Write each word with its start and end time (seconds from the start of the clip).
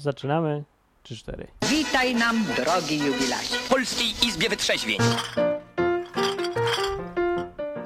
zaczynamy. 0.00 0.64
3-4. 1.04 1.44
Witaj 1.70 2.14
nam, 2.14 2.36
drogi 2.56 2.98
jubilacie. 2.98 3.54
W 3.56 3.68
Polskiej 3.68 4.28
Izbie 4.28 4.48
Wytrzeźwień. 4.48 4.98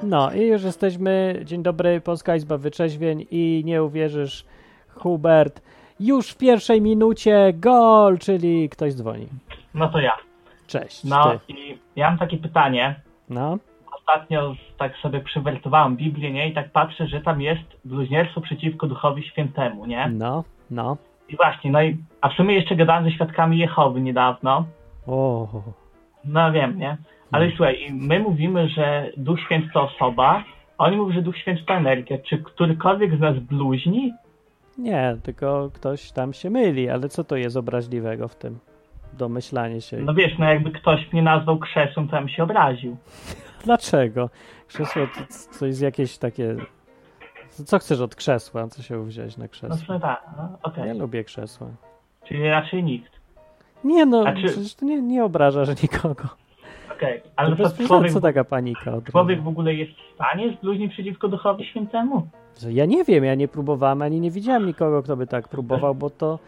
No 0.03 0.33
i 0.33 0.41
już 0.47 0.63
jesteśmy. 0.63 1.41
Dzień 1.45 1.63
dobry, 1.63 2.01
Polska 2.01 2.35
Izba 2.35 2.57
Wyczeźwień 2.57 3.25
i 3.31 3.61
nie 3.65 3.83
uwierzysz, 3.83 4.45
Hubert. 4.89 5.61
Już 5.99 6.29
w 6.29 6.37
pierwszej 6.37 6.81
minucie 6.81 7.53
gol, 7.53 8.17
czyli 8.19 8.69
ktoś 8.69 8.93
dzwoni. 8.93 9.27
No 9.73 9.89
to 9.89 9.99
ja. 9.99 10.17
Cześć. 10.67 11.03
No 11.03 11.31
Ty. 11.47 11.53
i 11.53 11.77
ja 11.95 12.09
mam 12.09 12.19
takie 12.19 12.37
pytanie. 12.37 12.95
No, 13.29 13.57
Ostatnio 13.99 14.55
tak 14.77 14.97
sobie 14.97 15.19
przywertowałem 15.21 15.95
Biblię, 15.97 16.31
nie? 16.31 16.49
I 16.49 16.53
tak 16.53 16.71
patrzę, 16.71 17.07
że 17.07 17.21
tam 17.21 17.41
jest 17.41 17.61
bluźnierstwo 17.85 18.41
przeciwko 18.41 18.87
Duchowi 18.87 19.23
Świętemu, 19.23 19.85
nie? 19.85 20.09
no, 20.13 20.43
no. 20.71 20.97
I 21.29 21.35
właśnie, 21.35 21.71
no 21.71 21.81
i, 21.83 21.97
a 22.21 22.29
w 22.29 22.33
sumie 22.33 22.55
jeszcze 22.55 22.75
gadałem 22.75 23.03
ze 23.03 23.11
świadkami 23.11 23.57
Jehowy 23.57 24.01
niedawno. 24.01 24.65
O, 25.07 25.47
No 26.25 26.51
wiem, 26.51 26.79
nie? 26.79 26.97
Ale 27.31 27.49
słuchaj, 27.49 27.81
i 27.81 27.93
my 27.93 28.19
mówimy, 28.19 28.69
że 28.69 29.11
Duch 29.17 29.39
Święty 29.39 29.69
to 29.73 29.81
osoba, 29.83 30.43
a 30.77 30.83
oni 30.83 30.97
mówią, 30.97 31.13
że 31.13 31.21
Duch 31.21 31.37
Święty 31.37 31.63
to 31.65 31.73
energia. 31.73 32.17
Czy 32.17 32.37
którykolwiek 32.37 33.17
z 33.17 33.19
nas 33.19 33.39
bluźni? 33.39 34.13
nie, 34.77 35.17
tylko 35.23 35.69
ktoś 35.73 36.11
tam 36.11 36.33
się 36.33 36.49
myli, 36.49 36.89
ale 36.89 37.09
co 37.09 37.23
to 37.23 37.35
jest 37.35 37.57
obraźliwego 37.57 38.27
w 38.27 38.35
tym? 38.35 38.59
Domyślanie 39.13 39.81
się. 39.81 39.97
No 39.97 40.13
wiesz, 40.13 40.37
no 40.39 40.45
jakby 40.45 40.71
ktoś 40.71 41.13
mnie 41.13 41.21
nazwał 41.21 41.59
krzesłem, 41.59 42.07
to 42.07 42.15
ja 42.15 42.21
bym 42.21 42.29
się 42.29 42.43
obraził. 42.43 42.97
Dlaczego? 43.65 44.29
Krzesło 44.67 45.01
to 45.07 45.21
coś 45.29 45.67
jest 45.67 45.81
jakieś 45.81 46.17
takie. 46.17 46.55
Co 47.63 47.79
chcesz 47.79 47.99
od 48.01 48.15
krzesła? 48.15 48.67
Co 48.67 48.83
się 48.83 49.05
wziąć 49.05 49.37
na 49.37 49.43
No 49.43 49.47
w 49.47 49.51
krzesło? 49.51 49.77
sumie 49.77 49.99
tak, 49.99 50.23
no, 50.37 50.49
okej. 50.63 50.87
Ja 50.87 50.93
lubię 50.93 51.23
krzesła. 51.23 51.67
Czyli 52.23 52.49
raczej 52.49 52.83
nikt. 52.83 53.11
Nie 53.83 54.05
no, 54.05 54.25
czy- 54.25 54.43
przecież 54.43 54.75
to 54.75 54.85
nie, 54.85 55.01
nie 55.01 55.23
obrażasz 55.23 55.81
nikogo. 55.83 56.23
Okej, 56.97 57.21
To 57.21 57.27
ale 57.35 57.49
na 57.49 57.55
bez 57.55 57.77
człowiek, 57.87 58.13
co 58.13 58.21
taka 58.21 58.43
panika 58.43 58.93
od 58.93 59.05
człowiek 59.05 59.43
w 59.43 59.47
ogóle 59.47 59.73
jest 59.73 59.91
w 59.91 60.15
stanie 60.15 60.51
zbluźnić 60.57 60.93
przeciwko 60.93 61.27
Duchowi 61.27 61.65
Świętemu? 61.65 62.27
Ja 62.69 62.85
nie 62.85 63.03
wiem, 63.03 63.23
ja 63.23 63.35
nie 63.35 63.47
próbowałem, 63.47 64.01
ani 64.01 64.19
nie 64.19 64.31
widziałem 64.31 64.65
nikogo, 64.65 65.03
kto 65.03 65.17
by 65.17 65.27
tak 65.27 65.47
próbował, 65.47 65.95
bo 65.95 66.09
to, 66.09 66.39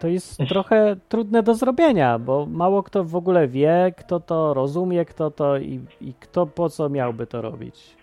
to 0.00 0.08
jest 0.08 0.38
trochę 0.48 0.96
trudne 1.08 1.42
do 1.42 1.54
zrobienia, 1.54 2.18
bo 2.18 2.46
mało 2.46 2.82
kto 2.82 3.04
w 3.04 3.16
ogóle 3.16 3.48
wie, 3.48 3.94
kto 3.98 4.20
to 4.20 4.54
rozumie, 4.54 5.04
kto 5.04 5.30
to 5.30 5.58
i, 5.58 5.80
i 6.00 6.14
kto 6.14 6.46
po 6.46 6.68
co 6.68 6.88
miałby 6.88 7.26
to 7.26 7.42
robić. 7.42 7.96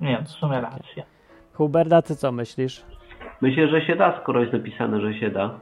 Nie, 0.00 0.16
to 0.18 0.24
w 0.24 0.28
sumie 0.28 0.60
racja. 0.60 1.02
Huberta, 1.62 2.02
ty 2.02 2.16
co 2.16 2.32
myślisz? 2.32 2.82
Myślę, 3.40 3.68
że 3.68 3.80
się 3.86 3.96
da, 3.96 4.20
skoro 4.22 4.40
jest 4.40 4.52
napisane, 4.52 5.00
że 5.00 5.14
się 5.14 5.30
da. 5.30 5.60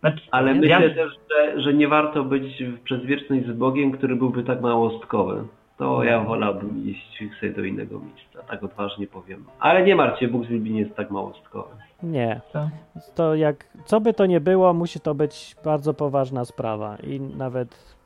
Znaczy, 0.00 0.20
Ale 0.30 0.54
myślę 0.54 0.68
ja, 0.68 0.80
też, 0.80 1.12
że, 1.30 1.60
że 1.60 1.74
nie 1.74 1.88
warto 1.88 2.24
być 2.24 2.64
w 2.64 2.80
przedwieczność 2.80 3.46
z 3.46 3.52
Bogiem, 3.52 3.92
który 3.92 4.16
byłby 4.16 4.42
tak 4.44 4.60
małostkowy. 4.60 5.44
To 5.78 6.04
ja 6.04 6.20
wolałbym 6.20 6.86
iść 6.86 7.18
sobie 7.40 7.52
do 7.52 7.64
innego 7.64 8.00
miejsca, 8.00 8.42
tak 8.50 8.62
odważnie 8.62 9.06
powiem. 9.06 9.44
Ale 9.60 9.82
nie 9.84 9.96
martw 9.96 10.20
się, 10.20 10.28
Bóg 10.28 10.46
z 10.46 10.50
nie 10.50 10.80
jest 10.80 10.94
tak 10.96 11.10
małostkowy. 11.10 11.68
Nie. 12.02 12.40
to, 12.52 12.68
To 13.14 13.34
jak, 13.34 13.64
co 13.84 14.00
by 14.00 14.12
to 14.14 14.26
nie 14.26 14.40
było, 14.40 14.72
musi 14.74 15.00
to 15.00 15.14
być 15.14 15.56
bardzo 15.64 15.94
poważna 15.94 16.44
sprawa 16.44 16.96
i 17.06 17.20
nawet, 17.20 17.96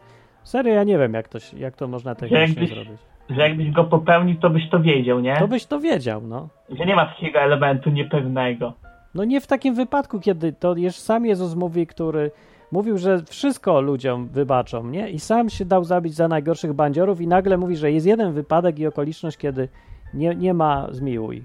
serio, 0.42 0.74
ja 0.74 0.84
nie 0.84 0.98
wiem, 0.98 1.14
jak 1.14 1.28
to, 1.28 1.38
jak 1.56 1.76
to 1.76 1.88
można 1.88 2.14
technicznie 2.14 2.40
jakbyś- 2.46 2.70
zrobić. 2.70 3.00
Że 3.30 3.40
jakbyś 3.40 3.70
go 3.70 3.84
popełnił, 3.84 4.36
to 4.36 4.50
byś 4.50 4.70
to 4.70 4.80
wiedział, 4.80 5.20
nie? 5.20 5.36
To 5.36 5.48
byś 5.48 5.66
to 5.66 5.80
wiedział, 5.80 6.20
no. 6.20 6.48
Że 6.78 6.86
nie 6.86 6.96
ma 6.96 7.06
takiego 7.06 7.38
elementu 7.38 7.90
niepewnego. 7.90 8.72
No 9.14 9.24
nie 9.24 9.40
w 9.40 9.46
takim 9.46 9.74
wypadku, 9.74 10.20
kiedy 10.20 10.52
to 10.52 10.74
już 10.76 10.94
sam 10.94 11.26
Jezus 11.26 11.54
mówi, 11.54 11.86
który 11.86 12.30
mówił, 12.72 12.98
że 12.98 13.22
wszystko 13.22 13.80
ludziom 13.80 14.28
wybaczą, 14.28 14.86
nie? 14.86 15.10
I 15.10 15.18
sam 15.18 15.50
się 15.50 15.64
dał 15.64 15.84
zabić 15.84 16.14
za 16.14 16.28
najgorszych 16.28 16.72
bandziorów 16.72 17.20
i 17.20 17.26
nagle 17.26 17.56
mówi, 17.56 17.76
że 17.76 17.92
jest 17.92 18.06
jeden 18.06 18.32
wypadek 18.32 18.78
i 18.78 18.86
okoliczność, 18.86 19.36
kiedy 19.36 19.68
nie, 20.14 20.34
nie 20.34 20.54
ma 20.54 20.86
zmiłuj. 20.90 21.44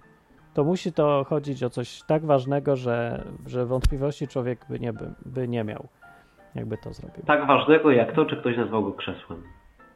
To 0.53 0.63
musi 0.63 0.93
to 0.93 1.25
chodzić 1.29 1.63
o 1.63 1.69
coś 1.69 2.03
tak 2.07 2.25
ważnego, 2.25 2.75
że, 2.75 3.23
że 3.47 3.65
wątpliwości 3.65 4.27
człowiek 4.27 4.65
by 4.69 4.79
nie, 4.79 4.93
by, 4.93 5.13
by 5.25 5.47
nie 5.47 5.63
miał, 5.63 5.87
jakby 6.55 6.77
to 6.77 6.93
zrobił. 6.93 7.23
Tak 7.25 7.47
ważnego 7.47 7.91
jak 7.91 8.15
to, 8.15 8.25
czy 8.25 8.37
ktoś 8.37 8.57
nazwał 8.57 8.83
go 8.83 8.91
krzesłem. 8.91 9.43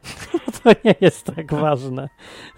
To 0.63 0.69
nie 0.85 0.95
jest 1.01 1.35
tak 1.35 1.53
ważne, 1.53 2.09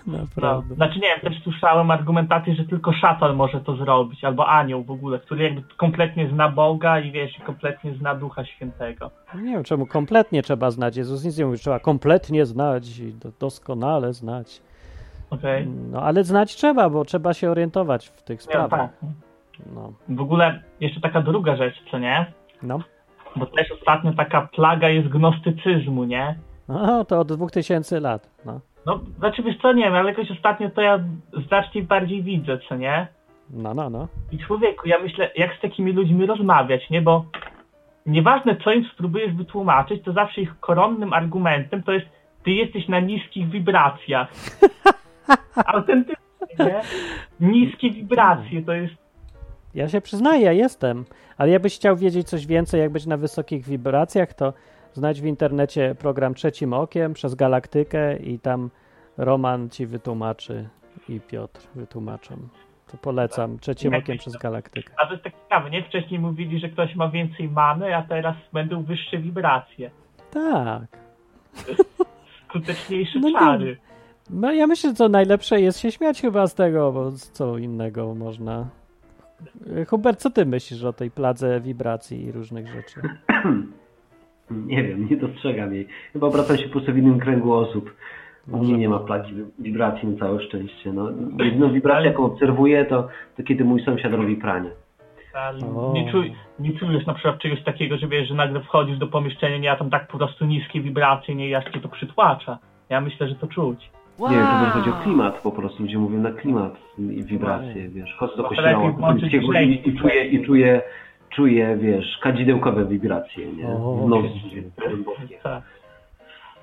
No, 0.07 0.17
naprawdę. 0.17 0.75
znaczy 0.75 0.99
nie 0.99 1.07
wiem, 1.07 1.19
też 1.33 1.43
słyszałem 1.43 1.91
argumentację, 1.91 2.55
że 2.55 2.63
tylko 2.65 2.93
szatan 2.93 3.35
może 3.35 3.61
to 3.61 3.75
zrobić, 3.75 4.23
albo 4.23 4.47
anioł 4.47 4.83
w 4.83 4.91
ogóle, 4.91 5.19
który 5.19 5.43
jakby 5.43 5.61
kompletnie 5.77 6.29
zna 6.29 6.49
Boga 6.49 6.99
i 6.99 7.11
wiesz, 7.11 7.37
kompletnie 7.45 7.93
zna 7.93 8.15
Ducha 8.15 8.45
Świętego. 8.45 9.11
Nie 9.35 9.51
wiem, 9.53 9.63
czemu 9.63 9.85
kompletnie 9.85 10.41
trzeba 10.43 10.71
znać. 10.71 10.97
Jezus 10.97 11.23
nic 11.25 11.37
nie 11.37 11.45
mówi, 11.45 11.57
trzeba 11.57 11.79
kompletnie 11.79 12.45
znać 12.45 12.99
i 12.99 13.13
do, 13.13 13.29
doskonale 13.39 14.13
znać. 14.13 14.61
Okej? 15.29 15.67
No 15.91 16.01
ale 16.01 16.23
znać 16.23 16.55
trzeba, 16.55 16.89
bo 16.89 17.05
trzeba 17.05 17.33
się 17.33 17.51
orientować 17.51 18.07
w 18.09 18.21
tych 18.23 18.39
Nie, 18.39 18.43
sprawach. 18.43 18.79
tak. 18.79 18.89
No, 19.75 19.93
W 20.09 20.21
ogóle 20.21 20.61
jeszcze 20.79 21.01
taka 21.01 21.21
druga 21.21 21.55
rzecz, 21.55 21.75
co 21.91 21.99
nie? 21.99 22.25
no. 22.63 22.79
Bo 23.35 23.45
też 23.45 23.71
ostatnio 23.71 24.13
taka 24.13 24.41
plaga 24.41 24.89
jest 24.89 25.07
gnostycyzmu, 25.07 26.03
nie? 26.03 26.35
No, 26.67 27.05
to 27.05 27.19
od 27.19 27.33
2000 27.33 27.99
lat. 27.99 28.29
No, 28.45 28.59
No, 28.85 28.99
znaczy 29.17 29.43
wiesz 29.43 29.57
co, 29.61 29.73
nie 29.73 29.83
wiem, 29.83 29.93
ale 29.93 30.09
jakoś 30.09 30.31
ostatnio 30.31 30.69
to 30.69 30.81
ja 30.81 30.99
znacznie 31.47 31.83
bardziej 31.83 32.23
widzę, 32.23 32.59
co 32.69 32.75
nie? 32.75 33.07
no, 33.49 33.73
no. 33.73 33.89
no. 33.89 34.07
I 34.31 34.37
człowieku, 34.37 34.87
ja 34.87 34.99
myślę, 34.99 35.31
jak 35.35 35.57
z 35.57 35.61
takimi 35.61 35.91
ludźmi 35.91 36.25
rozmawiać, 36.25 36.89
nie? 36.89 37.01
Bo 37.01 37.25
nieważne, 38.05 38.55
co 38.63 38.71
im 38.71 38.85
spróbujesz 38.93 39.33
wytłumaczyć, 39.33 40.03
to 40.03 40.13
zawsze 40.13 40.41
ich 40.41 40.59
koronnym 40.59 41.13
argumentem 41.13 41.83
to 41.83 41.91
jest 41.91 42.05
ty 42.43 42.51
jesteś 42.51 42.87
na 42.87 42.99
niskich 42.99 43.49
wibracjach. 43.49 44.27
Autentycznie, 45.65 46.15
nie? 46.59 46.81
Niskie 47.39 47.91
wibracje 47.91 48.61
to 48.63 48.73
jest... 48.73 48.93
Ja 49.75 49.89
się 49.89 50.01
przyznaję, 50.01 50.41
ja 50.41 50.51
jestem. 50.51 51.05
Ale 51.37 51.49
jakbyś 51.49 51.75
chciał 51.75 51.95
wiedzieć 51.95 52.27
coś 52.27 52.47
więcej, 52.47 52.81
jak 52.81 52.91
być 52.91 53.05
na 53.05 53.17
wysokich 53.17 53.65
wibracjach, 53.65 54.33
to 54.33 54.53
znajdź 54.95 55.21
w 55.21 55.25
internecie 55.25 55.95
program 55.99 56.33
Trzecim 56.33 56.73
Okiem 56.73 57.13
przez 57.13 57.35
Galaktykę 57.35 58.17
i 58.17 58.39
tam 58.39 58.69
Roman 59.17 59.69
ci 59.69 59.85
wytłumaczy 59.85 60.69
i 61.09 61.19
Piotr 61.19 61.61
wytłumaczą. 61.75 62.35
To 62.91 62.97
polecam. 62.97 63.59
Trzecim 63.59 63.93
Jak 63.93 64.03
Okiem 64.03 64.17
przez 64.17 64.37
Galaktykę. 64.37 64.93
A 64.97 65.05
to 65.05 65.11
jest 65.11 65.23
tak 65.23 65.33
ciekawe, 65.43 65.69
nie? 65.69 65.83
Wcześniej 65.83 66.19
mówili, 66.19 66.59
że 66.59 66.69
ktoś 66.69 66.95
ma 66.95 67.09
więcej 67.09 67.49
many, 67.49 67.95
a 67.95 68.01
teraz 68.01 68.35
będą 68.53 68.83
wyższe 68.83 69.17
wibracje. 69.17 69.91
Tak. 70.31 70.97
Skuteczniejsze 72.49 73.19
No 73.23 73.39
czary. 73.39 73.77
No 74.29 74.51
ja 74.51 74.67
myślę, 74.67 74.89
że 74.89 74.95
co 74.95 75.09
najlepsze 75.09 75.61
jest 75.61 75.79
się 75.79 75.91
śmiać 75.91 76.21
chyba 76.21 76.47
z 76.47 76.55
tego, 76.55 76.91
bo 76.91 77.11
z 77.11 77.31
co 77.31 77.57
innego 77.57 78.15
można. 78.15 78.67
Hubert, 79.87 80.19
co 80.19 80.29
ty 80.29 80.45
myślisz 80.45 80.83
o 80.83 80.93
tej 80.93 81.11
pladze 81.11 81.59
wibracji 81.59 82.23
i 82.23 82.31
różnych 82.31 82.67
rzeczy? 82.67 83.01
Nie 84.51 84.83
wiem, 84.83 85.07
nie 85.09 85.17
dostrzegam 85.17 85.73
jej. 85.73 85.87
Chyba 86.13 86.27
obracam 86.27 86.57
się 86.57 86.63
po 86.63 86.69
prostu 86.69 86.93
w 86.93 86.97
innym 86.97 87.19
kręgu 87.19 87.53
osób. 87.53 87.95
U 88.51 88.57
mnie 88.57 88.77
nie 88.77 88.89
ma 88.89 88.99
plagi 88.99 89.33
wibracji 89.59 90.07
na 90.07 90.19
całe 90.19 90.41
szczęście. 90.41 90.93
No, 90.93 91.09
jedyną 91.39 91.73
wibrację, 91.73 92.07
jaką 92.07 92.25
obserwuję, 92.25 92.85
to, 92.85 93.07
to 93.37 93.43
kiedy 93.43 93.65
mój 93.65 93.83
sąsiad 93.83 94.13
robi 94.13 94.35
pranie. 94.35 94.69
Ale 95.33 95.59
O. 95.59 95.93
Nie, 95.93 96.11
czuj, 96.11 96.33
nie 96.59 96.79
czujesz 96.79 97.05
na 97.05 97.13
przykład 97.13 97.39
czegoś 97.39 97.63
takiego, 97.63 97.97
że 97.97 98.07
wiesz, 98.07 98.27
że 98.27 98.33
nagle 98.33 98.61
wchodzisz 98.61 98.97
do 98.97 99.07
pomieszczenia, 99.07 99.57
nie, 99.57 99.71
a 99.71 99.75
tam 99.75 99.89
tak 99.89 100.07
po 100.07 100.17
prostu 100.17 100.45
niskie 100.45 100.81
wibracje, 100.81 101.35
nie, 101.35 101.57
aż 101.57 101.65
cię 101.65 101.81
to 101.81 101.89
przytłacza. 101.89 102.57
Ja 102.89 103.01
myślę, 103.01 103.27
że 103.27 103.35
to 103.35 103.47
czuć. 103.47 103.89
Nie 104.19 104.35
wiem, 104.35 104.45
to 104.45 104.69
chodzi 104.69 104.89
o 104.89 104.93
klimat 104.93 105.41
po 105.41 105.51
prostu. 105.51 105.83
Ludzie 105.83 105.97
mówią 105.97 106.19
na 106.19 106.31
klimat 106.31 106.77
i 106.99 107.23
wibracje, 107.23 107.89
wiesz. 107.89 108.15
Chodzę 108.17 108.37
do 108.37 108.43
No 108.43 108.49
to 108.49 108.55
kościoła 108.55 109.61
i 109.61 109.97
czuję, 109.97 110.25
i 110.25 110.45
czuję, 110.45 110.81
czuję, 111.35 111.77
wiesz, 111.81 112.17
kadzidełkowe 112.21 112.85
wibracje, 112.85 113.53
nie? 113.53 113.67
O, 113.67 113.95
W 113.95 114.09
nocy 114.09 114.27
okej. 114.47 114.71
głębokie. 114.87 115.37
Tak. 115.43 115.63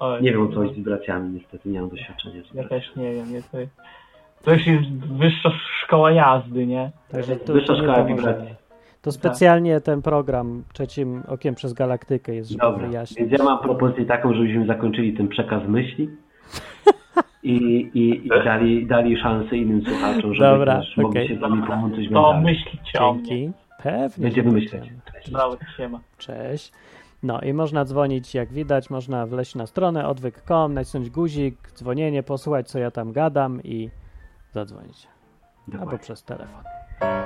Oj, 0.01 0.23
Nie 0.23 0.31
wiem 0.33 0.43
o 0.43 0.53
co 0.55 0.69
z 0.69 0.75
wibracjami, 0.77 1.31
niestety 1.35 1.69
nie 1.69 1.81
mam 1.81 1.91
doświadczenia. 1.91 2.43
z 2.53 2.55
Ja 2.55 2.65
też 2.69 2.97
nie 2.97 3.13
wiem, 3.15 3.33
nie, 3.33 3.43
to, 3.43 3.59
to 4.45 4.53
już 4.53 4.67
jest 4.67 4.89
wyższa 4.95 5.51
szkoła 5.85 6.11
jazdy, 6.13 6.67
nie? 6.67 6.91
Także 7.11 7.37
tu, 7.37 7.53
Wyższa 7.53 7.77
szkoła 7.77 8.05
wibracji. 8.05 8.55
To 9.03 9.13
specjalnie 9.13 9.81
ten 9.81 10.03
program 10.03 10.63
trzecim 10.73 11.23
okiem 11.29 11.55
przez 11.55 11.73
galaktykę 11.73 12.35
jest, 12.35 12.51
żeby 12.51 12.61
Dobra, 12.63 12.87
wyjaśnić. 12.87 13.19
więc 13.19 13.33
ja 13.33 13.45
mam 13.45 13.59
propozycję 13.59 14.05
taką, 14.05 14.35
żebyśmy 14.35 14.67
zakończyli 14.67 15.13
ten 15.13 15.29
przekaz 15.29 15.63
myśli 15.69 16.09
i, 17.43 17.55
i, 17.95 18.27
i 18.27 18.29
dali, 18.29 18.87
dali 18.87 19.17
szansę 19.17 19.57
innym 19.57 19.83
słuchaczom, 19.85 20.35
żeby 20.35 20.51
Dobra, 20.51 20.77
też 20.79 20.97
mogli 20.97 21.11
okej. 21.11 21.29
się 21.29 21.37
z 21.37 21.41
nami 21.41 21.63
połączyć 21.67 22.11
To 22.13 22.41
myśli 22.41 22.79
ciągnie. 22.93 23.51
Pewnie. 23.83 24.23
Będziemy 24.25 24.53
myśleć. 24.53 24.93
siema. 25.77 26.01
Cześć. 26.19 26.73
No 27.23 27.41
i 27.41 27.53
można 27.53 27.85
dzwonić, 27.85 28.35
jak 28.35 28.53
widać, 28.53 28.91
można 28.91 29.27
wleźć 29.27 29.55
na 29.55 29.67
stronę 29.67 30.09
odwyk.com, 30.09 30.75
nacisnąć 30.75 31.11
guzik, 31.11 31.73
dzwonienie, 31.73 32.23
posłuchać, 32.23 32.69
co 32.69 32.79
ja 32.79 32.91
tam 32.91 33.13
gadam 33.13 33.63
i 33.65 33.91
zadzwonić. 34.53 35.07
Albo 35.67 35.79
Dokładnie. 35.79 35.99
przez 35.99 36.25
telefon. 36.25 36.63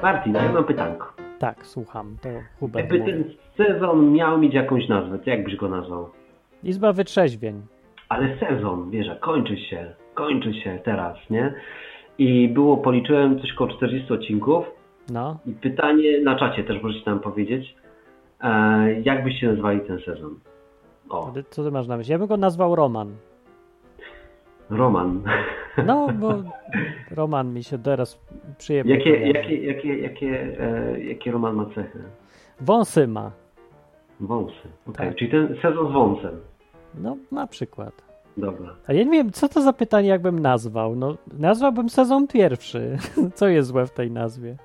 Martin, 0.02 0.36
a 0.36 0.42
ja 0.42 0.52
mam 0.52 0.64
pytanko. 0.64 1.12
Tak, 1.38 1.66
słucham. 1.66 2.16
To 2.22 2.28
Hubert 2.60 2.92
Jakby 2.92 3.12
ten 3.12 3.24
sezon 3.56 4.12
miał 4.12 4.38
mieć 4.38 4.54
jakąś 4.54 4.88
nazwę, 4.88 5.18
to 5.18 5.30
jak 5.30 5.44
byś 5.44 5.56
go 5.56 5.68
nazwał? 5.68 6.08
Izba 6.62 6.92
wytrzeźwień. 6.92 7.62
Ale 8.08 8.38
sezon, 8.38 8.90
wiesz, 8.90 9.06
kończy 9.20 9.56
się, 9.56 9.94
kończy 10.14 10.54
się 10.54 10.78
teraz, 10.84 11.16
nie? 11.30 11.54
I 12.18 12.48
było, 12.48 12.76
policzyłem 12.76 13.40
coś 13.40 13.52
około 13.52 13.70
40 13.70 14.12
odcinków 14.12 14.64
No, 15.10 15.38
i 15.46 15.52
pytanie 15.52 16.20
na 16.20 16.38
czacie 16.38 16.64
też 16.64 16.82
możecie 16.82 17.10
nam 17.10 17.20
powiedzieć, 17.20 17.74
e, 18.40 19.00
jak 19.00 19.24
byście 19.24 19.48
nazwali 19.52 19.80
ten 19.80 19.98
sezon? 20.00 20.34
O, 21.08 21.32
co 21.50 21.64
ty 21.64 21.70
masz 21.70 21.86
na 21.86 21.96
myśli? 21.96 22.12
Ja 22.12 22.18
bym 22.18 22.26
go 22.26 22.36
nazwał 22.36 22.76
Roman. 22.76 23.12
Roman. 24.70 25.22
No, 25.86 26.08
bo 26.20 26.34
Roman 27.10 27.54
mi 27.54 27.64
się 27.64 27.78
teraz 27.78 28.20
przyjemnie 28.58 28.94
Jakie, 28.94 29.10
jakie, 29.32 29.56
jakie, 29.66 29.98
jakie, 29.98 30.60
e, 30.60 31.00
jakie 31.00 31.30
Roman 31.30 31.54
ma 31.56 31.66
cechy? 31.74 31.98
Wąsy 32.60 33.08
ma. 33.08 33.30
Wąsy. 34.20 34.68
Okej, 34.88 35.08
Tak. 35.08 35.16
czyli 35.16 35.30
ten 35.30 35.56
sezon 35.62 35.90
z 35.90 35.92
wąsem. 35.92 36.40
No, 36.94 37.16
na 37.32 37.46
przykład. 37.46 38.02
Dobra. 38.36 38.74
A 38.86 38.92
ja 38.92 39.04
nie 39.04 39.10
wiem, 39.10 39.32
co 39.32 39.48
to 39.48 39.60
za 39.62 39.72
pytanie, 39.72 40.08
jakbym 40.08 40.38
nazwał. 40.38 40.96
No, 40.96 41.16
nazwałbym 41.38 41.88
sezon 41.88 42.26
pierwszy. 42.26 42.96
Co 43.34 43.48
jest 43.48 43.68
złe 43.68 43.86
w 43.86 43.90
tej 43.90 44.10
nazwie? 44.10 44.56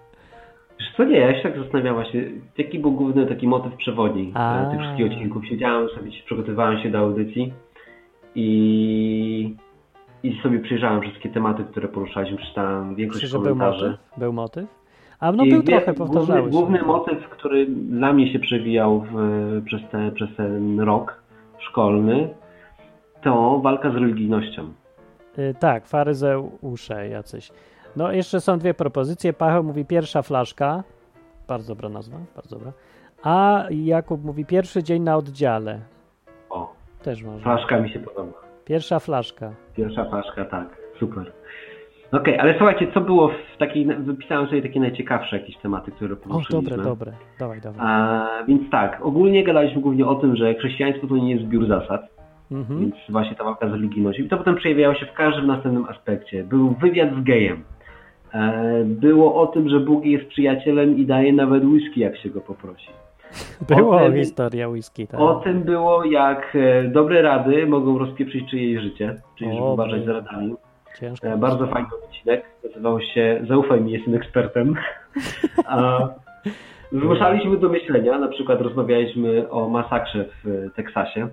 Wiesz 0.92 0.98
co 0.98 1.04
nie, 1.04 1.18
ja 1.20 1.36
się 1.38 1.44
tak 1.44 1.58
zastanawiam 1.60 1.96
właśnie, 1.96 2.24
jaki 2.58 2.80
był 2.80 2.92
główny 2.92 3.26
taki 3.28 3.48
motyw 3.48 3.76
przewodni 3.76 4.32
A. 4.36 4.68
e, 4.68 4.72
tych 4.72 4.80
wszystkich 4.80 5.06
odcinków. 5.12 5.46
Siedziałem 5.46 5.90
sobie, 5.90 6.12
przygotowywałem 6.26 6.80
się 6.80 6.90
do 6.92 7.00
audycji 7.00 7.54
i, 8.36 9.56
i 10.24 10.42
sobie 10.44 10.60
przyjrzałem 10.60 11.02
wszystkie 11.02 11.30
tematy, 11.30 11.64
które 11.64 11.88
poruszaliśmy, 11.88 12.38
czytałem 12.38 12.96
większość 12.96 13.24
Myślisz, 13.24 13.32
że 13.32 13.40
był 13.40 13.48
komentarzy. 13.56 13.86
motyw? 13.86 14.20
Był 14.20 14.34
motyw? 14.34 14.66
A 15.20 15.32
no 15.32 15.44
I 15.46 15.50
był 15.50 15.62
wie- 15.62 15.68
trochę, 15.68 15.94
powtarzały 15.94 16.50
główny, 16.50 16.52
się. 16.52 16.58
główny 16.58 16.82
motyw, 16.84 17.30
który 17.30 17.66
dla 17.68 18.14
mnie 18.14 18.34
się 18.34 18.40
przewijał 18.40 19.06
w, 19.12 19.16
przez, 19.66 19.82
te, 19.92 20.12
przez 20.12 20.30
ten 20.38 20.80
rok 20.80 21.22
szkolny, 21.60 22.30
to 23.24 23.60
walka 23.60 23.92
z 23.92 23.96
religijnością. 23.96 24.64
Y, 25.40 25.56
tak, 25.60 25.88
faryzeusze 25.88 27.08
jacyś. 27.10 27.52
No, 27.96 28.12
jeszcze 28.12 28.42
są 28.42 28.60
dwie 28.60 28.74
propozycje. 28.74 29.34
Paweł 29.34 29.64
mówi 29.64 29.86
pierwsza 29.86 30.22
flaszka. 30.22 30.84
Bardzo 31.48 31.76
dobra 31.76 31.90
nazwa, 31.90 32.18
bardzo 32.36 32.56
dobra. 32.56 32.72
A 33.24 33.64
Jakub 33.70 34.24
mówi 34.24 34.46
pierwszy 34.46 34.84
dzień 34.84 35.04
na 35.04 35.18
oddziale. 35.18 35.80
O, 36.50 36.74
Też 37.04 37.24
można. 37.24 37.42
flaszka 37.44 37.80
mi 37.80 37.90
się 37.90 38.00
podoba. 38.00 38.34
Pierwsza 38.66 39.00
flaszka. 39.00 39.52
Pierwsza 39.76 40.06
flaszka, 40.06 40.46
tak, 40.46 40.78
super. 41.00 41.32
Okej, 42.12 42.40
ale 42.40 42.58
słuchajcie, 42.58 42.88
co 42.94 43.02
było 43.02 43.28
w 43.28 43.58
takiej, 43.60 43.86
wypisałem 43.86 44.48
sobie 44.48 44.62
takie 44.62 44.80
najciekawsze 44.80 45.40
jakieś 45.40 45.58
tematy, 45.58 45.92
które 45.92 46.14
O, 46.14 46.18
poruszyliśmy. 46.18 46.62
dobre, 46.70 46.84
dobre. 46.84 47.12
Dawaj, 47.40 47.62
dawaj. 47.62 47.80
A, 47.84 48.28
więc 48.48 48.70
tak, 48.72 49.00
ogólnie 49.06 49.44
gadaliśmy 49.44 49.82
głównie 49.82 50.06
o 50.08 50.16
tym, 50.16 50.36
że 50.36 50.54
chrześcijaństwo 50.54 51.08
to 51.08 51.16
nie 51.18 51.32
jest 51.32 51.44
zbiór 51.46 51.68
zasad, 51.68 52.02
Mhm. 52.52 52.80
więc 52.80 52.96
właśnie 53.10 53.36
ta 53.36 53.44
walka 53.44 53.68
z 53.70 53.72
religijnością. 53.72 54.24
I 54.24 54.30
to 54.30 54.38
potem 54.38 54.56
przejawiało 54.56 54.96
się 54.96 55.06
w 55.06 55.14
każdym 55.14 55.48
następnym 55.48 55.86
aspekcie. 55.86 56.44
Był 56.44 56.70
wywiad 56.72 57.10
z 57.22 57.24
gejem. 57.24 57.64
E, 58.34 58.82
Było 58.86 59.42
o 59.42 59.48
tym, 59.48 59.70
że 59.70 59.80
Bóg 59.80 60.06
jest 60.06 60.28
przyjacielem 60.28 60.98
i 60.98 61.06
daje 61.06 61.34
nawet 61.34 61.64
whisky, 61.64 62.00
jak 62.00 62.18
się 62.18 62.30
go 62.30 62.42
poprosi. 62.42 62.90
Było 63.76 63.96
o 63.96 64.00
tym- 64.00 64.16
historia 64.16 64.70
whisky, 64.70 65.08
tak. 65.08 65.20
O 65.20 65.36
tym 65.36 65.64
było, 65.64 66.04
jak 66.06 66.56
e, 66.56 66.84
dobre 66.84 67.22
rady 67.22 67.68
mogą 67.68 67.98
rozpieprzyć 67.98 68.50
czyjeś 68.50 68.82
życie, 68.82 69.16
czyli 69.38 69.52
żeby 69.52 69.64
uważać 69.64 70.06
za 70.06 70.14
radami. 70.14 70.56
Ciężko. 71.00 71.28
E, 71.28 71.38
Bardzo 71.38 71.68
fajny 71.68 71.90
odcinek. 72.06 72.44
Nazywał 72.64 73.02
się 73.02 73.42
Zaufaj 73.48 73.82
mi, 73.82 73.92
jestem 73.92 74.16
ekspertem. 74.16 74.76
A 75.66 76.08
zmuszaliśmy 76.92 77.58
do 77.58 77.70
myślenia. 77.70 78.18
Na 78.20 78.28
przykład 78.28 78.62
rozmawialiśmy 78.62 79.50
o 79.50 79.70
masakrze 79.70 80.26
w 80.44 80.70
Teksasie. 80.76 81.28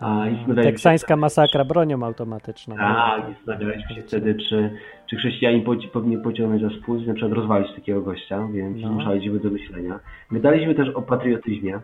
A, 0.00 0.06
i 0.06 0.30
zastanawialiśmy 0.30 0.54
się- 0.56 0.62
Teksańska 0.70 1.16
masakra 1.16 1.64
bronią 1.64 2.02
automatyczną. 2.02 2.76
Tak, 2.76 3.22
i 3.30 3.34
zastanawialiśmy 3.46 3.94
się 3.96 4.02
wtedy, 4.02 4.34
czy, 4.48 4.70
czy 5.10 5.16
chrześcijanin 5.16 5.64
poci- 5.64 5.88
powinien 5.88 6.22
pociągnąć 6.22 6.62
za 6.62 6.70
spód, 6.80 7.06
na 7.06 7.14
przykład 7.14 7.32
rozwalić 7.32 7.74
takiego 7.74 8.00
gościa, 8.02 8.48
więc 8.52 8.82
No. 8.82 8.88
zmuszaliśmy 8.88 9.38
do 9.40 9.50
myślenia. 9.50 10.00
Gadaliśmy 10.30 10.74
też 10.74 10.88
o 10.88 11.02
patriotyzmie. 11.02 11.80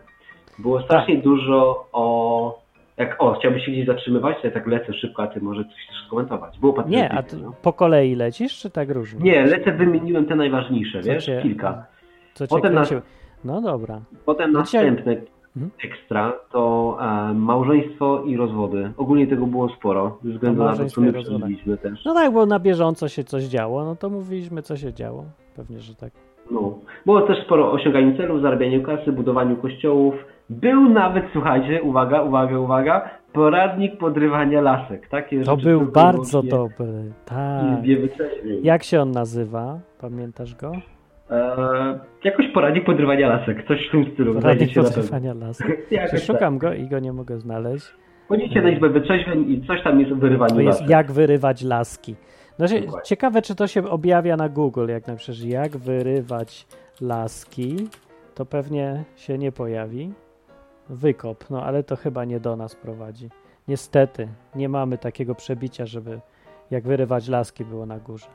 Było 0.59 0.77
Tak. 0.77 0.85
strasznie 0.85 1.17
dużo 1.17 1.87
o... 1.93 2.65
Jak, 2.97 3.15
o, 3.19 3.33
chciałbyś 3.33 3.65
się 3.65 3.71
gdzieś 3.71 3.85
zatrzymywać? 3.87 4.37
Ja 4.43 4.51
tak 4.51 4.67
lecę 4.67 4.93
szybko, 4.93 5.23
a 5.23 5.27
ty 5.27 5.41
może 5.41 5.63
coś 5.63 5.73
chcesz 5.73 6.03
skomentować. 6.07 6.59
Było. 6.59 6.83
Nie, 6.87 7.09
a 7.11 7.23
ty 7.23 7.37
no. 7.37 7.53
po 7.61 7.73
kolei 7.73 8.15
lecisz, 8.15 8.59
czy 8.59 8.69
tak 8.69 8.89
różnie? 8.89 9.19
Nie, 9.31 9.45
lecę, 9.45 9.71
wymieniłem 9.71 10.25
te 10.25 10.35
najważniejsze, 10.35 11.01
Co 11.03 11.09
wiesz? 11.09 11.25
cię- 11.25 11.39
Kilka. 11.41 11.85
Co 12.33 12.47
cię 12.47 12.49
Potem 12.55 12.73
kręciło? 12.73 13.01
No 13.45 13.61
dobra. 13.61 14.01
Potem 14.25 14.51
No 14.51 14.59
następne. 14.59 15.15
Ekstra 15.83 16.33
to 16.51 16.97
e, 17.01 17.33
małżeństwo 17.33 18.23
i 18.25 18.37
rozwody. 18.37 18.91
Ogólnie 18.97 19.27
tego 19.27 19.47
było 19.47 19.69
sporo, 19.69 20.17
ze 20.23 20.31
względu 20.31 20.63
na 20.63 20.75
to, 20.75 20.85
co 20.85 21.01
my 21.01 21.13
przeżyliśmy 21.13 21.77
też. 21.77 22.05
No 22.05 22.13
tak, 22.13 22.33
bo 22.33 22.45
na 22.45 22.59
bieżąco 22.59 23.07
się 23.07 23.23
coś 23.23 23.43
działo, 23.43 23.85
no 23.85 23.95
to 23.95 24.09
mówiliśmy, 24.09 24.61
co 24.61 24.77
się 24.77 24.93
działo. 24.93 25.25
Pewnie, 25.55 25.79
że 25.79 25.95
tak. 25.95 26.11
No. 26.51 26.79
Było 27.05 27.21
też 27.21 27.45
sporo 27.45 27.71
osiąganiu 27.71 28.17
celów, 28.17 28.41
zarabianiu 28.41 28.83
kasy, 28.83 29.11
budowaniu 29.11 29.55
kościołów. 29.55 30.15
Był 30.49 30.89
nawet, 30.89 31.25
słuchajcie, 31.33 31.83
uwaga, 31.83 32.21
uwaga, 32.21 32.59
uwaga, 32.59 33.09
poradnik 33.33 33.97
podrywania 33.97 34.61
lasek. 34.61 35.09
Takie 35.09 35.41
To 35.41 35.57
był 35.57 35.81
bardzo 35.81 36.43
dobry. 36.43 37.11
Tak. 37.25 37.63
Jak 38.61 38.83
się 38.83 39.01
on 39.01 39.11
nazywa? 39.11 39.79
Pamiętasz 40.01 40.55
go? 40.55 40.71
E, 41.31 41.99
jakoś 42.23 42.45
poradnik 42.53 42.85
podrywania 42.85 43.27
lasek, 43.29 43.67
coś 43.67 43.87
w 43.87 43.91
tym 43.91 44.05
stylu. 44.13 44.33
Radnik 44.33 44.41
znajdziecie 44.43 44.81
na 44.81 44.87
pewno. 44.89 45.01
podrywania 45.03 45.33
lasu. 45.33 45.63
Jakoś 45.91 46.11
tak. 46.11 46.19
Szukam 46.19 46.57
go 46.57 46.73
i 46.73 46.87
go 46.87 46.99
nie 46.99 47.13
mogę 47.13 47.39
znaleźć. 47.39 47.85
Chodzicie 48.29 48.61
na 48.61 48.69
Izbę 48.69 48.89
Wytrzeźwień 48.89 49.51
i 49.51 49.67
coś 49.67 49.83
tam 49.83 49.99
jest 49.99 50.11
o 50.11 50.15
wyrywaniu 50.15 50.55
To 50.55 50.61
jest 50.61 50.79
lasek. 50.79 50.89
jak 50.89 51.11
wyrywać 51.11 51.63
laski. 51.63 52.15
No, 52.59 52.67
się, 52.67 52.79
Dokładnie. 52.79 53.01
ciekawe, 53.05 53.41
czy 53.41 53.55
to 53.55 53.67
się 53.67 53.89
objawia 53.89 54.37
na 54.37 54.49
Google, 54.49 54.87
jak 54.89 55.07
napiszesz 55.07 55.43
jak 55.43 55.77
wyrywać 55.77 56.67
laski, 57.01 57.75
to 58.35 58.45
pewnie 58.45 59.03
się 59.15 59.37
nie 59.37 59.51
pojawi. 59.51 60.13
Wykop, 60.89 61.49
no 61.49 61.63
ale 61.63 61.83
to 61.83 61.95
chyba 61.95 62.25
nie 62.25 62.39
do 62.39 62.55
nas 62.55 62.75
prowadzi. 62.75 63.29
Niestety, 63.67 64.27
nie 64.55 64.69
mamy 64.69 64.97
takiego 64.97 65.35
przebicia, 65.35 65.85
żeby 65.85 66.19
jak 66.71 66.83
wyrywać 66.83 67.27
laski 67.27 67.65
było 67.65 67.85
na 67.85 67.99
górze. 67.99 68.27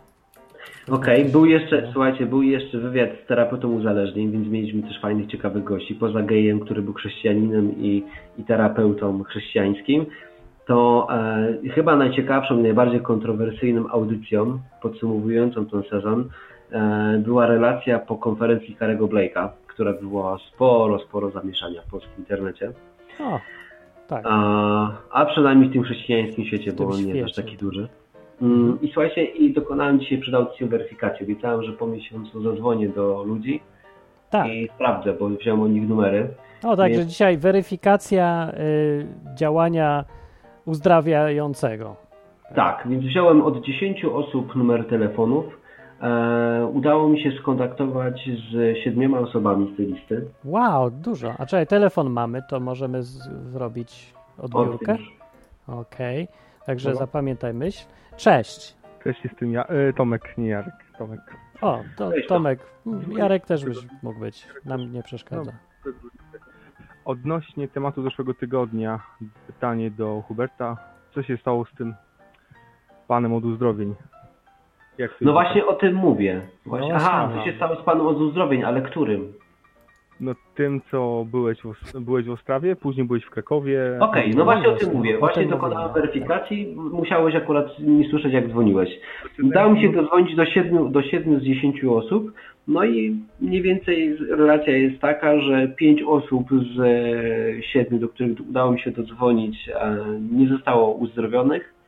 Okej, 0.89 1.25
był 1.25 1.47
jeszcze, 1.47 1.89
słuchajcie, 1.93 2.27
był 2.27 2.43
jeszcze 2.43 2.79
wywiad 2.79 3.11
z 3.25 3.27
terapeutą 3.27 3.73
uzależnień, 3.73 4.31
więc 4.31 4.49
mieliśmy 4.49 4.83
też 4.83 5.01
fajnych, 5.01 5.31
ciekawych 5.31 5.65
gości. 5.65 5.95
Poza 5.95 6.23
gejem, 6.23 6.61
który 6.61 6.83
był 6.83 6.95
chrześcijaninem 6.95 7.73
i, 7.79 8.05
i 8.39 8.45
terapeutą 8.45 9.23
chrześcijańskim, 9.23 10.07
to 10.67 11.09
e, 11.11 11.71
chyba 11.75 11.97
najciekawszą 11.97 12.59
i 12.59 12.63
najbardziej 12.63 13.01
kontrowersyjną 13.01 13.89
audycją 13.89 14.59
podsumowującą 14.83 15.67
ten 15.67 15.83
sezon 15.83 16.29
e, 16.73 17.19
była 17.25 17.47
relacja 17.47 17.99
po 17.99 18.17
konferencji 18.17 18.75
Karego 18.75 19.07
Blake'a, 19.07 19.49
która 19.67 19.93
wywołała 19.93 20.39
sporo, 20.39 20.99
sporo 20.99 21.31
zamieszania 21.31 21.83
w 21.83 21.91
polskim 21.91 22.19
internecie. 22.19 22.73
O, 23.21 23.41
tak. 24.09 24.25
A, 24.29 24.93
a 25.11 25.27
przynajmniej 25.27 25.71
w 25.71 25.73
tym 25.73 25.83
chrześcijańskim 25.83 26.45
świecie, 26.45 26.73
W 26.73 26.75
bo 26.75 26.89
on 26.89 27.05
nie 27.05 27.15
jest 27.15 27.25
aż 27.25 27.45
taki 27.45 27.57
duży. 27.57 27.89
Mm, 28.43 28.79
I 28.83 28.87
słuchajcie, 28.93 29.25
i 29.25 29.53
dokonałem 29.53 30.01
dzisiaj 30.01 30.19
przed 30.19 30.35
audycją 30.35 30.69
weryfikacji. 30.69 31.25
Obiecałem, 31.27 31.63
że 31.63 31.73
po 31.73 31.87
miesiącu 31.87 32.43
zadzwonię 32.43 32.89
do 32.89 33.23
ludzi 33.25 33.61
tak. 34.31 34.47
i 34.47 34.69
sprawdzę, 34.75 35.13
bo 35.13 35.29
wziąłem 35.29 35.63
od 35.63 35.71
nich 35.71 35.89
numery. 35.89 36.29
O, 36.65 36.77
także 36.77 36.99
Więc- 36.99 37.11
dzisiaj 37.11 37.39
weryfikacja 37.39 38.53
y, 38.55 39.07
działania 39.35 40.05
uzdrawiającego. 40.85 41.97
Tak, 42.55 42.83
więc 42.89 43.05
wziąłem 43.05 43.43
od 43.43 43.61
10 43.65 44.05
osób 44.05 44.57
numer 44.57 44.85
telefonów. 44.89 45.45
E, 46.03 46.67
udało 46.73 47.09
mi 47.09 47.23
się 47.23 47.33
skontaktować 47.33 48.29
z 48.53 48.79
siedmioma 48.85 49.19
osobami 49.19 49.71
z 49.75 49.77
tej 49.77 49.87
listy. 49.87 50.25
Wow, 50.45 50.91
dużo. 50.91 51.33
A 51.39 51.47
czekaj, 51.47 51.67
telefon 51.67 52.11
mamy, 52.11 52.43
to 52.51 52.61
możemy 52.61 53.03
z- 53.03 53.51
zrobić 53.53 54.15
odbiórkę? 54.39 54.97
Od- 55.69 55.75
Okej, 55.81 56.29
także 56.71 56.89
Halo? 56.89 56.99
zapamiętaj 56.99 57.55
myśl. 57.55 57.87
Cześć. 58.17 58.77
Cześć, 59.05 59.25
jestem 59.25 59.53
ja, 59.53 59.65
e, 59.65 59.93
Tomek, 59.93 60.39
nie 60.39 60.49
Jarek, 60.49 60.75
Tomek. 60.99 61.21
O, 61.61 61.81
to 61.97 62.13
Cześć, 62.13 62.29
Tomek. 62.29 62.61
Jarek 63.17 63.47
też 63.47 63.65
byś 63.65 63.79
mógł 64.03 64.21
być. 64.21 64.47
Nam 64.65 64.93
nie 64.93 65.03
przeszkadza. 65.03 65.53
Odnośnie 67.05 67.69
tematu 67.69 68.03
zeszłego 68.03 68.35
tygodnia, 68.35 69.01
pytanie 69.47 69.91
do 69.91 70.23
Huberta. 70.29 70.77
Co 71.15 71.23
się 71.23 71.37
stało 71.37 71.65
z 71.65 71.75
tym 71.75 71.95
panem 73.09 73.35
od 73.35 73.45
uzdrowień? 73.45 73.95
No 75.21 75.33
właśnie 75.33 75.67
o 75.67 75.73
tym 75.73 75.95
mówię. 75.95 76.41
Właśnie, 76.67 76.89
No 76.89 76.95
aha, 76.95 77.31
co 77.35 77.45
się 77.45 77.57
stało 77.57 77.77
z 77.77 77.85
panem 77.85 78.07
od 78.07 78.17
uzdrowień, 78.17 78.65
ale 78.65 78.83
którym? 78.83 79.33
No 80.61 80.67
tym, 80.67 80.81
co 80.91 81.27
byłeś 81.31 81.59
w, 81.63 82.01
byłeś 82.01 82.27
w 82.27 82.31
Ostrawie, 82.31 82.77
później 82.77 83.07
byłeś 83.07 83.25
w 83.25 83.31
Krakowie. 83.31 83.99
Okej, 84.01 84.31
no 84.37 84.45
właśnie 84.45 84.69
o 84.69 84.73
tym 84.73 84.79
właśnie, 84.79 84.99
mówię. 84.99 85.19
Właśnie 85.19 85.47
dokonałem 85.47 85.93
weryfikacji. 85.93 86.77
Musiałeś 86.93 87.35
akurat 87.35 87.79
nie 87.79 88.09
słyszeć, 88.09 88.33
jak 88.33 88.49
dzwoniłeś. 88.49 88.91
Udało 89.43 89.73
mi 89.73 89.81
się 89.81 89.93
dodzwonić 89.93 90.37
do 90.37 90.47
siedmiu, 90.47 90.89
do 90.89 91.03
siedmiu 91.03 91.41
z 91.41 91.43
dziesięciu 91.43 91.95
osób. 91.95 92.33
No 92.69 92.85
i 92.85 93.17
mniej 93.41 93.63
więcej 93.63 94.17
relacja 94.17 94.77
jest 94.77 95.01
taka, 95.01 95.41
że 95.41 95.69
pięć 95.69 96.03
osób 96.03 96.49
z 96.51 96.81
e, 96.81 97.63
siedmiu, 97.63 97.99
do 97.99 98.09
których 98.09 98.49
udało 98.49 98.73
mi 98.73 98.81
się 98.81 98.91
dodzwonić, 98.91 99.69
e, 99.69 99.97
nie 100.33 100.49
zostało 100.49 100.95
uzdrowionych. 100.95 101.80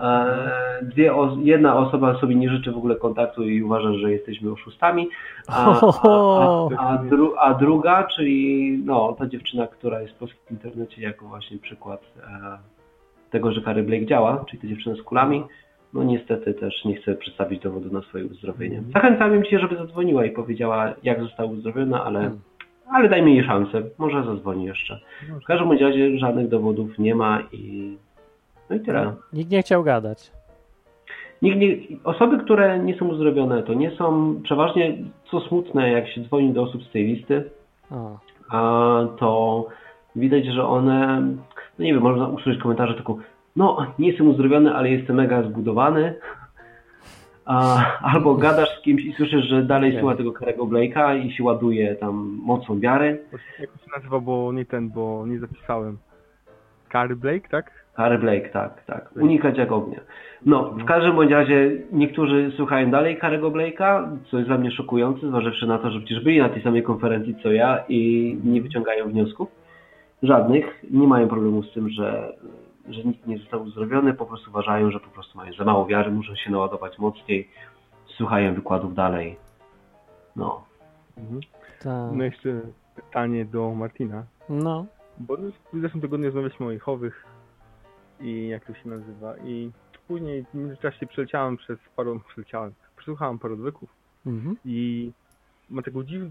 E, 0.00 0.66
Dwie 0.82 1.12
jedna 1.42 1.76
osoba 1.76 2.20
sobie 2.20 2.34
nie 2.34 2.50
życzy 2.50 2.72
w 2.72 2.76
ogóle 2.76 2.96
kontaktu 2.96 3.42
i 3.42 3.62
uważa, 3.62 3.92
że 3.92 4.12
jesteśmy 4.12 4.52
oszustami, 4.52 5.08
a, 5.48 5.80
a, 6.08 6.68
a, 6.78 6.98
dru, 6.98 7.34
a 7.38 7.54
druga, 7.54 8.04
czyli 8.04 8.78
no, 8.84 9.16
ta 9.18 9.26
dziewczyna, 9.26 9.66
która 9.66 10.00
jest 10.00 10.14
w 10.14 10.18
polskim 10.18 10.40
internecie 10.50 11.02
jako 11.02 11.26
właśnie 11.26 11.58
przykład 11.58 12.02
e, 12.16 12.58
tego, 13.30 13.52
że 13.52 13.60
Kary 13.60 13.82
Blake 13.82 14.06
działa, 14.06 14.44
czyli 14.48 14.62
ta 14.62 14.68
dziewczyna 14.68 14.96
z 14.96 15.02
kulami, 15.02 15.44
no 15.94 16.04
niestety 16.04 16.54
też 16.54 16.84
nie 16.84 16.96
chce 16.96 17.14
przedstawić 17.14 17.62
dowodu 17.62 17.92
na 17.92 18.02
swoje 18.02 18.24
uzdrowienie. 18.24 18.82
Zachęcam 18.94 19.44
cię, 19.44 19.58
żeby 19.58 19.76
zadzwoniła 19.76 20.24
i 20.24 20.30
powiedziała, 20.30 20.94
jak 21.02 21.20
została 21.20 21.50
uzdrowiona, 21.50 22.04
ale, 22.04 22.20
Hmm. 22.20 22.40
ale 22.92 23.08
dajmy 23.08 23.30
jej 23.30 23.44
szansę. 23.44 23.82
Może 23.98 24.24
zadzwoni 24.24 24.64
jeszcze. 24.64 25.00
W 25.42 25.44
każdym 25.44 25.72
razie 25.72 26.18
żadnych 26.18 26.48
dowodów 26.48 26.98
nie 26.98 27.14
ma 27.14 27.42
i 27.52 27.96
no 28.70 28.76
i 28.76 28.80
tyle. 28.80 29.12
Nikt 29.32 29.50
nie 29.50 29.62
chciał 29.62 29.82
gadać. 29.84 30.32
Nikt 31.42 31.58
nie, 31.58 31.76
osoby, 32.04 32.38
które 32.38 32.78
nie 32.78 32.98
są 32.98 33.08
uzdrowione, 33.08 33.62
to 33.62 33.74
nie 33.74 33.90
są 33.90 34.34
przeważnie, 34.42 34.96
co 35.30 35.40
smutne, 35.40 35.90
jak 35.90 36.08
się 36.08 36.22
dzwoni 36.24 36.52
do 36.52 36.62
osób 36.62 36.82
z 36.84 36.90
tej 36.90 37.04
listy, 37.06 37.50
O. 37.90 38.18
a 38.50 39.00
to 39.18 39.66
widać, 40.16 40.44
że 40.46 40.66
one, 40.66 41.20
no 41.78 41.84
nie 41.84 41.94
wiem, 41.94 42.02
można 42.02 42.28
usłyszeć 42.28 42.62
komentarze 42.62 42.94
taką, 42.94 43.18
no 43.56 43.86
nie 43.98 44.08
jestem 44.08 44.28
uzdrowiony, 44.28 44.74
ale 44.74 44.90
jestem 44.90 45.16
mega 45.16 45.42
zbudowany. 45.42 46.14
A, 47.44 47.84
albo 48.02 48.34
gadasz 48.34 48.78
z 48.78 48.82
kimś 48.82 49.04
i 49.04 49.12
słyszysz, 49.12 49.44
że 49.44 49.62
dalej 49.62 49.92
Nie. 49.92 50.00
słucha 50.00 50.16
tego 50.16 50.32
Karego 50.32 50.64
Blake'a 50.66 51.26
i 51.26 51.32
się 51.32 51.44
ładuje 51.44 51.94
tam 51.96 52.38
mocą 52.42 52.80
wiary. 52.80 53.22
Jak 53.60 53.70
to 53.70 53.78
się 53.78 53.90
nazywa, 53.96 54.20
bo 54.20 54.52
nie 54.52 54.64
ten, 54.64 54.88
bo 54.90 55.26
nie 55.26 55.38
zapisałem. 55.38 55.98
Kary 56.88 57.16
Blake, 57.16 57.48
tak? 57.48 57.85
Harry 57.96 58.18
Blake, 58.18 58.48
tak, 58.48 58.84
tak. 58.84 59.10
Unikać 59.16 59.58
jak 59.58 59.72
ognia. 59.72 60.00
No, 60.46 60.70
w 60.70 60.84
każdym 60.84 61.16
bądź 61.16 61.30
razie 61.30 61.70
niektórzy 61.92 62.52
słuchają 62.56 62.90
dalej 62.90 63.16
Karego 63.16 63.50
Blake'a, 63.50 64.16
co 64.30 64.36
jest 64.36 64.48
dla 64.48 64.58
mnie 64.58 64.70
szokujące, 64.70 65.28
zważywszy 65.28 65.66
na 65.66 65.78
to, 65.78 65.90
że 65.90 66.00
przecież 66.00 66.24
byli 66.24 66.38
na 66.38 66.48
tej 66.48 66.62
samej 66.62 66.82
konferencji 66.82 67.36
co 67.42 67.52
ja 67.52 67.84
i 67.88 68.36
nie 68.44 68.62
wyciągają 68.62 69.08
wniosków. 69.08 69.48
Żadnych. 70.22 70.84
Nie 70.90 71.06
mają 71.06 71.28
problemu 71.28 71.62
z 71.62 71.72
tym, 71.72 71.88
że, 71.88 72.32
że 72.88 73.04
nikt 73.04 73.26
nie 73.26 73.38
został 73.38 73.62
uzdrowiony, 73.62 74.14
po 74.14 74.26
prostu 74.26 74.50
uważają, 74.50 74.90
że 74.90 75.00
po 75.00 75.10
prostu 75.10 75.38
mają 75.38 75.52
za 75.52 75.64
mało 75.64 75.86
wiary, 75.86 76.10
muszą 76.10 76.34
się 76.34 76.50
naładować 76.50 76.98
mocniej, 76.98 77.48
słuchają 78.06 78.54
wykładów 78.54 78.94
dalej. 78.94 79.36
No. 80.36 80.64
Mhm. 81.18 81.40
Tak. 81.82 82.16
No 82.16 82.24
jeszcze 82.24 82.60
pytanie 82.96 83.44
do 83.44 83.74
Martina. 83.74 84.24
No. 84.48 84.86
Bo 85.18 85.36
w 85.72 85.80
zeszłym 85.80 86.00
tygodniu 86.00 86.26
rozmawialiśmy 86.26 86.66
o 86.66 86.70
Jehowych 86.70 87.25
i 88.20 88.48
jak 88.48 88.64
to 88.64 88.74
się 88.74 88.88
nazywa. 88.88 89.36
I 89.36 89.70
później 90.08 90.44
w 90.44 90.54
międzyczasie 90.54 91.06
przeleciałem 91.06 91.56
przez 91.56 91.78
paru, 91.96 92.20
przeleciałem, 92.28 92.72
przesłuchałem 92.96 93.38
paru 93.38 93.54
odwyków 93.54 93.90
Mhm. 94.26 94.56
i 94.64 95.12
mam 95.70 95.84
taką 95.84 96.04
dziw, 96.04 96.22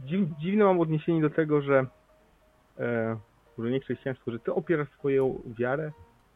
dziw, 0.00 0.28
dziwne 0.38 0.64
mam 0.64 0.80
odniesienie 0.80 1.22
do 1.22 1.30
tego, 1.30 1.62
że 1.62 1.86
e, 2.78 3.16
nie 3.58 3.80
chrześcijaństwo, 3.80 4.30
że 4.30 4.38
ty 4.38 4.54
opierasz 4.54 4.88
swoją 4.90 5.42
wiarę, 5.58 5.92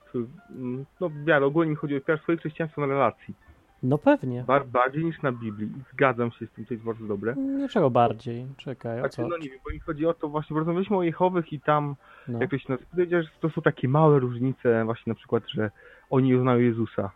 swój, 0.09 0.27
mm, 0.51 0.87
no 1.01 1.11
wiarę, 1.25 1.47
ogólnie 1.47 1.71
mi 1.71 1.77
chodzi 1.77 1.95
o 1.95 1.99
opierasz 1.99 2.23
swoje 2.23 2.39
chrześcijaństwo 2.39 2.81
na 2.81 2.87
relacji. 2.87 3.35
No 3.83 3.99
pewnie. 3.99 4.45
Bar, 4.47 4.67
bardziej 4.67 5.05
niż 5.05 5.23
na 5.23 5.33
Biblii. 5.33 5.69
Zgadzam 5.93 6.31
się 6.33 6.47
z 6.47 6.51
tym, 6.51 6.65
to 6.67 6.75
jest 6.75 6.85
bardzo 6.85 7.07
dobre. 7.07 7.35
Niczego 7.37 7.91
bardziej. 7.91 8.47
Czekaj, 8.57 8.97
o 8.97 9.01
Znaczy, 9.01 9.17
co? 9.17 9.29
no 9.29 9.37
nie 9.39 9.49
wiem, 9.49 9.59
bo 9.65 9.71
mi 9.73 9.79
chodzi 9.81 10.07
o 10.07 10.15
to 10.15 10.29
właśnie, 10.29 10.57
rozmawialiśmy 10.57 10.97
o 10.97 11.03
Jehowych 11.03 11.53
i 11.53 11.61
tam 11.61 11.97
No. 12.29 12.39
jak 12.41 12.51
to 12.51 12.59
się 12.59 12.73
nazywa, 12.73 13.23
że 13.23 13.29
to 13.41 13.51
są 13.51 13.63
takie 13.63 13.89
małe 13.89 14.19
różnice, 14.19 14.85
właśnie 14.85 15.11
na 15.11 15.15
przykład, 15.15 15.43
że 15.55 15.71
oni 16.11 16.35
uznają 16.35 16.59
Jezusa. 16.59 17.11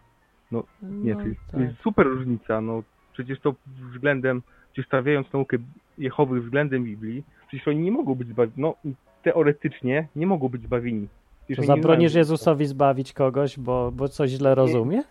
Nie, 0.82 1.14
No, 1.14 1.20
to, 1.20 1.26
jest, 1.26 1.40
to 1.46 1.52
tak. 1.52 1.60
jest 1.60 1.80
super 1.80 2.06
różnica, 2.06 2.60
no 2.60 2.82
przecież 3.12 3.40
to 3.40 3.54
względem, 3.92 4.42
czy 4.72 4.82
stawiając 4.82 5.32
naukę 5.32 5.56
Jehowych 5.98 6.44
względem 6.44 6.84
Biblii, 6.84 7.24
przecież 7.48 7.68
oni 7.68 7.78
nie 7.78 7.92
mogą 7.92 8.14
być 8.14 8.28
zbawieni, 8.28 8.54
no 8.56 8.74
teoretycznie 9.22 10.08
nie 10.16 10.26
mogą 10.26 10.48
być 10.48 10.62
zbawieni. 10.62 11.08
To 11.56 11.62
zabronisz 11.62 12.14
Jezusowi 12.14 12.66
zbawić 12.66 13.12
kogoś, 13.12 13.58
bo, 13.58 13.92
bo 13.92 14.08
coś 14.08 14.30
źle 14.30 14.54
rozumie? 14.54 14.96
Nie, 14.96 15.04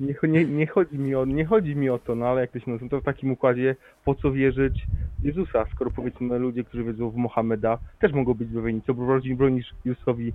nie, 0.00 0.44
nie, 0.44 0.66
chodzi 0.66 0.98
mi 0.98 1.14
o, 1.14 1.24
nie 1.24 1.44
chodzi 1.44 1.76
mi 1.76 1.90
o 1.90 1.98
to, 1.98 2.14
no 2.14 2.26
ale 2.26 2.40
jak 2.40 2.50
to 2.52 2.58
się 2.58 2.70
nazywa, 2.70 2.90
to 2.90 3.00
w 3.00 3.04
takim 3.04 3.30
układzie 3.30 3.76
po 4.04 4.14
co 4.14 4.32
wierzyć 4.32 4.86
Jezusa, 5.22 5.64
skoro 5.74 5.90
powiedzmy 5.90 6.38
ludzie, 6.38 6.64
którzy 6.64 6.84
wiedzą 6.84 7.10
w 7.10 7.16
Mohameda, 7.16 7.78
też 8.00 8.12
mogą 8.12 8.34
być 8.34 8.48
zbawieni. 8.50 8.82
Co 8.86 8.94
bronisz, 8.94 9.34
bronisz 9.34 9.74
Jezusowi 9.84 10.32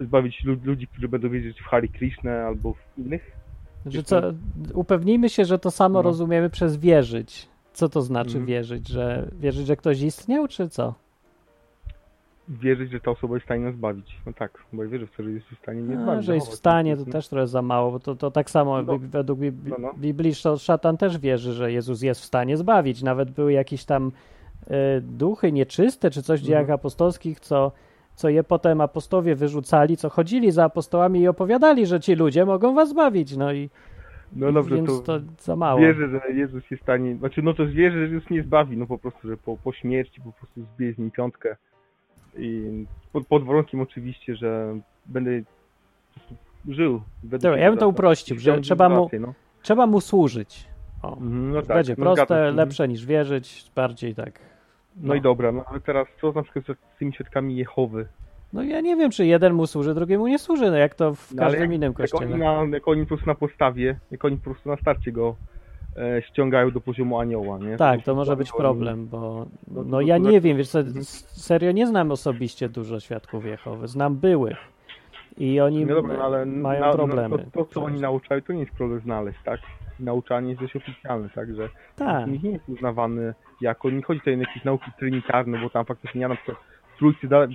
zbawić 0.00 0.44
lud, 0.44 0.64
ludzi, 0.64 0.86
którzy 0.86 1.08
będą 1.08 1.28
wierzyć 1.28 1.60
w 1.60 1.64
Hari 1.64 1.88
Krishnę 1.88 2.44
albo 2.44 2.72
w 2.74 2.98
innych? 2.98 3.30
Że 3.86 4.02
co, 4.02 4.22
upewnijmy 4.74 5.28
się, 5.28 5.44
że 5.44 5.58
to 5.58 5.70
samo 5.70 5.98
No. 5.98 6.02
rozumiemy 6.02 6.50
przez 6.50 6.76
wierzyć. 6.76 7.48
Co 7.72 7.88
to 7.88 8.02
znaczy 8.02 8.28
Mhm. 8.28 8.46
wierzyć? 8.46 8.88
Że 8.88 9.30
wierzyć, 9.40 9.66
że 9.66 9.76
ktoś 9.76 10.00
istniał, 10.02 10.48
czy 10.48 10.68
co? 10.68 10.94
Wierzyć, 12.48 12.90
że 12.92 13.00
ta 13.00 13.10
osoba 13.10 13.34
jest 13.34 13.42
w 13.44 13.46
stanie 13.46 13.64
nas 13.64 13.74
zbawić. 13.74 14.16
No 14.26 14.32
tak, 14.32 14.58
bo 14.72 14.82
ja 14.84 14.88
wierzę 14.90 15.06
w 15.06 15.10
to, 15.16 15.22
że 15.22 15.30
jest 15.30 15.46
w 15.46 15.58
stanie 15.58 15.80
mnie 15.82 15.96
zbawić. 16.02 16.24
że 16.26 16.34
jest 16.34 16.48
w 16.48 16.54
stanie, 16.54 16.96
to 16.96 17.02
No. 17.06 17.12
też 17.12 17.28
trochę 17.28 17.46
za 17.46 17.62
mało, 17.62 17.90
bo 17.92 18.00
to, 18.00 18.14
to 18.16 18.30
tak 18.30 18.50
samo 18.50 18.82
No. 18.82 18.98
według 18.98 19.38
No, 19.64 19.76
no. 19.78 19.94
Biblii 19.98 20.32
szatan 20.58 20.96
też 20.96 21.18
wierzy, 21.18 21.52
że 21.52 21.72
Jezus 21.72 22.02
jest 22.02 22.20
w 22.20 22.24
stanie 22.24 22.56
zbawić. 22.56 23.02
Nawet 23.02 23.30
były 23.30 23.52
jakieś 23.52 23.84
tam 23.84 24.12
e, 24.66 25.00
duchy 25.00 25.52
nieczyste, 25.52 26.10
czy 26.10 26.22
coś 26.22 26.40
w 26.40 26.44
dziejach 26.44 26.60
Mhm. 26.60 26.74
apostolskich, 26.74 27.40
co, 27.40 27.72
co 28.14 28.28
je 28.28 28.44
potem 28.44 28.80
apostowie 28.80 29.34
wyrzucali, 29.34 29.96
co 29.96 30.08
chodzili 30.10 30.50
za 30.50 30.64
apostołami 30.64 31.20
i 31.20 31.28
opowiadali, 31.28 31.86
że 31.86 32.00
ci 32.00 32.14
ludzie 32.14 32.44
mogą 32.46 32.74
was 32.74 32.88
zbawić. 32.88 33.36
No 33.36 33.52
i 33.52 33.70
No 34.32 34.52
dobrze, 34.52 34.76
więc 34.76 34.88
to, 34.88 35.02
to 35.02 35.20
za 35.40 35.56
mało. 35.56 35.80
wierzę, 35.80 36.08
że 36.08 36.32
Jezus 36.32 36.70
jest 36.70 36.80
w 36.82 36.84
stanie, 36.84 37.16
znaczy 37.16 37.42
no 37.42 37.54
to 37.54 37.66
wierzę, 37.66 38.06
że 38.06 38.14
Jezus 38.14 38.30
nie 38.30 38.42
zbawi, 38.42 38.76
no 38.76 38.86
po 38.86 38.98
prostu, 38.98 39.28
że 39.28 39.36
po, 39.36 39.56
po 39.56 39.72
śmierci 39.72 40.20
po 40.20 40.32
prostu 40.32 40.62
zbije 40.74 40.92
z 40.92 40.98
nim 40.98 41.10
piątkę 41.10 41.56
i 42.38 42.84
pod, 43.12 43.26
pod 43.26 43.44
warunkiem 43.44 43.80
oczywiście, 43.80 44.36
że 44.36 44.76
będę 45.06 45.30
żył. 46.68 47.02
Dobra, 47.22 47.58
ja 47.58 47.70
bym 47.70 47.78
to 47.78 47.88
uprościł, 47.88 48.38
że 48.38 48.60
trzeba 48.60 48.88
mu, 48.88 49.10
no. 49.20 49.34
trzeba 49.62 49.86
mu 49.86 50.00
służyć. 50.00 50.68
O, 51.02 51.08
Mhm, 51.16 51.50
no 51.52 51.62
tak, 51.62 51.76
będzie 51.76 51.94
no 51.98 52.04
proste, 52.14 52.48
się. 52.50 52.56
lepsze 52.56 52.88
niż 52.88 53.06
wierzyć, 53.06 53.70
bardziej 53.74 54.14
tak. 54.14 54.38
No 54.96 55.14
i 55.14 55.20
dobra, 55.20 55.52
no 55.52 55.64
ale 55.66 55.80
teraz 55.80 56.08
co 56.20 56.32
na 56.32 56.42
przykład 56.42 56.64
z 56.94 56.98
tymi 56.98 57.12
świadkami 57.12 57.56
Jehowy? 57.56 58.06
No 58.52 58.62
ja 58.62 58.80
nie 58.80 58.96
wiem, 58.96 59.10
czy 59.10 59.26
jeden 59.26 59.52
mu 59.54 59.66
służy, 59.66 59.94
drugiemu 59.94 60.26
nie 60.26 60.38
służy, 60.38 60.70
no 60.70 60.76
jak 60.76 60.94
to 60.94 61.14
w 61.14 61.34
No, 61.34 61.42
każdym 61.42 61.60
jak, 61.62 61.70
innym 61.72 61.94
jak 61.98 62.00
oni, 62.00 62.08
kościele. 62.10 62.36
na, 62.38 62.76
jak 62.76 62.88
oni 62.88 63.02
po 63.02 63.08
prostu 63.08 63.26
na 63.26 63.34
postawie, 63.34 63.98
jak 64.10 64.24
oni 64.24 64.36
po 64.36 64.44
prostu 64.44 64.68
na 64.68 64.76
starcie 64.76 65.12
go 65.12 65.36
ściągają 66.20 66.70
do 66.70 66.80
poziomu 66.80 67.20
anioła, 67.20 67.58
nie? 67.58 67.76
Tak, 67.76 68.02
to 68.02 68.14
może 68.14 68.36
być 68.36 68.52
problem, 68.52 69.06
bo 69.06 69.46
No, 69.68 69.82
no 69.84 70.00
ja 70.00 70.18
nie 70.18 70.40
wiem, 70.40 70.56
wiesz 70.56 70.68
serio 71.26 71.72
nie 71.72 71.86
znam 71.86 72.10
osobiście 72.10 72.68
dużo 72.68 73.00
świadków 73.00 73.44
Jehowy, 73.44 73.88
znam 73.88 74.16
byłych 74.16 74.56
i 75.38 75.60
oni 75.60 75.86
No 75.86 75.94
dobra, 75.94 76.18
ale 76.18 76.46
mają 76.46 76.80
na, 76.80 76.92
problemy. 76.92 77.38
To, 77.38 77.50
to, 77.50 77.64
co 77.64 77.84
oni 77.84 78.00
nauczają, 78.00 78.42
to 78.42 78.52
nie 78.52 78.60
jest 78.60 78.72
problem 78.72 79.00
znaleźć, 79.00 79.38
tak? 79.44 79.60
Nauczanie 80.00 80.48
jest 80.48 80.60
dość 80.60 80.76
oficjalne, 80.76 81.28
tak? 81.30 81.54
Że 81.54 81.68
Tak, 81.96 82.42
nie 82.42 82.50
jest 82.50 82.68
uznawany 82.68 83.34
jako, 83.60 83.90
nie 83.90 84.02
chodzi 84.02 84.20
tutaj 84.20 84.34
o 84.34 84.38
jakieś 84.38 84.64
nauki 84.64 84.90
trinitarne, 84.98 85.58
bo 85.58 85.70
tam 85.70 85.84
faktycznie 85.84 86.20
ja 86.20 86.28
na 86.28 86.36
przykład 86.36 86.56
trójcy 86.98 87.28
da, 87.28 87.46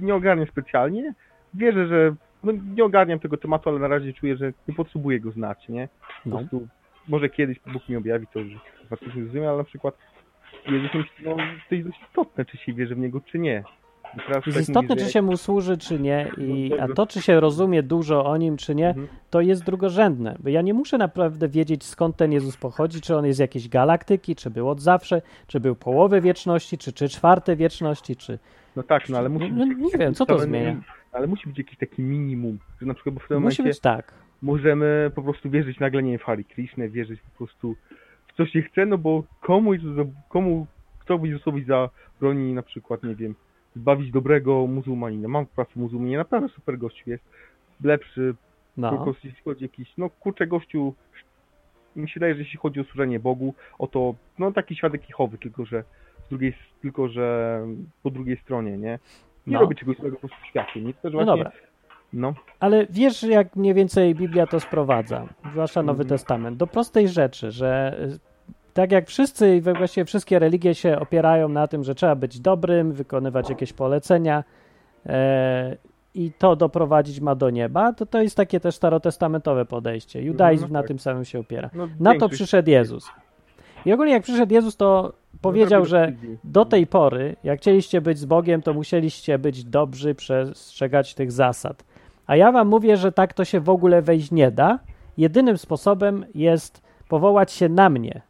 nie 0.00 0.14
ogarniam 0.14 0.46
specjalnie. 0.46 1.14
Wierzę, 1.54 1.86
że 1.86 2.14
no, 2.44 2.52
nie 2.74 2.84
ogarniam 2.84 3.18
tego 3.18 3.36
tematu, 3.36 3.70
ale 3.70 3.78
na 3.78 3.88
razie 3.88 4.12
czuję, 4.12 4.36
że 4.36 4.52
nie 4.68 4.74
potrzebuję 4.74 5.20
go 5.20 5.30
znać, 5.30 5.68
nie? 5.68 5.88
Po 6.24 6.30
no. 6.30 6.60
Może 7.08 7.28
kiedyś 7.28 7.60
Bóg 7.72 7.88
mi 7.88 7.96
objawi 7.96 8.26
to, 8.26 8.44
że 8.44 8.58
faktycznie 8.90 9.22
zrozumiem, 9.22 9.48
ale 9.48 9.58
na 9.58 9.64
przykład 9.64 9.94
Jezus 10.66 10.94
myśli, 10.94 11.24
no 11.24 11.36
to 11.68 11.74
jest 11.74 11.88
dość 11.88 12.00
istotne, 12.08 12.44
czy 12.44 12.56
się 12.56 12.72
wierzy 12.72 12.94
w 12.94 12.98
Niego, 12.98 13.20
czy 13.20 13.38
nie. 13.38 13.64
Teraz 14.26 14.46
Jest 14.46 14.58
tak 14.58 14.62
istotne, 14.68 14.88
mówi, 14.88 14.98
czy 15.00 15.04
że 15.04 15.10
się 15.10 15.22
mu 15.22 15.36
służy, 15.36 15.76
czy 15.76 16.00
nie, 16.00 16.30
i, 16.38 16.70
No 16.78 16.84
a 16.84 16.88
to, 16.94 17.06
czy 17.06 17.22
się 17.22 17.40
rozumie 17.40 17.82
dużo 17.82 18.24
o 18.24 18.36
nim, 18.36 18.56
czy 18.56 18.74
nie, 18.74 18.88
Mhm. 18.88 19.08
to 19.30 19.40
jest 19.40 19.64
drugorzędne. 19.64 20.36
Bo 20.38 20.48
ja 20.48 20.62
nie 20.62 20.74
muszę 20.74 20.98
naprawdę 20.98 21.48
wiedzieć, 21.48 21.84
skąd 21.84 22.16
ten 22.16 22.32
Jezus 22.32 22.56
pochodzi, 22.56 23.00
czy 23.00 23.16
on 23.16 23.26
jest 23.26 23.36
z 23.36 23.40
jakiejś 23.40 23.68
galaktyki, 23.68 24.36
czy 24.36 24.50
był 24.50 24.68
od 24.70 24.80
zawsze, 24.80 25.22
czy 25.46 25.60
był 25.60 25.76
połowy 25.76 26.20
wieczności, 26.20 26.78
czy 26.78 26.92
trzy 26.92 27.08
czwarte 27.08 27.56
wieczności, 27.56 28.16
czy... 28.16 28.38
No 28.76 28.82
tak, 28.82 29.08
no 29.08 29.18
ale 29.18 29.28
musi 29.28 29.52
No, 29.52 29.66
być 29.66 29.78
nie 29.92 29.98
wiem, 29.98 30.14
co 30.14 30.26
to 30.26 30.38
zmienia? 30.38 30.76
Ale 31.12 31.26
musi 31.26 31.48
być 31.48 31.58
jakiś 31.58 31.78
taki 31.78 32.02
minimum, 32.02 32.58
że 32.80 32.86
na 32.86 32.94
przykład 32.94 33.14
bo 33.14 33.20
w 33.20 33.28
tym 33.28 33.36
Musi 33.36 33.42
momencie 33.42 33.62
być 33.62 33.80
tak. 33.80 34.12
Możemy 34.42 35.10
po 35.14 35.22
prostu 35.22 35.50
wierzyć 35.50 35.80
nagle 35.80 36.02
nie 36.02 36.18
w 36.18 36.22
Hari 36.22 36.44
Krishnę, 36.44 36.88
wierzyć 36.88 37.20
po 37.20 37.38
prostu 37.38 37.76
w 38.28 38.32
co 38.36 38.46
się 38.46 38.62
chce, 38.62 38.86
no 38.86 38.98
bo 38.98 39.24
komu, 39.40 39.72
Jezus- 39.74 40.06
komu 40.28 40.66
kto 40.98 41.18
by 41.18 41.28
Jezusowi 41.28 41.64
zabroni 41.64 42.52
na 42.54 42.62
przykład, 42.62 43.02
nie 43.02 43.14
wiem, 43.14 43.34
zbawić 43.76 44.10
dobrego 44.12 44.66
muzułmanina. 44.66 45.28
Mam 45.28 45.46
pracę 45.46 45.70
muzułmanie, 45.76 46.16
naprawdę 46.18 46.48
super 46.48 46.78
gościu 46.78 47.10
jest, 47.10 47.24
lepszy, 47.84 48.34
po 48.74 48.80
No. 48.80 49.04
prostu 49.04 49.26
jeśli 49.26 49.42
chodzi 49.42 49.64
o 49.64 49.68
jakiś, 49.68 49.92
no 49.98 50.10
kurczę 50.10 50.46
gościu 50.46 50.94
mi 51.96 52.08
się 52.08 52.14
wydaje, 52.14 52.34
że 52.34 52.40
jeśli 52.40 52.58
chodzi 52.58 52.80
o 52.80 52.84
służenie 52.84 53.20
Bogu, 53.20 53.54
oto 53.78 54.14
no 54.38 54.52
taki 54.52 54.76
świadek 54.76 55.08
Jehowy, 55.08 55.38
tylko 55.38 55.64
że 55.64 55.84
z 56.26 56.28
drugiej, 56.28 56.54
tylko 56.82 57.08
że 57.08 57.60
po 58.02 58.10
drugiej 58.10 58.36
stronie, 58.36 58.78
nie? 58.78 58.98
Nie 59.46 59.54
No. 59.54 59.60
robi 59.60 59.76
czegoś 59.76 59.96
złego 59.96 60.16
po 60.16 60.20
prostu 60.28 60.42
w 60.42 60.46
świecie, 60.46 60.80
nie? 60.82 60.94
Też 60.94 61.02
No 61.04 61.10
właśnie, 61.24 61.26
dobra. 61.44 61.50
No, 62.16 62.34
Ale 62.60 62.86
wiesz, 62.90 63.22
jak 63.22 63.56
mniej 63.56 63.74
więcej 63.74 64.14
Biblia 64.14 64.46
to 64.46 64.60
sprowadza, 64.60 65.26
zwłaszcza 65.52 65.82
Nowy 65.82 66.02
Mhm. 66.02 66.18
Testament, 66.18 66.56
do 66.56 66.66
prostej 66.66 67.08
rzeczy, 67.08 67.50
że 67.50 67.98
y, 68.14 68.18
tak 68.74 68.92
jak 68.92 69.06
wszyscy 69.06 69.56
i 69.56 69.60
właściwie 69.60 70.04
wszystkie 70.04 70.38
religie 70.38 70.74
się 70.74 70.98
opierają 70.98 71.48
na 71.48 71.68
tym, 71.68 71.84
że 71.84 71.94
trzeba 71.94 72.14
być 72.14 72.40
dobrym, 72.40 72.92
wykonywać 72.92 73.50
jakieś 73.50 73.72
polecenia 73.72 74.44
e, 75.06 75.76
i 76.14 76.32
to 76.38 76.56
doprowadzić 76.56 77.20
ma 77.20 77.34
do 77.34 77.50
nieba, 77.50 77.92
to 77.92 78.06
to 78.06 78.22
jest 78.22 78.36
takie 78.36 78.60
też 78.60 78.74
starotestamentowe 78.74 79.64
podejście. 79.64 80.22
Judaizm 80.22 80.64
no 80.64 80.72
na 80.72 80.78
tak. 80.78 80.88
tym 80.88 80.98
samym 80.98 81.24
się 81.24 81.38
opiera. 81.38 81.70
no 81.74 81.88
Na 82.00 82.18
to 82.18 82.28
przyszedł 82.28 82.70
Jezus. 82.70 83.10
I 83.86 83.92
ogólnie 83.92 84.12
jak 84.12 84.22
przyszedł 84.22 84.54
Jezus, 84.54 84.76
to 84.76 85.12
powiedział, 85.40 85.80
robi 85.80 85.90
że 85.90 86.12
do 86.44 86.64
tej 86.64 86.86
pory, 86.86 87.36
jak 87.44 87.58
chcieliście 87.58 88.00
być 88.00 88.18
z 88.18 88.24
Bogiem, 88.24 88.62
to 88.62 88.74
musieliście 88.74 89.38
być 89.38 89.64
dobrzy, 89.64 90.14
przestrzegać 90.14 91.14
tych 91.14 91.32
zasad. 91.32 91.84
A 92.26 92.36
ja 92.36 92.52
wam 92.52 92.68
mówię, 92.68 92.96
że 92.96 93.12
tak 93.12 93.34
to 93.34 93.44
się 93.44 93.60
w 93.60 93.68
ogóle 93.70 94.02
wejść 94.02 94.30
nie 94.30 94.50
da. 94.50 94.78
Jedynym 95.18 95.58
sposobem 95.58 96.24
jest 96.34 96.82
powołać 97.08 97.52
się 97.52 97.68
na 97.68 97.90
mnie, 97.90 98.20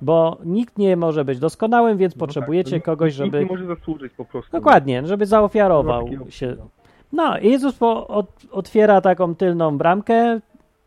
bo 0.00 0.36
nikt 0.44 0.78
nie 0.78 0.96
może 0.96 1.24
być 1.24 1.38
doskonałym, 1.38 1.98
więc 1.98 2.14
No 2.14 2.20
tak, 2.20 2.26
potrzebujecie 2.26 2.76
nikt- 2.76 2.84
kogoś, 2.86 3.18
nikt 3.18 3.24
żeby... 3.32 3.40
nie 3.44 3.50
może 3.50 3.66
zasłużyć 3.66 4.12
po 4.12 4.24
prostu. 4.24 4.50
Dokładnie, 4.52 5.06
żeby 5.06 5.26
zaofiarował 5.26 6.08
się. 6.28 6.56
no. 6.58 6.66
No, 7.12 7.38
Jezus 7.38 7.74
po, 7.74 8.06
od, 8.08 8.26
otwiera 8.52 9.00
taką 9.00 9.34
tylną 9.34 9.78
bramkę, 9.78 10.40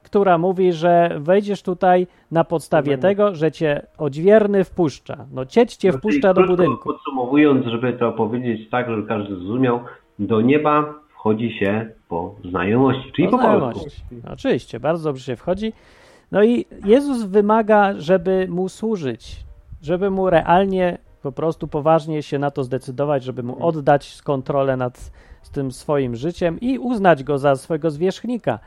która 0.03 0.38
mówi, 0.38 0.73
że 0.73 1.17
wejdziesz 1.19 1.61
tutaj 1.63 2.07
na 2.31 2.43
podstawie 2.43 2.97
Dobra. 2.97 3.09
tego, 3.09 3.35
że 3.35 3.51
cię 3.51 3.81
odźwierny 3.97 4.63
wpuszcza. 4.63 5.25
No 5.33 5.45
cieć 5.45 5.75
cię 5.75 5.91
Znaczy, 5.91 5.99
wpuszcza 5.99 6.33
do 6.33 6.43
budynku. 6.47 6.83
Podsumowując, 6.83 7.65
żeby 7.65 7.93
to 7.93 8.11
powiedzieć 8.11 8.69
tak, 8.69 8.89
żeby 8.89 9.07
każdy 9.07 9.35
zrozumiał, 9.35 9.79
do 10.19 10.41
nieba 10.41 10.93
wchodzi 11.13 11.51
się 11.51 11.89
po 12.09 12.35
znajomości, 12.49 13.11
czyli 13.15 13.27
Po 13.27 13.37
po 13.37 13.43
polsku. 13.43 13.59
znajomości. 13.79 14.01
Oczywiście, 14.33 14.79
bardzo 14.79 15.03
dobrze 15.03 15.23
się 15.23 15.35
wchodzi. 15.35 15.73
No 16.31 16.43
i 16.43 16.65
Jezus 16.85 17.23
wymaga, 17.23 17.93
żeby 17.97 18.47
mu 18.49 18.69
służyć, 18.69 19.45
żeby 19.81 20.09
mu 20.09 20.29
realnie, 20.29 20.97
po 21.21 21.31
prostu 21.31 21.67
poważnie 21.67 22.23
się 22.23 22.39
na 22.39 22.51
to 22.51 22.63
zdecydować, 22.63 23.23
żeby 23.23 23.43
mu 23.43 23.65
oddać 23.67 24.21
kontrolę 24.23 24.77
nad 24.77 25.11
tym 25.51 25.71
swoim 25.71 26.15
życiem 26.15 26.59
i 26.59 26.79
uznać 26.79 27.23
go 27.23 27.37
za 27.37 27.55
swojego 27.55 27.91
zwierzchnika. 27.91 28.59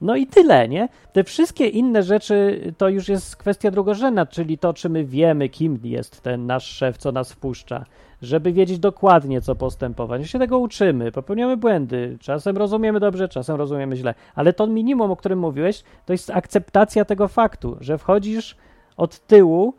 No 0.00 0.16
i 0.16 0.26
tyle, 0.26 0.68
nie? 0.68 0.88
Te 1.12 1.24
wszystkie 1.24 1.66
inne 1.66 2.02
rzeczy 2.02 2.60
to 2.78 2.88
już 2.88 3.08
jest 3.08 3.36
kwestia 3.36 3.70
drugorzędna, 3.70 4.26
czyli 4.26 4.58
to, 4.58 4.74
czy 4.74 4.88
my 4.88 5.04
wiemy, 5.04 5.48
kim 5.48 5.80
jest 5.84 6.20
ten 6.20 6.46
nasz 6.46 6.64
szef, 6.64 6.98
co 6.98 7.12
nas 7.12 7.32
wpuszcza, 7.32 7.84
żeby 8.22 8.52
wiedzieć 8.52 8.78
dokładnie, 8.78 9.40
co 9.40 9.54
postępować. 9.54 10.20
My 10.20 10.26
się 10.28 10.38
tego 10.38 10.58
uczymy, 10.58 11.12
popełniamy 11.12 11.56
błędy, 11.56 12.18
czasem 12.20 12.56
rozumiemy 12.56 13.00
dobrze, 13.00 13.28
czasem 13.28 13.56
rozumiemy 13.56 13.96
źle, 13.96 14.14
ale 14.34 14.52
to 14.52 14.66
minimum, 14.66 15.10
o 15.10 15.16
którym 15.16 15.38
mówiłeś, 15.38 15.82
to 16.06 16.12
jest 16.12 16.30
akceptacja 16.30 17.04
tego 17.04 17.28
faktu, 17.28 17.76
że 17.80 17.98
wchodzisz 17.98 18.56
od 18.96 19.26
tyłu 19.26 19.74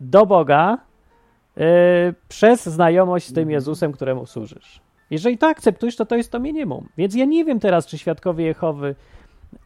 do 0.00 0.26
Boga 0.26 0.78
yy, 1.56 1.64
przez 2.28 2.66
znajomość 2.66 3.26
z 3.26 3.32
tym 3.32 3.50
Jezusem, 3.50 3.92
któremu 3.92 4.26
służysz. 4.26 4.80
Jeżeli 5.10 5.38
to 5.38 5.46
akceptujesz, 5.46 5.96
to 5.96 6.06
to 6.06 6.16
jest 6.16 6.32
to 6.32 6.40
minimum. 6.40 6.88
Więc 6.98 7.14
ja 7.14 7.24
nie 7.24 7.44
wiem 7.44 7.60
teraz, 7.60 7.86
czy 7.86 7.98
świadkowie 7.98 8.44
Jehowy 8.44 8.94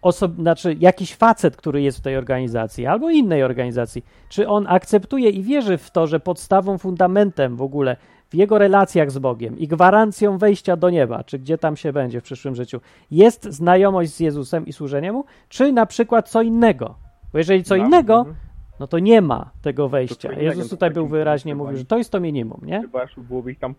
osob, 0.02 0.34
znaczy 0.34 0.76
jakiś 0.80 1.14
facet, 1.14 1.56
który 1.56 1.82
jest 1.82 1.98
w 1.98 2.00
tej 2.00 2.16
organizacji 2.16 2.86
albo 2.86 3.10
innej 3.10 3.42
organizacji, 3.42 4.04
czy 4.28 4.48
on 4.48 4.66
akceptuje 4.68 5.30
i 5.30 5.42
wierzy 5.42 5.78
w 5.78 5.90
to, 5.90 6.06
że 6.06 6.20
podstawą, 6.20 6.78
fundamentem 6.78 7.56
w 7.56 7.62
ogóle 7.62 7.96
w 8.30 8.34
jego 8.34 8.58
relacjach 8.58 9.10
z 9.10 9.18
Bogiem 9.18 9.58
i 9.58 9.68
gwarancją 9.68 10.38
wejścia 10.38 10.76
do 10.76 10.90
nieba, 10.90 11.24
czy 11.24 11.38
gdzie 11.38 11.58
tam 11.58 11.76
się 11.76 11.92
będzie 11.92 12.20
w 12.20 12.24
przyszłym 12.24 12.54
życiu, 12.54 12.80
jest 13.10 13.44
znajomość 13.44 14.10
z 14.10 14.20
Jezusem 14.20 14.66
i 14.66 14.72
służenie 14.72 15.12
mu, 15.12 15.24
czy 15.48 15.72
na 15.72 15.86
przykład 15.86 16.28
co 16.28 16.42
innego. 16.42 16.94
Bo 17.32 17.38
jeżeli 17.38 17.64
co 17.64 17.76
innego, 17.76 18.18
mhm. 18.18 18.36
No 18.80 18.86
to 18.86 18.98
nie 18.98 19.22
ma 19.22 19.50
tego 19.62 19.88
wejścia. 19.88 20.32
Jezus 20.32 20.70
tutaj 20.70 20.90
był 20.90 21.06
wyraźnie 21.08 21.54
mówił, 21.54 21.76
że 21.76 21.84
to 21.84 21.98
jest 21.98 22.12
to 22.12 22.20
minimum, 22.20 22.60
nie? 22.62 22.80
Chyba 22.80 23.06
byłoby 23.16 23.52
ich 23.52 23.58
tam 23.58 23.74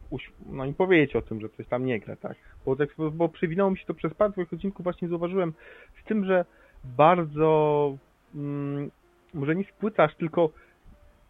no 0.50 0.66
i 0.66 0.74
powiedzieć 0.74 1.16
o 1.16 1.22
tym, 1.22 1.42
że 1.42 1.50
coś 1.50 1.68
tam 1.68 1.86
nie 1.86 2.00
gra, 2.00 2.16
tak. 2.16 2.38
Bo, 2.66 2.76
tak, 2.76 2.90
bo 3.14 3.30
przewinęło 3.30 3.72
mi 3.72 3.78
się 3.78 3.86
to 3.86 3.94
przez 3.94 4.14
parę 4.14 4.32
twoich 4.32 4.54
odcinków, 4.54 4.84
właśnie 4.84 5.08
zauważyłem 5.08 5.54
z 6.02 6.08
tym, 6.08 6.26
że 6.26 6.46
bardzo 6.84 7.98
mm, 8.36 8.92
może 9.34 9.56
nie 9.56 9.64
spłycasz, 9.64 10.16
tylko 10.16 10.50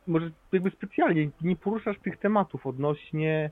może 0.08 0.32
jakby 0.52 0.72
specjalnie 0.72 1.30
nie 1.42 1.56
poruszasz 1.56 2.00
tych 2.00 2.18
tematów 2.18 2.68
odnośnie 2.68 3.52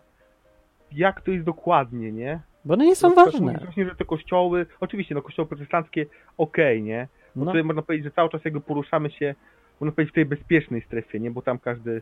jak 0.91 1.21
to 1.21 1.32
jest 1.32 1.45
dokładnie, 1.45 2.12
nie? 2.12 2.39
Bo 2.65 2.73
one 2.73 2.86
nie 2.86 2.95
są 2.95 3.08
przykład 3.08 3.32
ważne. 3.32 3.60
Właśnie, 3.63 3.86
że 3.86 3.95
te 3.95 4.05
kościoły, 4.05 4.65
oczywiście, 4.79 5.15
no 5.15 5.21
kościoły 5.21 5.47
protestanckie, 5.47 6.05
okej, 6.38 6.84
nie? 6.84 7.08
Bo 7.36 7.45
No, 7.45 7.51
tutaj 7.51 7.63
można 7.63 7.82
powiedzieć, 7.82 8.05
że 8.05 8.12
cały 8.12 8.29
czas 8.29 8.45
jakby 8.45 8.62
poruszamy 8.62 9.12
się, 9.12 9.36
można 9.79 9.91
powiedzieć, 9.91 10.11
w 10.11 10.15
tej 10.15 10.25
bezpiecznej 10.25 10.81
strefie, 10.81 11.19
nie? 11.19 11.31
Bo 11.31 11.41
tam 11.41 11.59
każdy 11.59 12.01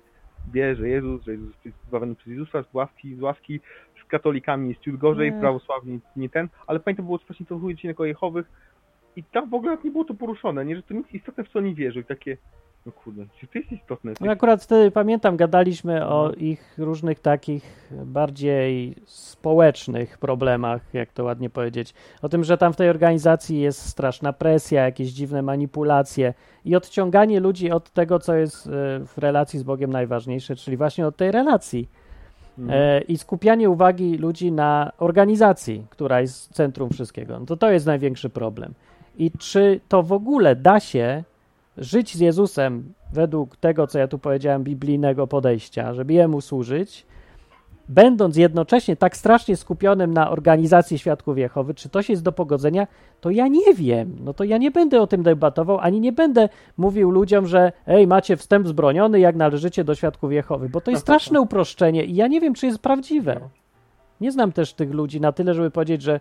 wie, 0.53 0.75
że 0.75 0.89
Jezus, 0.89 1.23
że 1.23 1.31
Jezus 1.31 1.65
jest 1.65 1.77
zbawiony 1.87 2.15
przez 2.15 2.27
Jezusa, 2.27 2.63
z 2.63 2.73
łaski, 2.73 3.15
z 3.15 3.21
łaski, 3.21 3.59
z 4.03 4.05
katolikami 4.07 4.69
jest 4.69 4.81
ciut 4.81 4.97
gorzej, 4.97 5.31
Nie. 5.31 5.39
prawosławni 5.39 5.99
nie 6.15 6.29
ten, 6.29 6.47
ale 6.67 6.79
pamiętam, 6.79 7.05
było 7.05 7.19
właśnie 7.27 7.45
to 7.45 7.59
o 7.97 8.05
Jehowych 8.05 8.45
i 9.15 9.23
tam 9.23 9.49
w 9.49 9.53
ogóle 9.53 9.77
nie 9.83 9.91
było 9.91 10.05
to 10.05 10.13
poruszone, 10.13 10.65
nie? 10.65 10.75
Że 10.75 10.83
to 10.83 10.93
nic 10.93 11.11
istotne, 11.13 11.43
w 11.43 11.49
co 11.49 11.59
oni 11.59 11.75
wierzą 11.75 11.99
i 11.99 12.03
takie, 12.03 12.37
no 12.87 12.93
kurde, 12.93 13.25
czy 13.39 13.47
to 13.47 13.59
jest 13.59 13.71
istotne? 13.71 14.13
No 14.21 14.31
akurat 14.31 14.63
wtedy 14.63 14.91
pamiętam, 14.91 15.37
gadaliśmy 15.37 16.05
o 16.07 16.27
No. 16.27 16.33
ich 16.33 16.73
różnych 16.77 17.19
takich 17.19 17.89
bardziej 18.05 18.95
społecznych 19.05 20.17
problemach, 20.17 20.81
jak 20.93 21.13
to 21.13 21.23
ładnie 21.23 21.49
powiedzieć. 21.49 21.93
O 22.21 22.29
tym, 22.29 22.43
że 22.43 22.57
tam 22.57 22.73
w 22.73 22.75
tej 22.75 22.89
organizacji 22.89 23.59
jest 23.59 23.81
straszna 23.81 24.33
presja, 24.33 24.85
jakieś 24.85 25.09
dziwne 25.09 25.41
manipulacje 25.41 26.33
i 26.65 26.75
odciąganie 26.75 27.39
ludzi 27.39 27.71
od 27.71 27.89
tego, 27.91 28.19
co 28.19 28.35
jest 28.35 28.67
e, 28.67 28.69
w 29.05 29.17
relacji 29.17 29.59
z 29.59 29.63
Bogiem 29.63 29.91
najważniejsze, 29.91 30.55
czyli 30.55 30.77
właśnie 30.77 31.07
od 31.07 31.17
tej 31.17 31.31
relacji. 31.31 31.89
Mhm. 32.59 32.81
E, 32.81 33.01
I 33.01 33.17
skupianie 33.17 33.69
uwagi 33.69 34.17
ludzi 34.17 34.51
na 34.51 34.91
organizacji, 34.97 35.85
która 35.89 36.21
jest 36.21 36.53
centrum 36.53 36.89
wszystkiego. 36.89 37.39
No 37.39 37.45
to 37.45 37.57
to 37.57 37.71
jest 37.71 37.85
największy 37.85 38.29
problem. 38.29 38.73
I 39.17 39.31
czy 39.31 39.79
to 39.87 40.03
w 40.03 40.11
ogóle 40.13 40.55
da 40.55 40.79
się 40.79 41.23
żyć 41.77 42.15
z 42.15 42.19
Jezusem 42.19 42.93
według 43.13 43.57
tego, 43.57 43.87
co 43.87 43.99
ja 43.99 44.07
tu 44.07 44.19
powiedziałem, 44.19 44.63
biblijnego 44.63 45.27
podejścia, 45.27 45.93
żeby 45.93 46.13
Jemu 46.13 46.41
służyć, 46.41 47.05
będąc 47.89 48.37
jednocześnie 48.37 48.95
tak 48.95 49.17
strasznie 49.17 49.55
skupionym 49.55 50.13
na 50.13 50.29
organizacji 50.29 50.99
Świadków 50.99 51.37
Jehowy, 51.37 51.73
czy 51.73 51.89
to 51.89 52.01
się 52.01 52.13
jest 52.13 52.23
do 52.23 52.31
pogodzenia, 52.31 52.87
to 53.21 53.29
ja 53.29 53.47
nie 53.47 53.73
wiem. 53.73 54.15
No 54.23 54.33
to 54.33 54.43
ja 54.43 54.57
nie 54.57 54.71
będę 54.71 55.01
o 55.01 55.07
tym 55.07 55.23
debatował, 55.23 55.79
ani 55.79 55.99
nie 55.99 56.11
będę 56.11 56.49
mówił 56.77 57.11
ludziom, 57.11 57.47
że 57.47 57.71
ej, 57.87 58.07
macie 58.07 58.37
wstęp 58.37 58.67
zbroniony, 58.67 59.19
jak 59.19 59.35
należycie 59.35 59.83
do 59.83 59.95
Świadków 59.95 60.31
Jehowy, 60.31 60.69
bo 60.69 60.81
to 60.81 60.91
jest 60.91 61.03
straszne 61.03 61.41
uproszczenie 61.41 62.05
i 62.05 62.15
ja 62.15 62.27
nie 62.27 62.41
wiem, 62.41 62.53
czy 62.53 62.65
jest 62.65 62.79
prawdziwe. 62.79 63.39
Nie 64.21 64.31
znam 64.31 64.51
też 64.51 64.73
tych 64.73 64.93
ludzi 64.93 65.21
na 65.21 65.31
tyle, 65.31 65.53
żeby 65.53 65.71
powiedzieć, 65.71 66.01
że 66.01 66.19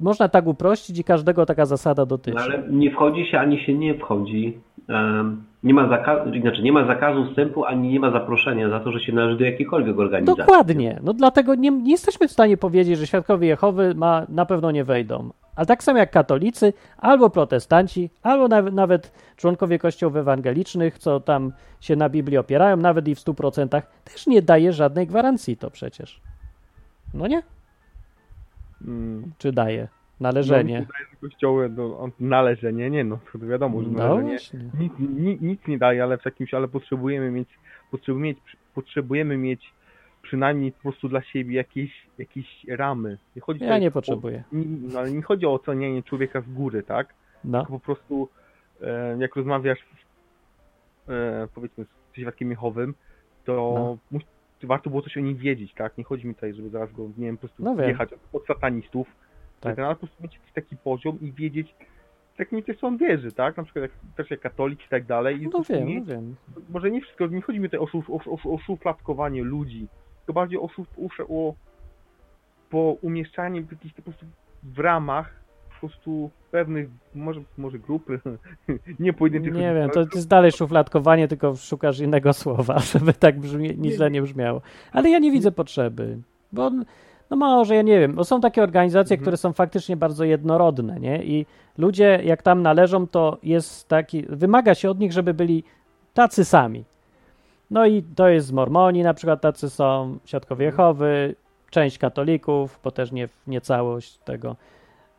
można 0.00 0.28
tak 0.28 0.46
uprościć 0.46 0.98
i 0.98 1.04
każdego 1.04 1.46
taka 1.46 1.66
zasada 1.66 2.06
dotyczy. 2.06 2.36
No, 2.36 2.42
ale 2.42 2.62
nie 2.70 2.90
wchodzi 2.90 3.26
się, 3.26 3.38
ani 3.38 3.64
się 3.64 3.74
nie 3.74 3.94
wchodzi. 3.94 4.58
Nie 5.62 5.74
ma, 5.74 5.88
zakazu, 5.88 6.40
znaczy 6.40 6.62
nie 6.62 6.72
ma 6.72 6.86
zakazu 6.86 7.26
wstępu, 7.26 7.64
ani 7.64 7.88
nie 7.88 8.00
ma 8.00 8.10
zaproszenia 8.10 8.68
za 8.70 8.80
to, 8.80 8.92
że 8.92 9.00
się 9.00 9.12
należy 9.12 9.38
do 9.38 9.44
jakiejkolwiek 9.44 9.98
organizacji. 9.98 10.44
Dokładnie. 10.44 11.00
No 11.02 11.12
dlatego 11.12 11.54
nie, 11.54 11.70
nie 11.70 11.90
jesteśmy 11.90 12.28
w 12.28 12.32
stanie 12.32 12.56
powiedzieć, 12.56 12.98
że 12.98 13.06
świadkowie 13.06 13.48
Jehowy 13.48 13.94
ma, 13.94 14.26
na 14.28 14.46
pewno 14.46 14.70
nie 14.70 14.84
wejdą. 14.84 15.30
Ale 15.56 15.66
tak 15.66 15.82
samo 15.82 15.98
jak 15.98 16.10
katolicy, 16.10 16.72
albo 16.98 17.30
protestanci, 17.30 18.10
albo 18.22 18.48
nawet, 18.48 18.74
nawet 18.74 19.12
członkowie 19.36 19.78
kościołów 19.78 20.16
ewangelicznych, 20.16 20.98
co 20.98 21.20
tam 21.20 21.52
się 21.80 21.96
na 21.96 22.08
Biblii 22.08 22.38
opierają, 22.38 22.76
nawet 22.76 23.08
i 23.08 23.14
w 23.14 23.18
100%, 23.18 23.82
też 24.04 24.26
nie 24.26 24.42
daje 24.42 24.72
żadnej 24.72 25.06
gwarancji 25.06 25.56
to 25.56 25.70
przecież. 25.70 26.20
No 27.14 27.26
nie? 27.26 27.42
Mm. 28.86 29.32
Czy 29.38 29.52
daje? 29.52 29.88
No, 30.20 30.28
Należenie. 30.28 30.86
że 31.10 31.16
kościoły, 31.28 31.68
no, 31.76 32.10
należenie, 32.20 32.90
nie 32.90 33.04
no, 33.04 33.18
to 33.32 33.38
wiadomo, 33.38 33.82
że 33.82 33.90
No 33.90 33.98
należenie 33.98 34.64
nic, 34.80 34.92
nic, 34.98 35.40
nic 35.40 35.66
nie 35.66 35.78
daje, 35.78 36.02
ale 36.02 36.18
w 36.18 36.24
jakimś, 36.24 36.54
ale 36.54 36.68
potrzebujemy 36.68 37.30
mieć, 37.30 37.48
potrzebujemy 37.90 38.26
mieć, 38.28 38.38
potrzebujemy 38.74 39.36
mieć 39.36 39.72
przynajmniej 40.22 40.72
po 40.72 40.82
prostu 40.82 41.08
dla 41.08 41.22
siebie 41.22 41.56
jakieś, 41.56 42.06
jakieś 42.18 42.64
ramy. 42.68 43.18
Nie 43.36 43.42
chodzi 43.42 43.64
Ja 43.64 43.78
nie 43.78 43.88
o- 43.88 43.90
potrzebuję. 43.90 44.44
no, 44.52 44.98
ale 44.98 45.12
nie 45.12 45.22
chodzi 45.22 45.46
o 45.46 45.52
ocenianie 45.52 46.02
człowieka 46.02 46.40
z 46.40 46.48
góry, 46.52 46.82
tak? 46.82 47.14
No. 47.44 47.58
Tylko 47.58 47.72
po 47.72 47.80
prostu 47.84 48.28
e, 48.82 49.16
jak 49.18 49.36
rozmawiasz 49.36 49.78
e, 51.08 51.48
powiedzmy 51.54 51.84
z 51.84 52.16
świadkiem 52.20 52.50
Jehowym, 52.50 52.94
to 53.44 53.98
No. 54.12 54.18
warto 54.62 54.90
było 54.90 55.02
coś 55.02 55.16
o 55.16 55.20
nim 55.20 55.36
wiedzieć, 55.36 55.74
tak? 55.74 55.98
Nie 55.98 56.04
chodzi 56.04 56.26
mi 56.26 56.34
tutaj, 56.34 56.54
żeby 56.54 56.68
zaraz 56.70 56.92
go, 56.92 57.02
nie 57.18 57.26
wiem, 57.26 57.36
po 57.36 57.40
prostu 57.40 57.62
No 57.62 57.82
jechać 57.84 58.10
od 58.32 58.46
satanistów, 58.46 59.06
Tak. 59.60 59.76
tak. 59.76 59.84
ale 59.84 59.94
po 59.94 59.98
prostu 59.98 60.22
mieć 60.22 60.34
jakiś 60.34 60.52
taki 60.52 60.76
poziom 60.76 61.20
i 61.20 61.32
wiedzieć, 61.32 61.74
tak 62.36 62.52
mi 62.52 62.62
też 62.62 62.84
on 62.84 62.96
wierzy, 62.96 63.32
tak? 63.32 63.56
Na 63.56 63.62
przykład 63.62 63.82
jak, 63.82 63.92
też 64.16 64.30
jak 64.30 64.40
katolik 64.40 64.86
i 64.86 64.88
tak 64.88 65.06
dalej. 65.06 65.42
I 65.42 65.48
No 65.48 65.62
wiem, 65.68 65.86
nie, 65.86 66.00
no 66.00 66.06
wiem. 66.06 66.36
może 66.70 66.90
nie 66.90 67.00
wszystko, 67.00 67.26
nie 67.26 67.42
chodzi 67.42 67.60
mi 67.60 67.68
tutaj 67.68 67.80
o, 67.80 67.86
szuf, 67.86 68.10
o, 68.10 68.14
o, 68.14 68.54
o 68.54 68.58
szufladkowanie 68.58 69.42
ludzi, 69.42 69.88
tylko 70.18 70.32
bardziej 70.32 70.58
o, 70.58 70.68
szuf, 70.68 70.86
o, 70.98 71.48
o 71.48 71.54
po 72.70 72.96
umieszczanie 73.02 73.62
w 73.62 73.72
jakichś 73.72 73.94
po 73.94 74.02
prostu 74.02 74.26
w 74.62 74.78
ramach 74.78 75.38
po 75.80 75.86
prostu 75.86 76.30
pewnych, 76.50 76.88
może, 77.14 77.40
może 77.58 77.78
grupy, 77.78 78.20
nie 78.98 79.12
pojedynczych 79.12 79.54
Nie 79.54 79.74
wiem, 79.74 79.90
to, 79.90 80.06
to 80.06 80.18
jest 80.18 80.28
dalej 80.28 80.52
szufladkowanie, 80.52 81.28
tylko 81.28 81.56
szukasz 81.56 82.00
innego 82.00 82.32
słowa, 82.32 82.78
żeby 82.92 83.12
tak 83.12 83.40
brzmi, 83.40 83.78
nic 83.78 83.94
źle 83.94 84.10
nie 84.10 84.22
brzmiało. 84.22 84.62
Ale 84.92 85.10
ja 85.10 85.18
nie 85.18 85.32
widzę 85.32 85.52
potrzeby, 85.52 86.18
bo 86.52 86.70
no 87.30 87.36
może, 87.36 87.74
ja 87.74 87.82
nie 87.82 88.00
wiem, 88.00 88.14
bo 88.14 88.24
są 88.24 88.40
takie 88.40 88.62
organizacje, 88.62 89.14
Mhm. 89.14 89.22
które 89.22 89.36
są 89.36 89.52
faktycznie 89.52 89.96
bardzo 89.96 90.24
jednorodne, 90.24 91.00
nie? 91.00 91.24
I 91.24 91.46
ludzie, 91.78 92.20
jak 92.24 92.42
tam 92.42 92.62
należą, 92.62 93.06
to 93.06 93.38
jest 93.42 93.88
taki, 93.88 94.22
wymaga 94.28 94.74
się 94.74 94.90
od 94.90 94.98
nich, 94.98 95.12
żeby 95.12 95.34
byli 95.34 95.64
tacy 96.14 96.44
sami. 96.44 96.84
No 97.70 97.86
i 97.86 98.02
to 98.02 98.28
jest 98.28 98.46
z 98.46 98.52
Mormoni 98.52 99.02
na 99.02 99.14
przykład 99.14 99.40
tacy 99.40 99.70
są, 99.70 100.18
Świadkowie 100.24 100.66
Jehowy, 100.66 101.34
część 101.70 101.98
katolików, 101.98 102.80
bo 102.84 102.90
też 102.90 103.12
nie, 103.12 103.28
nie 103.46 103.60
całość 103.60 104.18
tego, 104.18 104.56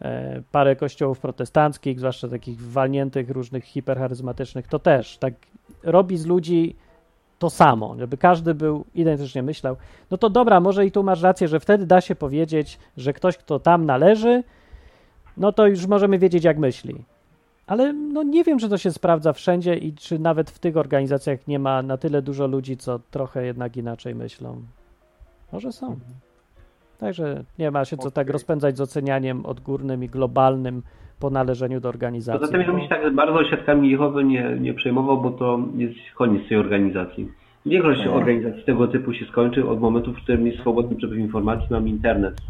e, 0.02 0.42
parę 0.52 0.76
kościołów 0.76 1.20
protestanckich, 1.20 2.00
zwłaszcza 2.00 2.28
takich 2.28 2.62
walniętych, 2.62 3.30
różnych 3.30 3.64
hipercharyzmatycznych, 3.64 4.68
to 4.68 4.80
też 4.80 5.18
tak 5.18 5.34
robi 5.84 6.18
z 6.18 6.26
ludzi 6.26 6.76
to 7.40 7.50
samo, 7.50 7.96
żeby 8.00 8.18
każdy 8.18 8.54
był 8.54 8.86
identycznie 8.96 9.44
myślał. 9.44 9.76
No 10.12 10.18
to 10.18 10.30
dobra, 10.30 10.60
może 10.60 10.86
i 10.86 10.92
tu 10.92 11.04
masz 11.04 11.22
rację, 11.22 11.48
że 11.48 11.60
wtedy 11.60 11.86
da 11.86 12.02
się 12.02 12.16
powiedzieć, 12.16 12.80
że 12.98 13.14
ktoś, 13.14 13.38
kto 13.38 13.60
tam 13.60 13.86
należy, 13.86 14.44
no 15.38 15.52
to 15.52 15.68
już 15.68 15.88
możemy 15.88 16.20
wiedzieć, 16.20 16.44
jak 16.44 16.58
myśli. 16.58 17.06
Ale 17.68 17.94
no 17.94 18.24
nie 18.24 18.44
wiem, 18.44 18.60
czy 18.60 18.70
to 18.70 18.78
się 18.78 18.92
sprawdza 18.92 19.34
wszędzie 19.34 19.76
i 19.76 19.94
czy 19.94 20.20
nawet 20.20 20.50
w 20.50 20.60
tych 20.60 20.78
organizacjach 20.78 21.48
nie 21.48 21.60
ma 21.60 21.82
na 21.82 21.98
tyle 21.98 22.22
dużo 22.22 22.48
ludzi, 22.48 22.78
co 22.78 23.00
trochę 23.12 23.46
jednak 23.46 23.78
inaczej 23.78 24.16
myślą. 24.16 24.62
Może 25.52 25.72
są. 25.72 26.00
Także 27.00 27.44
nie 27.60 27.72
ma 27.72 27.86
się 27.86 27.98
co 27.98 28.12
tak 28.12 28.26
Okej. 28.26 28.34
rozpędzać 28.34 28.78
z 28.78 28.82
ocenianiem 28.82 29.46
odgórnym 29.46 30.04
i 30.04 30.10
globalnym 30.10 30.82
po 31.20 31.30
należeniu 31.30 31.80
do 31.80 31.90
organizacji. 31.90 32.40
Poza 32.40 32.52
tym, 32.52 32.64
żebym 32.64 32.82
się 32.82 32.88
tak 32.88 33.14
bardzo 33.16 33.44
świadkami 33.44 33.90
Jehowy 33.90 34.24
nie, 34.24 34.58
nie 34.60 34.74
przejmował, 34.74 35.22
bo 35.22 35.32
to 35.32 35.60
jest 35.76 35.96
koniec 36.16 36.50
tej 36.50 36.58
organizacji. 36.58 37.32
Większość 37.66 38.08
organizacji 38.08 38.64
tego 38.64 38.88
typu 38.88 39.14
się 39.14 39.26
skończy 39.26 39.70
od 39.70 39.80
momentu, 39.80 40.14
w 40.14 40.18
którym 40.18 40.48
jest 40.48 40.60
swobodny 40.60 40.96
przepływ 40.96 41.20
informacji, 41.20 41.68
mamy 41.70 41.90
internet. 41.90 42.42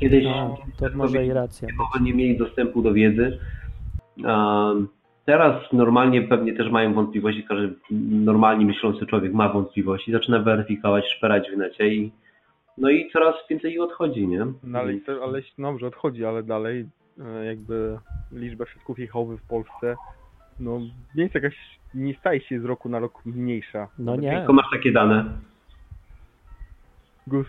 Kiedyś 0.00 0.24
No, 0.24 0.56
to 0.78 0.86
może 0.96 1.26
i 1.26 1.32
racja. 1.32 1.68
Jehowy 1.68 2.04
nie 2.04 2.14
mieli 2.14 2.38
dostępu 2.38 2.82
do 2.82 2.92
wiedzy. 2.92 3.38
Teraz 5.24 5.72
normalnie 5.72 6.22
pewnie 6.22 6.52
też 6.52 6.70
mają 6.70 6.94
wątpliwości, 6.94 7.44
każdy 7.44 7.74
normalnie 8.10 8.66
myślący 8.66 9.06
człowiek 9.06 9.32
ma 9.32 9.48
wątpliwości, 9.48 10.12
zaczyna 10.12 10.38
weryfikować, 10.38 11.04
szperać 11.16 11.50
w 11.54 11.56
necie 11.56 11.94
i 11.94 12.12
no 12.78 12.90
i 12.90 13.10
coraz 13.10 13.34
więcej 13.50 13.72
ich 13.72 13.80
odchodzi, 13.80 14.28
nie? 14.28 14.46
No 14.62 14.78
ale, 14.78 14.92
ale 15.22 15.42
no 15.58 15.70
dobrze, 15.70 15.86
odchodzi, 15.86 16.24
ale 16.24 16.42
dalej 16.42 16.86
e, 17.20 17.44
jakby 17.44 17.98
liczba 18.32 18.66
świadków 18.66 18.98
Jehowy 18.98 19.36
w 19.36 19.42
Polsce 19.42 19.96
no 20.60 20.80
nie 21.14 21.22
jest 21.22 21.34
jakaś, 21.34 21.56
nie 21.94 22.14
staje 22.14 22.40
się 22.40 22.60
z 22.60 22.64
roku 22.64 22.88
na 22.88 22.98
rok 22.98 23.26
mniejsza. 23.26 23.88
No 23.98 24.16
nie. 24.16 24.30
Tylko 24.30 24.52
masz 24.52 24.66
takie 24.72 24.92
dane. 24.92 25.24
Gus, 27.26 27.46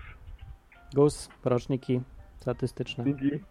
GUS, 0.96 1.30
roczniki 1.46 2.02
statystyczne. 2.40 3.04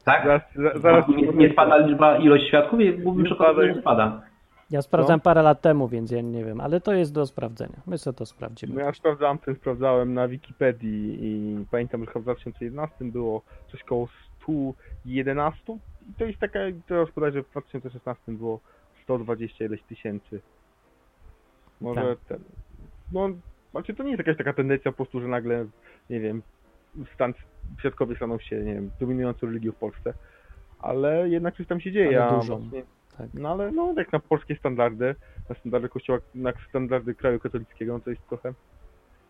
Tak? 0.05 0.25
Zaraz, 0.25 0.43
za, 0.55 0.81
zaraz 0.81 1.09
nie, 1.09 1.23
nie 1.23 1.53
spada 1.53 1.77
liczba, 1.77 2.19
ilość 2.19 2.49
świadków? 2.49 2.79
Nie 2.79 3.25
przekonany, 3.25 3.67
że 3.67 3.75
nie 3.75 3.81
spada. 3.81 4.23
Ja 4.71 4.83
sprawdzam 4.83 5.21
parę 5.21 5.43
lat 5.43 5.61
temu, 5.61 5.89
więc 5.89 6.11
ja 6.11 6.21
nie 6.21 6.45
wiem, 6.45 6.61
ale 6.61 6.81
to 6.81 6.93
jest 6.95 7.13
do 7.13 7.27
sprawdzenia. 7.27 7.81
My 7.87 7.99
sobie 7.99 8.15
to 8.17 8.23
No 8.23 8.27
sprawdzimy. 8.27 8.81
ja 8.83 8.93
sprawdzałem, 8.95 9.39
ten 9.39 9.55
sprawdzałem 9.55 10.15
na 10.15 10.29
Wikipedii 10.29 11.19
i 11.21 11.65
pamiętam, 11.71 12.01
że 12.05 12.07
chyba 12.07 12.21
w 12.21 12.23
2011 12.25 13.05
było 13.05 13.43
coś 13.73 13.83
koło 13.85 14.09
111 14.43 15.79
i 16.11 16.15
to 16.19 16.25
jest 16.25 16.39
taka, 16.39 16.59
teraz 16.87 17.11
podać, 17.11 17.35
że 17.35 17.43
w 17.43 17.51
2016 17.51 18.33
było 18.33 18.61
120 19.03 19.65
ileś 19.65 19.83
tysięcy. 19.83 20.41
Może 21.81 22.01
Tak. 22.01 22.19
ten, 22.29 22.39
no, 23.13 23.29
znaczy 23.71 23.95
to 23.95 24.03
nie 24.03 24.11
jest 24.11 24.19
jakaś 24.19 24.37
taka 24.37 24.53
tendencja 24.53 24.91
po 24.93 24.97
prostu, 24.97 25.21
że 25.21 25.29
nagle, 25.29 25.67
nie 26.11 26.21
wiem, 26.21 26.43
stan, 27.15 27.35
świadkowie 27.81 28.17
staną 28.17 28.39
się, 28.39 28.57
nie 28.65 28.75
wiem, 28.75 28.91
dominującą 29.01 29.47
religią 29.47 29.73
w 29.73 29.77
Polsce, 29.77 30.15
ale 30.79 31.29
jednak 31.29 31.57
coś 31.57 31.67
tam 31.67 31.81
się 31.81 31.93
dzieje. 31.93 32.23
Ale 32.23 32.27
a 32.33 32.37
dużą. 32.41 32.59
właśnie- 32.59 32.96
Tak. 33.19 33.27
No 33.35 33.49
ale 33.49 33.73
no, 33.73 33.95
jak 33.97 34.13
na 34.13 34.19
polskie 34.21 34.57
standardy, 34.57 35.15
na 35.49 35.55
standardy 35.55 35.89
kościoła, 35.89 36.19
na 36.35 36.53
standardy 36.69 37.15
kraju 37.15 37.41
katolickiego, 37.41 37.93
no 37.93 38.01
to 38.01 38.11
jest 38.11 38.29
trochę, 38.29 38.53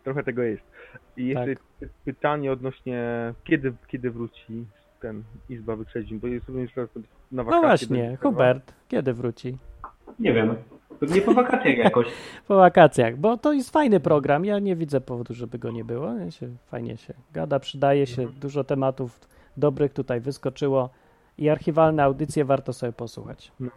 trochę 0.04 0.22
tego 0.24 0.42
jest. 0.42 0.62
I 1.16 1.26
jeszcze 1.26 1.54
Tak. 1.54 1.64
py- 1.80 1.88
pytanie 2.04 2.52
odnośnie, 2.52 3.04
kiedy, 3.44 3.72
kiedy 3.88 4.10
wróci 4.10 4.64
ten 5.00 5.22
Izba 5.48 5.76
Wyprzedzin, 5.76 6.18
bo 6.20 6.26
jest 6.26 6.48
również 6.48 6.72
teraz 6.74 6.90
na 6.96 7.02
No 7.32 7.44
wakacje. 7.44 7.66
właśnie, 7.68 7.88
będzie 8.02 8.16
chyba. 8.16 8.30
Hubert, 8.30 8.74
kiedy 8.88 9.12
wróci? 9.12 9.58
Nie 10.18 10.32
wiem. 10.32 10.54
Pewnie 11.00 11.20
po 11.22 11.34
wakacjach 11.34 11.78
jakoś. 11.78 12.06
Po 12.48 12.56
wakacjach, 12.56 13.16
bo 13.16 13.36
to 13.36 13.52
jest 13.52 13.70
fajny 13.70 14.00
program. 14.00 14.44
Ja 14.44 14.58
nie 14.58 14.76
widzę 14.76 15.00
powodu, 15.00 15.34
żeby 15.34 15.58
go 15.58 15.70
nie 15.70 15.84
było. 15.84 16.14
Ja 16.14 16.30
się, 16.30 16.48
fajnie 16.66 16.96
się 16.96 17.14
gada, 17.32 17.60
przydaje 17.60 18.06
się. 18.06 18.26
Dużo 18.28 18.64
tematów 18.64 19.20
dobrych 19.56 19.92
tutaj 19.92 20.20
wyskoczyło 20.20 20.90
i 21.38 21.48
archiwalne 21.48 22.02
audycje 22.04 22.44
warto 22.44 22.72
sobie 22.72 22.92
posłuchać. 22.92 23.52
No. 23.60 23.70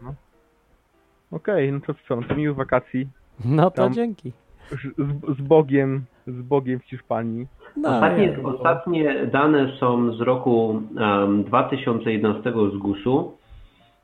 Okej, 1.32 1.72
no 1.72 1.80
to 1.80 1.94
co, 2.08 2.16
no 2.16 2.22
to 2.28 2.34
miłych 2.34 2.56
wakacji. 2.56 3.08
No 3.44 3.70
to 3.70 3.76
Tam- 3.82 3.92
dzięki. 3.94 4.32
Z, 4.70 5.36
z 5.38 5.40
Bogiem, 5.40 6.04
z 6.26 6.42
Bogiem 6.42 6.80
w 6.80 6.84
Hiszpanii. 6.84 7.46
No, 7.76 7.88
Ostatnie, 7.94 8.26
ja- 8.26 8.42
ostatnie 8.42 9.26
dane 9.26 9.72
są 9.80 10.12
z 10.12 10.20
roku 10.20 10.82
um, 10.96 11.44
2011 11.44 12.52
z 12.74 12.76
GUS-u, 12.76 13.32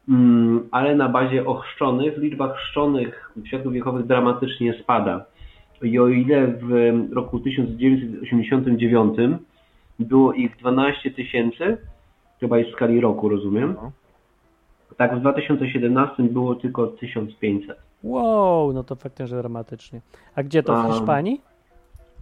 mm, 0.08 0.68
ale 0.70 0.94
na 0.94 1.08
bazie 1.08 1.46
ochrzczonych, 1.46 2.18
liczba 2.18 2.54
chrzczonych 2.54 3.32
świadków 3.44 3.72
wiekowych 3.72 4.06
dramatycznie 4.06 4.74
spada. 4.82 5.24
I 5.82 5.98
o 5.98 6.08
ile 6.08 6.46
w 6.46 6.72
roku 7.12 7.38
1989 7.40 9.16
było 9.98 10.32
ich 10.32 10.56
12 10.56 11.10
tysięcy, 11.10 11.78
chyba 12.40 12.58
jest 12.58 12.70
w 12.70 12.72
skali 12.74 13.00
roku, 13.00 13.28
rozumiem, 13.28 13.76
No. 13.82 13.90
tak 14.96 15.16
w 15.16 15.20
2017 15.20 16.22
było 16.22 16.54
tylko 16.54 16.86
1500. 16.86 17.78
Wow, 18.02 18.72
no 18.72 18.84
to 18.84 18.96
faktycznie 18.96 19.38
dramatycznie. 19.38 20.00
A 20.34 20.42
gdzie 20.42 20.62
to 20.62 20.72
w 20.72 20.76
A- 20.76 20.92
Hiszpanii? 20.92 21.40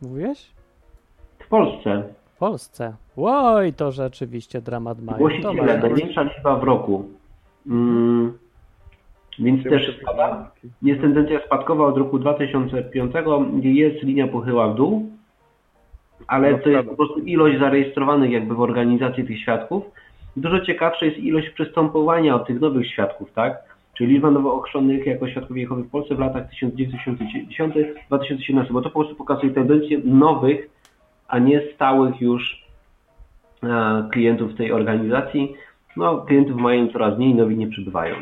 Mówiłeś? 0.02 0.50
W 1.38 1.48
Polsce 1.48 2.02
W 2.34 2.38
Polsce. 2.38 2.94
Oj, 3.16 3.72
to 3.72 3.92
rzeczywiście 3.92 4.60
dramat 4.60 5.02
mają. 5.02 5.18
Głosiciele, 5.18 5.78
największa 5.78 6.22
liczba 6.22 6.56
w 6.56 6.62
roku. 6.64 7.04
Mm, 7.66 8.38
więc 9.38 9.64
też 9.64 9.98
spada. 10.02 10.50
Jest 10.82 11.00
tendencja 11.00 11.40
spadkowa 11.46 11.84
od 11.86 11.96
roku 11.96 12.18
2005, 12.18 13.12
gdzie 13.58 13.72
jest 13.72 14.02
linia 14.02 14.28
pochyła 14.28 14.68
w 14.68 14.74
dół, 14.74 15.08
ale 16.26 16.52
No, 16.52 16.58
to 16.58 16.68
jest 16.68 16.88
po 16.88 16.96
prostu 16.96 17.20
ilość 17.20 17.58
zarejestrowanych 17.58 18.30
jakby 18.30 18.54
w 18.54 18.60
organizacji 18.60 19.24
tych 19.24 19.40
świadków. 19.40 19.84
Dużo 20.36 20.60
ciekawsza 20.60 21.06
jest 21.06 21.18
ilość 21.18 21.50
przystępowania 21.50 22.34
od 22.34 22.46
tych 22.46 22.60
nowych 22.60 22.86
świadków, 22.86 23.32
tak? 23.32 23.74
Czyli 23.94 24.12
liczba 24.12 24.30
nowo 24.30 24.54
ochrzczonych 24.54 25.06
jako 25.06 25.28
świadków 25.28 25.56
Jehowy 25.56 25.82
w 25.82 25.90
Polsce 25.90 26.14
w 26.14 26.18
latach 26.18 26.44
1910-2017, 28.10 28.72
bo 28.72 28.82
to 28.82 28.90
po 28.90 29.00
prostu 29.00 29.14
pokazuje 29.16 29.52
tendencję 29.52 30.00
nowych, 30.04 30.70
a 31.28 31.38
nie 31.38 31.62
stałych 31.74 32.20
już 32.20 32.64
e, 33.62 34.08
klientów 34.12 34.54
tej 34.54 34.72
organizacji. 34.72 35.54
No, 35.96 36.18
klientów 36.18 36.56
mają 36.56 36.88
coraz 36.88 37.18
mniej, 37.18 37.34
nowi 37.34 37.56
nie 37.56 37.68
przybywają. 37.68 38.14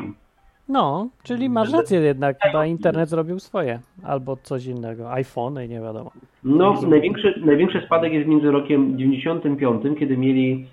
No, 0.69 1.09
czyli 1.23 1.49
masz 1.49 1.73
rację 1.73 1.99
jednak, 1.99 2.37
chyba 2.41 2.65
internet 2.65 3.09
zrobił 3.09 3.39
swoje. 3.39 3.79
Albo 4.03 4.37
coś 4.43 4.65
innego. 4.65 5.11
iPhony, 5.11 5.67
nie 5.67 5.81
wiadomo. 5.81 6.11
No, 6.43 6.81
największy, 6.87 7.41
największy 7.45 7.81
spadek 7.85 8.13
jest 8.13 8.27
między 8.27 8.51
rokiem 8.51 8.97
95, 8.97 9.99
kiedy 9.99 10.17
mieli 10.17 10.65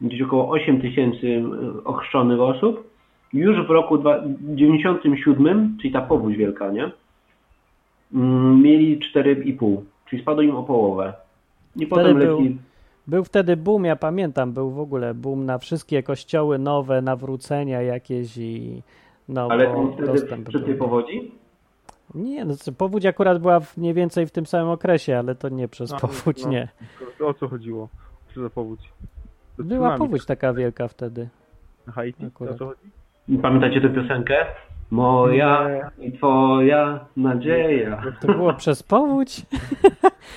gdzieś 0.00 0.22
około 0.22 0.50
8 0.50 0.80
tysięcy 0.80 1.26
e, 1.28 1.84
ochrzczonych 1.84 2.40
osób. 2.40 2.90
Już 3.32 3.66
w 3.66 3.70
roku 3.70 3.98
dwa- 3.98 4.22
97, 4.40 5.76
czyli 5.80 5.92
ta 5.92 6.00
powódź 6.00 6.36
wielka, 6.36 6.70
nie? 6.70 6.90
Mm, 8.14 8.62
Mieli 8.62 8.98
4,5, 9.14 9.76
czyli 10.10 10.22
spadło 10.22 10.42
im 10.42 10.56
o 10.56 10.62
połowę. 10.62 11.12
I 11.76 11.86
potem 11.86 12.18
był- 12.18 12.40
leci. 12.40 12.58
Był 13.06 13.24
wtedy 13.24 13.56
boom, 13.56 13.84
ja 13.84 13.96
pamiętam, 13.96 14.52
był 14.52 14.70
w 14.70 14.80
ogóle 14.80 15.14
boom 15.14 15.44
na 15.46 15.58
wszystkie 15.58 16.02
kościoły 16.02 16.58
nowe, 16.58 17.02
nawrócenia 17.02 17.82
jakieś 17.82 18.36
i 18.36 18.82
no, 19.28 19.48
Ale 19.50 19.66
bo 19.66 19.92
wtedy 19.92 20.12
dostęp 20.12 20.48
przy 20.48 20.60
tej 20.60 20.74
powodzi? 20.74 21.32
Nie, 22.14 22.44
no, 22.44 22.54
powódź 22.78 23.06
akurat 23.06 23.38
była 23.38 23.60
w, 23.60 23.76
mniej 23.76 23.94
więcej 23.94 24.26
w 24.26 24.30
tym 24.30 24.46
samym 24.46 24.68
okresie, 24.68 25.18
ale 25.18 25.34
to 25.34 25.48
nie 25.48 25.68
przez 25.68 25.90
No, 25.90 25.98
powódź, 26.00 26.44
no. 26.44 26.50
nie. 26.50 26.68
O 27.20 27.34
co 27.34 27.48
chodziło? 27.48 27.88
Co 28.34 28.40
za 28.42 28.50
powódź? 28.50 28.92
To 29.56 29.62
Była 29.64 29.88
tsunami. 29.90 29.98
powódź 29.98 30.26
taka 30.26 30.52
wielka 30.54 30.88
wtedy. 30.88 31.28
Na 31.86 31.92
Haiti? 31.92 32.26
Akurat. 32.26 32.54
O 32.54 32.58
co 32.58 32.66
chodzi? 32.66 33.38
Pamiętacie 33.42 33.80
tę 33.80 33.88
piosenkę? 33.88 34.36
Moja 34.90 35.68
i 36.00 36.12
twoja 36.12 37.04
nadzieja. 37.16 38.02
To 38.20 38.26
było 38.26 38.52
przez 38.54 38.82
powódź? 38.82 39.42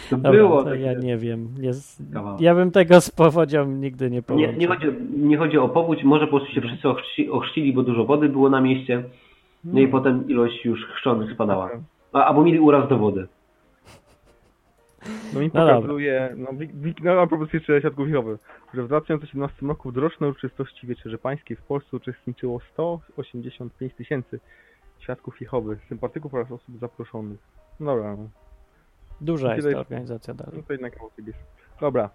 To 0.09 0.15
Dobra, 0.17 0.31
było 0.31 0.63
to 0.63 0.69
takie... 0.69 0.81
ja 0.81 0.93
nie 0.93 1.17
wiem. 1.17 1.47
Jest, 1.59 2.01
Kawałek. 2.13 2.41
ja 2.41 2.55
bym 2.55 2.71
tego 2.71 3.01
z 3.01 3.09
powodzią 3.11 3.65
nigdy 3.65 4.09
nie 4.09 4.15
Nie, 4.15 4.21
połączył. 4.23 4.53
nie, 4.59 4.67
chodzi, 4.67 4.87
nie 5.17 5.37
chodzi 5.37 5.57
o 5.57 5.69
powódź, 5.69 6.03
może 6.03 6.27
po 6.27 6.37
prostu 6.37 6.53
się 6.55 6.61
wszyscy 6.61 6.89
ochrzci, 6.89 7.29
ochrzcili, 7.29 7.73
bo 7.73 7.83
dużo 7.83 8.05
wody 8.05 8.29
było 8.29 8.49
na 8.49 8.61
mieście, 8.61 9.03
no 9.63 9.79
i 9.79 9.87
potem 9.87 10.27
ilość 10.29 10.65
już 10.65 10.85
chrzczonych 10.85 11.33
spadała. 11.33 11.69
A, 12.13 12.23
albo 12.25 12.43
mieli 12.43 12.59
uraz 12.59 12.89
do 12.89 12.97
wody. 12.97 13.27
No 15.33 15.39
mi 15.39 15.49
No 15.53 15.67
pokazuje, 15.67 16.33
no, 16.37 16.47
Wik- 16.53 17.03
no 17.03 17.11
a 17.21 17.27
propos 17.27 17.53
jeszcze 17.53 17.79
świadków 17.79 18.07
Jehowy, 18.09 18.37
że 18.73 18.83
w 18.83 18.87
2017 18.87 19.65
roku 19.67 19.91
w 19.91 19.97
rocznej 19.97 20.29
uroczystości 20.29 20.87
Wieczerzy 20.87 21.17
Pańskiej 21.17 21.57
w 21.57 21.61
Polsce 21.61 21.97
uczestniczyło 21.97 22.59
185 22.73 23.93
tysięcy 23.93 24.39
świadków 24.99 25.41
Jehowy, 25.41 25.77
sympatyków 25.89 26.33
oraz 26.33 26.51
osób 26.51 26.79
zaproszonych. 26.79 27.39
Dobra, 27.79 28.15
no, 28.15 28.29
Duża 29.21 29.55
jest 29.55 29.67
ta 29.71 29.79
organizacja 29.79 30.33
dalej. 30.33 30.53
no 30.57 30.63
to 30.63 30.73
jednak 30.73 30.93
jest. 31.27 31.39
Dobra, 31.81 32.09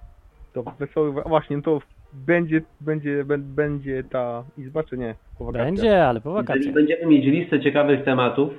to 0.53 0.63
wesoły, 0.63 1.11
właśnie, 1.23 1.63
to 1.63 1.79
będzie, 2.13 2.63
będzie, 2.81 3.25
bę- 3.25 3.39
będzie 3.43 4.05
ta 4.05 4.45
izba, 4.59 4.83
czy 4.85 4.99
nie? 4.99 5.15
Będzie, 5.53 6.07
ale 6.07 6.21
po 6.21 6.31
Jeżeli 6.31 6.47
wakacjach. 6.47 6.75
będziemy 6.75 7.07
mieć 7.07 7.25
listę 7.25 7.61
ciekawych 7.61 8.05
tematów, 8.05 8.51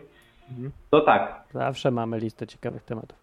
Mhm. 0.51 0.71
to 0.89 1.01
tak. 1.01 1.43
Zawsze 1.53 1.91
mamy 1.91 2.19
listę 2.19 2.47
ciekawych 2.47 2.83
tematów. 2.83 3.22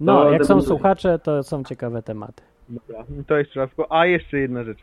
No, 0.00 0.22
To 0.24 0.32
jak 0.32 0.44
są 0.44 0.54
będą- 0.54 0.68
słuchacze, 0.68 1.18
to 1.18 1.42
są 1.42 1.64
ciekawe 1.64 2.02
tematy. 2.02 2.42
Dobra, 2.68 3.04
no 3.08 3.22
to 3.26 3.36
jeszcze 3.38 3.60
raz, 3.60 3.70
a 3.90 4.06
jeszcze 4.06 4.38
jedna 4.38 4.64
rzecz. 4.64 4.78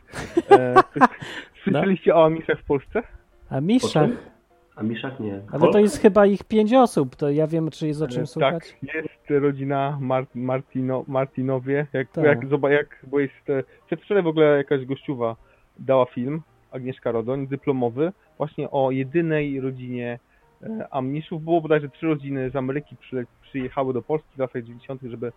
E, 0.50 0.74
słyszeliście 1.64 2.14
o 2.14 2.24
Amisach 2.24 2.58
w 2.60 2.64
Polsce? 2.64 3.02
A 3.50 3.60
Miszach, 3.60 4.10
A 4.76 4.82
Miszak 4.82 5.20
nie. 5.20 5.40
ale 5.52 5.72
to 5.72 5.78
jest 5.78 6.00
chyba 6.02 6.26
ich 6.26 6.44
pięć 6.44 6.72
osób, 6.72 7.16
to 7.16 7.30
ja 7.30 7.46
wiem, 7.46 7.70
czy 7.70 7.86
jest 7.86 8.02
o 8.02 8.08
czym 8.08 8.22
E, 8.22 8.26
słuchać. 8.26 8.76
Tak, 8.82 8.94
jest 8.94 9.42
rodzina 9.42 9.98
Mar 10.00 10.26
Martino 10.34 11.04
Martinowie, 11.08 11.86
jak, 11.92 12.10
Tak. 12.12 12.24
jak, 12.24 12.38
jak 12.70 12.98
bo 13.06 13.18
jest, 13.20 13.50
e, 13.50 13.62
przedwczoraj 13.86 14.22
w 14.22 14.26
ogóle 14.26 14.56
jakaś 14.56 14.84
gościuwa 14.84 15.36
dała 15.78 16.04
film, 16.06 16.42
Agnieszka 16.70 17.12
Rodoń, 17.12 17.46
dyplomowy, 17.46 18.12
właśnie 18.38 18.70
o 18.70 18.90
jedynej 18.90 19.60
rodzinie 19.60 20.18
e, 20.64 20.88
Amniszów. 20.90 21.44
Było 21.44 21.60
bodajże 21.60 21.88
trzy 21.88 22.06
rodziny 22.06 22.50
z 22.50 22.56
Ameryki 22.56 22.96
przy, 22.96 23.26
przyjechały 23.42 23.94
do 23.94 24.02
Polski 24.02 24.30
w 24.36 24.38
latach 24.38 24.62
90., 24.62 25.02
żeby 25.02 25.32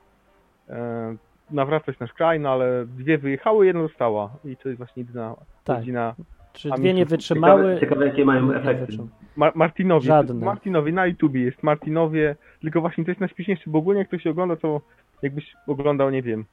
e, 0.69 1.15
nawracać 1.51 1.99
nasz 1.99 2.13
kraj, 2.13 2.39
no 2.39 2.49
ale 2.49 2.85
dwie 2.85 3.17
wyjechały, 3.17 3.65
jedna 3.65 3.81
została 3.81 4.29
i 4.45 4.57
to 4.57 4.69
jest 4.69 4.77
właśnie 4.77 5.03
jedyna 5.03 5.35
Tak. 5.63 5.77
rodzina 5.77 6.15
Czy 6.53 6.71
A 6.71 6.75
dwie 6.75 6.93
nie 6.93 7.05
wytrzymały? 7.05 7.63
Ciekawe, 7.63 7.79
ciekawe 7.79 8.07
jakie 8.07 8.25
mają 8.25 8.53
efekty. 8.53 8.97
Ma 9.35 9.51
Martinowie. 9.55 10.07
Żadne. 10.07 10.45
Martinowie, 10.45 10.91
na 10.91 11.05
YouTubie 11.05 11.41
jest 11.41 11.63
Martinowie, 11.63 12.35
tylko 12.61 12.81
właśnie 12.81 13.05
to 13.05 13.11
jest 13.11 13.21
najśmieszniejsze, 13.21 13.63
bo 13.67 13.79
ogólnie 13.79 13.99
jak 13.99 14.09
to 14.09 14.19
się 14.19 14.29
ogląda, 14.29 14.55
to 14.55 14.81
jakbyś 15.21 15.53
oglądał, 15.67 16.09
nie 16.09 16.21
wiem, 16.21 16.45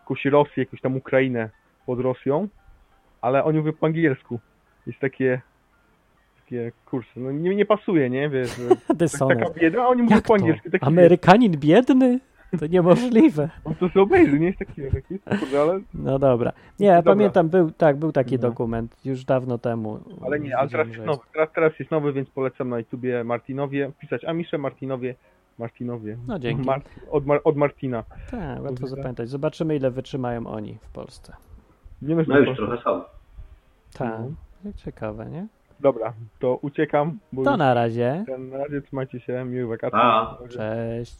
jakąś 0.00 0.24
Rosję, 0.24 0.62
jakąś 0.62 0.80
tam 0.80 0.96
Ukrainę 0.96 1.50
pod 1.86 2.00
Rosją, 2.00 2.48
ale 3.20 3.44
oni 3.44 3.58
mówią 3.58 3.72
po 3.72 3.86
angielsku. 3.86 4.40
Jest 4.86 4.98
takie, 4.98 5.40
takie 6.52 6.72
kurczę, 6.86 7.10
no 7.20 7.32
nie, 7.32 7.54
nie 7.54 7.66
pasuje, 7.66 8.10
nie, 8.10 8.28
wiesz, 8.30 8.50
taka 9.28 9.50
bieda, 9.50 9.82
a 9.82 9.86
oni 9.88 10.02
mówią 10.02 10.16
Jak 10.16 10.24
po 10.24 10.28
to? 10.28 10.34
angielsku. 10.34 10.70
Taki, 10.70 10.84
Amerykanin 10.86 11.52
biedny? 11.56 12.20
To 12.60 12.66
niemożliwe. 12.66 13.50
On 13.64 13.74
to 13.74 13.88
sobie 13.88 14.00
obejrzy, 14.02 14.38
nie 14.40 14.46
jest 14.46 14.58
taki, 14.58 14.82
taki 14.82 15.18
kurde, 15.18 15.60
ale, 15.60 15.80
No 15.94 16.18
dobra. 16.18 16.52
Nie, 16.80 16.86
ja 16.86 16.96
Dobra. 16.96 17.12
pamiętam, 17.12 17.48
był, 17.48 17.70
tak, 17.70 17.96
był 17.96 18.12
taki 18.12 18.34
No. 18.34 18.40
dokument 18.40 18.96
już 19.04 19.24
dawno 19.24 19.58
temu. 19.58 19.98
ale 20.26 20.40
nie, 20.40 20.56
ale 20.56 20.68
teraz 20.68 20.88
jest 20.88 21.00
nowy, 21.04 21.20
teraz, 21.32 21.48
teraz 21.54 21.78
jest 21.78 21.90
nowy, 21.90 22.12
więc 22.12 22.30
polecam 22.30 22.68
na 22.68 22.78
YouTubie 22.78 23.24
Martinowie, 23.24 23.90
pisać 24.00 24.24
Amisze, 24.24 24.58
Martinowie, 24.58 25.14
Martinowie. 25.58 26.16
No, 26.26 26.38
dzięki. 26.38 26.66
Mar 26.66 26.80
od, 27.10 27.26
Mar 27.26 27.40
od 27.44 27.56
Martina. 27.56 28.04
Tak, 28.30 28.40
łatwo 28.40 28.62
Możliwe. 28.70 28.86
zapamiętać. 28.88 29.28
Zobaczymy, 29.28 29.76
ile 29.76 29.90
wytrzymają 29.90 30.46
oni 30.46 30.78
w 30.82 30.92
Polsce. 30.92 31.32
Nie 32.02 32.14
No 32.28 32.38
już 32.38 32.56
trochę 32.56 32.82
są. 32.84 33.02
Tak, 33.98 34.20
jak 34.64 34.76
ciekawe, 34.76 35.26
nie? 35.26 35.46
Dobra, 35.82 36.12
to 36.38 36.56
uciekam, 36.56 37.18
bo 37.32 37.44
To 37.44 37.56
na 37.56 37.74
razie. 37.74 38.24
na 38.38 38.58
razie 38.58 38.82
trzymajcie 38.82 39.20
się, 39.20 39.44
miłych 39.44 39.68
wakacji. 39.68 39.98
Pa. 39.98 40.38
Cześć. 40.50 41.16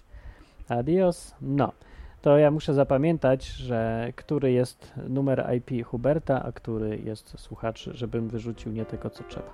Adios. 0.69 1.35
No, 1.41 1.73
to 2.23 2.39
ja 2.39 2.51
muszę 2.51 2.75
zapamiętać, 2.75 3.47
że 3.47 4.09
który 4.17 4.53
jest 4.53 4.93
numer 5.09 5.45
IP 5.57 5.87
Huberta, 5.87 6.43
a 6.43 6.53
który 6.53 6.99
jest 6.99 7.39
słuchaczy, 7.41 7.91
żebym 7.95 8.29
wyrzucił 8.29 8.73
nie 8.73 8.85
tylko 8.85 9.11
co 9.11 9.25
trzeba. 9.25 9.53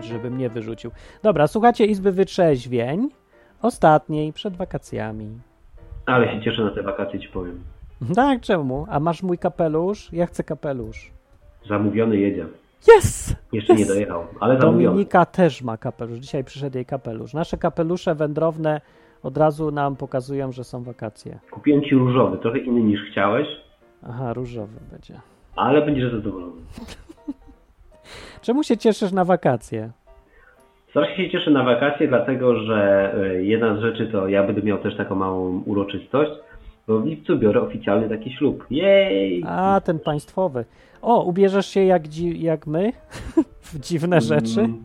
Żebym 0.00 0.38
nie 0.38 0.50
wyrzucił. 0.50 0.90
Dobra, 1.22 1.46
słuchacie 1.46 1.86
Izby 1.86 2.12
Wytrzeźwień. 2.12 3.08
Ostatniej, 3.62 4.32
przed 4.32 4.56
wakacjami. 4.56 5.38
Ale 6.06 6.32
się 6.32 6.42
cieszę 6.44 6.64
na 6.64 6.70
te 6.70 6.82
wakacje, 6.82 7.20
ci 7.20 7.28
powiem. 7.28 7.60
Tak, 8.14 8.40
czemu? 8.40 8.86
A 8.90 9.00
masz 9.00 9.22
mój 9.22 9.38
kapelusz? 9.38 10.08
Ja 10.12 10.26
chcę 10.26 10.44
kapelusz. 10.44 11.10
Zamówiony 11.68 12.16
jedzie. 12.16 12.46
Yes! 12.98 13.36
Jeszcze 13.52 13.74
nie 13.74 13.82
Yes! 13.82 13.88
dojechał, 13.88 14.24
ale 14.40 14.60
zamówiony. 14.60 14.84
Dominika 14.84 15.26
też 15.26 15.62
ma 15.62 15.76
kapelusz. 15.76 16.18
Dzisiaj 16.18 16.44
przyszedł 16.44 16.76
jej 16.76 16.86
kapelusz. 16.86 17.34
Nasze 17.34 17.56
kapelusze 17.56 18.14
wędrowne 18.14 18.80
od 19.22 19.36
razu 19.36 19.70
nam 19.70 19.96
pokazują, 19.96 20.52
że 20.52 20.64
są 20.64 20.82
wakacje. 20.82 21.38
Kupiłem 21.50 21.82
ci 21.82 21.94
różowy, 21.94 22.38
trochę 22.38 22.58
inny 22.58 22.80
niż 22.82 23.00
chciałeś, 23.10 23.46
Aha, 24.08 24.32
różowy 24.32 24.78
będzie. 24.92 25.14
ale 25.56 25.82
będziesz 25.82 26.12
zadowolony. 26.12 26.52
Czemu 28.42 28.62
się 28.62 28.76
cieszysz 28.76 29.12
na 29.12 29.24
wakacje? 29.24 29.90
Strasznie 30.90 31.24
się 31.24 31.30
cieszę 31.30 31.50
na 31.50 31.64
wakacje, 31.64 32.08
dlatego 32.08 32.56
że 32.56 33.12
e, 33.14 33.42
jedna 33.44 33.76
z 33.76 33.80
rzeczy 33.80 34.06
to 34.12 34.28
ja 34.28 34.42
będę 34.46 34.62
miał 34.62 34.78
też 34.78 34.96
taką 34.96 35.14
małą 35.14 35.62
uroczystość, 35.66 36.30
bo 36.86 37.00
w 37.00 37.06
lipcu 37.06 37.38
biorę 37.38 37.60
oficjalny 37.62 38.08
taki 38.08 38.32
ślub. 38.32 38.66
Jej! 38.70 39.44
A, 39.46 39.80
ten 39.84 39.98
państwowy. 39.98 40.64
O, 41.02 41.22
ubierzesz 41.22 41.66
się 41.66 41.84
jak, 41.84 42.08
dzi- 42.08 42.42
jak 42.42 42.66
my? 42.66 42.92
w 43.72 43.78
dziwne 43.80 44.20
rzeczy? 44.20 44.60
Mm, 44.60 44.84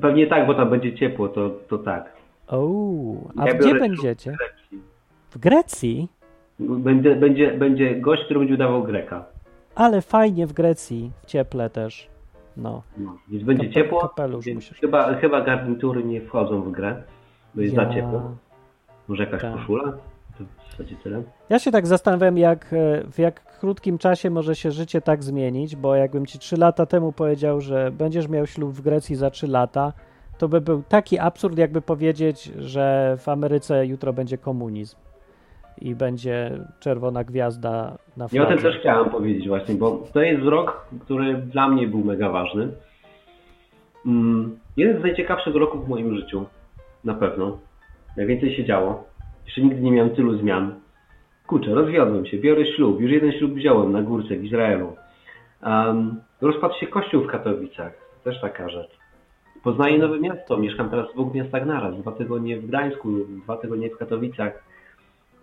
Pewnie 0.00 0.26
tak, 0.26 0.46
bo 0.46 0.54
tam 0.54 0.70
będzie 0.70 0.94
ciepło, 0.96 1.28
to, 1.28 1.50
to 1.68 1.78
tak. 1.78 2.12
O, 2.48 2.70
a 3.36 3.46
Ja 3.48 3.54
gdzie 3.54 3.74
będziecie? 3.74 4.36
W 5.30 5.38
Grecji? 5.38 6.08
Będzie, 6.58 7.16
będzie, 7.16 7.52
będzie 7.52 7.94
gość, 8.00 8.24
który 8.24 8.40
będzie 8.40 8.54
udawał 8.54 8.82
Greka. 8.82 9.24
Ale 9.74 10.02
fajnie 10.02 10.46
w 10.46 10.52
Grecji, 10.52 11.10
w 11.22 11.26
cieple 11.26 11.70
też. 11.70 12.08
No. 12.56 12.82
No, 12.98 13.16
więc 13.28 13.44
będzie 13.44 13.68
Kape- 13.68 13.74
ciepło, 13.74 14.00
kapelusz 14.00 14.44
więc 14.44 14.70
chyba, 14.80 15.14
chyba 15.14 15.40
garnitury 15.40 16.04
nie 16.04 16.20
wchodzą 16.20 16.62
w 16.62 16.70
grę, 16.70 17.02
bo 17.54 17.60
jest 17.60 17.74
Ja- 17.74 17.84
za 17.84 17.94
ciepło. 17.94 18.22
Może 19.08 19.22
jakaś 19.24 19.42
Tak. 19.42 19.52
koszula? 19.54 19.92
Zasadzie 20.80 20.96
tyle. 21.02 21.22
Ja 21.50 21.58
się 21.58 21.70
tak 21.70 21.86
zastanawiam, 21.86 22.38
jak, 22.38 22.72
e, 22.72 23.10
w 23.12 23.18
jak 23.18 23.58
krótkim 23.58 23.98
czasie 23.98 24.30
może 24.30 24.54
się 24.54 24.70
życie 24.70 25.00
tak 25.00 25.22
zmienić, 25.22 25.76
bo 25.76 25.94
jakbym 25.94 26.26
ci 26.26 26.38
trzy 26.38 26.56
lata 26.56 26.86
temu 26.86 27.12
powiedział, 27.12 27.60
że 27.60 27.90
będziesz 27.90 28.28
miał 28.28 28.46
ślub 28.46 28.72
w 28.72 28.80
Grecji 28.80 29.16
za 29.16 29.30
trzy 29.30 29.46
lata, 29.46 29.92
to 30.38 30.48
by 30.48 30.60
był 30.60 30.82
taki 30.88 31.18
absurd, 31.18 31.58
jakby 31.58 31.82
powiedzieć, 31.82 32.44
że 32.58 33.16
w 33.18 33.28
Ameryce 33.28 33.86
jutro 33.86 34.12
będzie 34.12 34.38
komunizm 34.38 34.96
i 35.80 35.94
będzie 35.94 36.50
czerwona 36.80 37.24
gwiazda 37.24 37.98
na 38.16 38.26
Ja 38.32 38.42
o 38.42 38.46
tym 38.46 38.58
też 38.58 38.78
chciałem 38.80 39.10
powiedzieć 39.10 39.48
właśnie, 39.48 39.74
bo 39.74 40.02
to 40.12 40.22
jest 40.22 40.42
rok, 40.44 40.86
który 41.04 41.34
dla 41.34 41.68
mnie 41.68 41.88
był 41.88 42.04
mega 42.04 42.30
ważny. 42.30 42.68
Mm, 44.06 44.58
Jeden 44.76 45.00
z 45.00 45.02
najciekawszych 45.02 45.54
roków 45.54 45.86
w 45.86 45.88
moim 45.88 46.16
życiu, 46.16 46.46
na 47.04 47.14
pewno. 47.14 47.58
Najwięcej 48.16 48.56
się 48.56 48.64
działo. 48.64 49.09
Jeszcze 49.50 49.62
nigdy 49.62 49.80
nie 49.80 49.92
miałem 49.92 50.10
tylu 50.10 50.38
zmian. 50.38 50.74
Kurczę, 51.46 51.74
rozwiodłem 51.74 52.26
się, 52.26 52.38
biorę 52.38 52.66
ślub. 52.66 53.00
Już 53.00 53.10
jeden 53.10 53.32
ślub 53.32 53.52
wziąłem 53.52 53.92
na 53.92 54.02
górce 54.02 54.36
w 54.36 54.44
Izraelu. 54.44 54.96
Um, 55.62 56.20
rozpadł 56.40 56.74
się 56.74 56.86
kościół 56.86 57.22
w 57.22 57.26
Katowicach. 57.26 57.92
Też 58.24 58.40
taka 58.40 58.68
rzecz. 58.68 58.90
Poznaję 59.62 59.98
nowe 59.98 60.20
miasto. 60.20 60.56
Mieszkam 60.56 60.90
teraz 60.90 61.10
w 61.10 61.12
dwóch 61.12 61.34
miastach 61.34 61.66
naraz. 61.66 61.96
Dwa 61.96 62.12
tygodnie 62.12 62.60
w 62.60 62.66
Gdańsku, 62.66 63.08
dwa 63.44 63.56
tygodnie 63.56 63.90
w 63.90 63.98
Katowicach. 63.98 64.64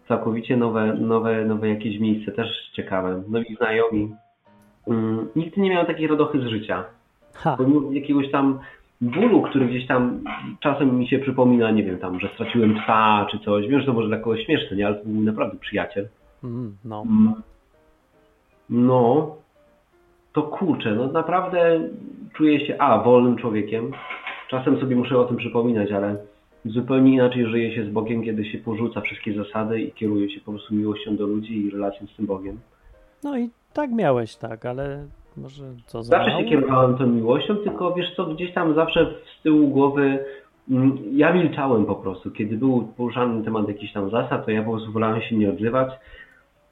Całkowicie 0.07 0.57
nowe, 0.57 0.93
nowe, 0.93 1.45
nowe 1.45 1.69
jakieś 1.69 1.99
miejsce, 1.99 2.31
też 2.31 2.71
ciekawe. 2.73 3.23
Nowi 3.27 3.55
znajomi. 3.55 4.15
Um, 4.85 5.27
nigdy 5.35 5.61
nie 5.61 5.69
miałem 5.69 5.87
takiej 5.87 6.07
radochy 6.07 6.41
z 6.41 6.45
życia 6.45 6.85
Ha, 7.33 7.55
pomimo 7.57 7.91
jakiegoś 7.91 8.31
tam 8.31 8.59
bólu, 9.01 9.41
który 9.41 9.65
gdzieś 9.67 9.87
tam 9.87 10.23
czasem 10.59 10.99
mi 10.99 11.07
się 11.07 11.19
przypomina, 11.19 11.71
nie 11.71 11.83
wiem, 11.83 11.97
tam, 11.99 12.19
że 12.19 12.29
straciłem 12.33 12.75
psa 12.75 13.27
czy 13.31 13.39
coś. 13.39 13.67
Wiem, 13.67 13.79
że 13.79 13.85
to 13.85 13.93
może 13.93 14.07
dla 14.07 14.17
kogoś 14.17 14.45
śmieszne, 14.45 14.77
nie? 14.77 14.87
ale 14.87 14.95
to 14.95 15.03
był 15.03 15.13
mój 15.13 15.25
naprawdę 15.25 15.57
przyjaciel. 15.57 16.07
mm, 16.43 16.77
no. 16.85 17.01
Mm. 17.01 17.33
No, 18.69 19.35
to 20.33 20.43
kurczę, 20.43 20.95
no 20.95 21.07
naprawdę 21.07 21.89
czuję 22.33 22.67
się, 22.67 22.77
a, 22.79 23.03
wolnym 23.03 23.37
człowiekiem. 23.37 23.91
Czasem 24.49 24.79
sobie 24.79 24.95
muszę 24.95 25.17
o 25.17 25.25
tym 25.25 25.37
przypominać, 25.37 25.91
ale 25.91 26.17
zupełnie 26.65 27.13
inaczej 27.13 27.45
żyje 27.45 27.75
się 27.75 27.85
z 27.85 27.89
Bogiem, 27.89 28.23
kiedy 28.23 28.45
się 28.45 28.57
porzuca 28.57 29.01
wszystkie 29.01 29.33
zasady 29.33 29.81
i 29.81 29.91
kieruje 29.91 30.29
się 30.29 30.41
po 30.41 30.51
prostu 30.51 30.75
miłością 30.75 31.15
do 31.15 31.27
ludzi 31.27 31.65
i 31.65 31.69
relacją 31.69 32.07
z 32.07 32.15
tym 32.15 32.25
Bogiem. 32.25 32.59
No 33.23 33.37
i 33.37 33.49
tak 33.73 33.91
miałeś, 33.91 34.35
tak, 34.35 34.65
ale 34.65 35.05
może 35.37 35.63
co 35.85 36.03
za 36.03 36.17
Zawsze 36.17 36.37
się 36.37 36.45
kierowałem 36.45 36.97
tą 36.97 37.07
miłością, 37.07 37.55
tylko 37.55 37.93
wiesz 37.93 38.15
co, 38.15 38.25
gdzieś 38.25 38.53
tam 38.53 38.75
zawsze 38.75 39.05
z 39.05 39.41
tyłu 39.43 39.67
głowy 39.67 40.25
mm, 40.71 40.97
ja 41.11 41.33
milczałem 41.33 41.85
po 41.85 41.95
prostu. 41.95 42.31
Kiedy 42.31 42.57
był 42.57 42.87
poruszany 42.97 43.43
temat 43.43 43.67
jakichś 43.67 43.93
tam 43.93 44.09
zasad, 44.09 44.45
to 44.45 44.51
ja 44.51 44.63
po 44.63 44.71
prostu 44.71 44.91
wolałem 44.91 45.21
się 45.21 45.37
nie 45.37 45.49
odzywać, 45.49 45.93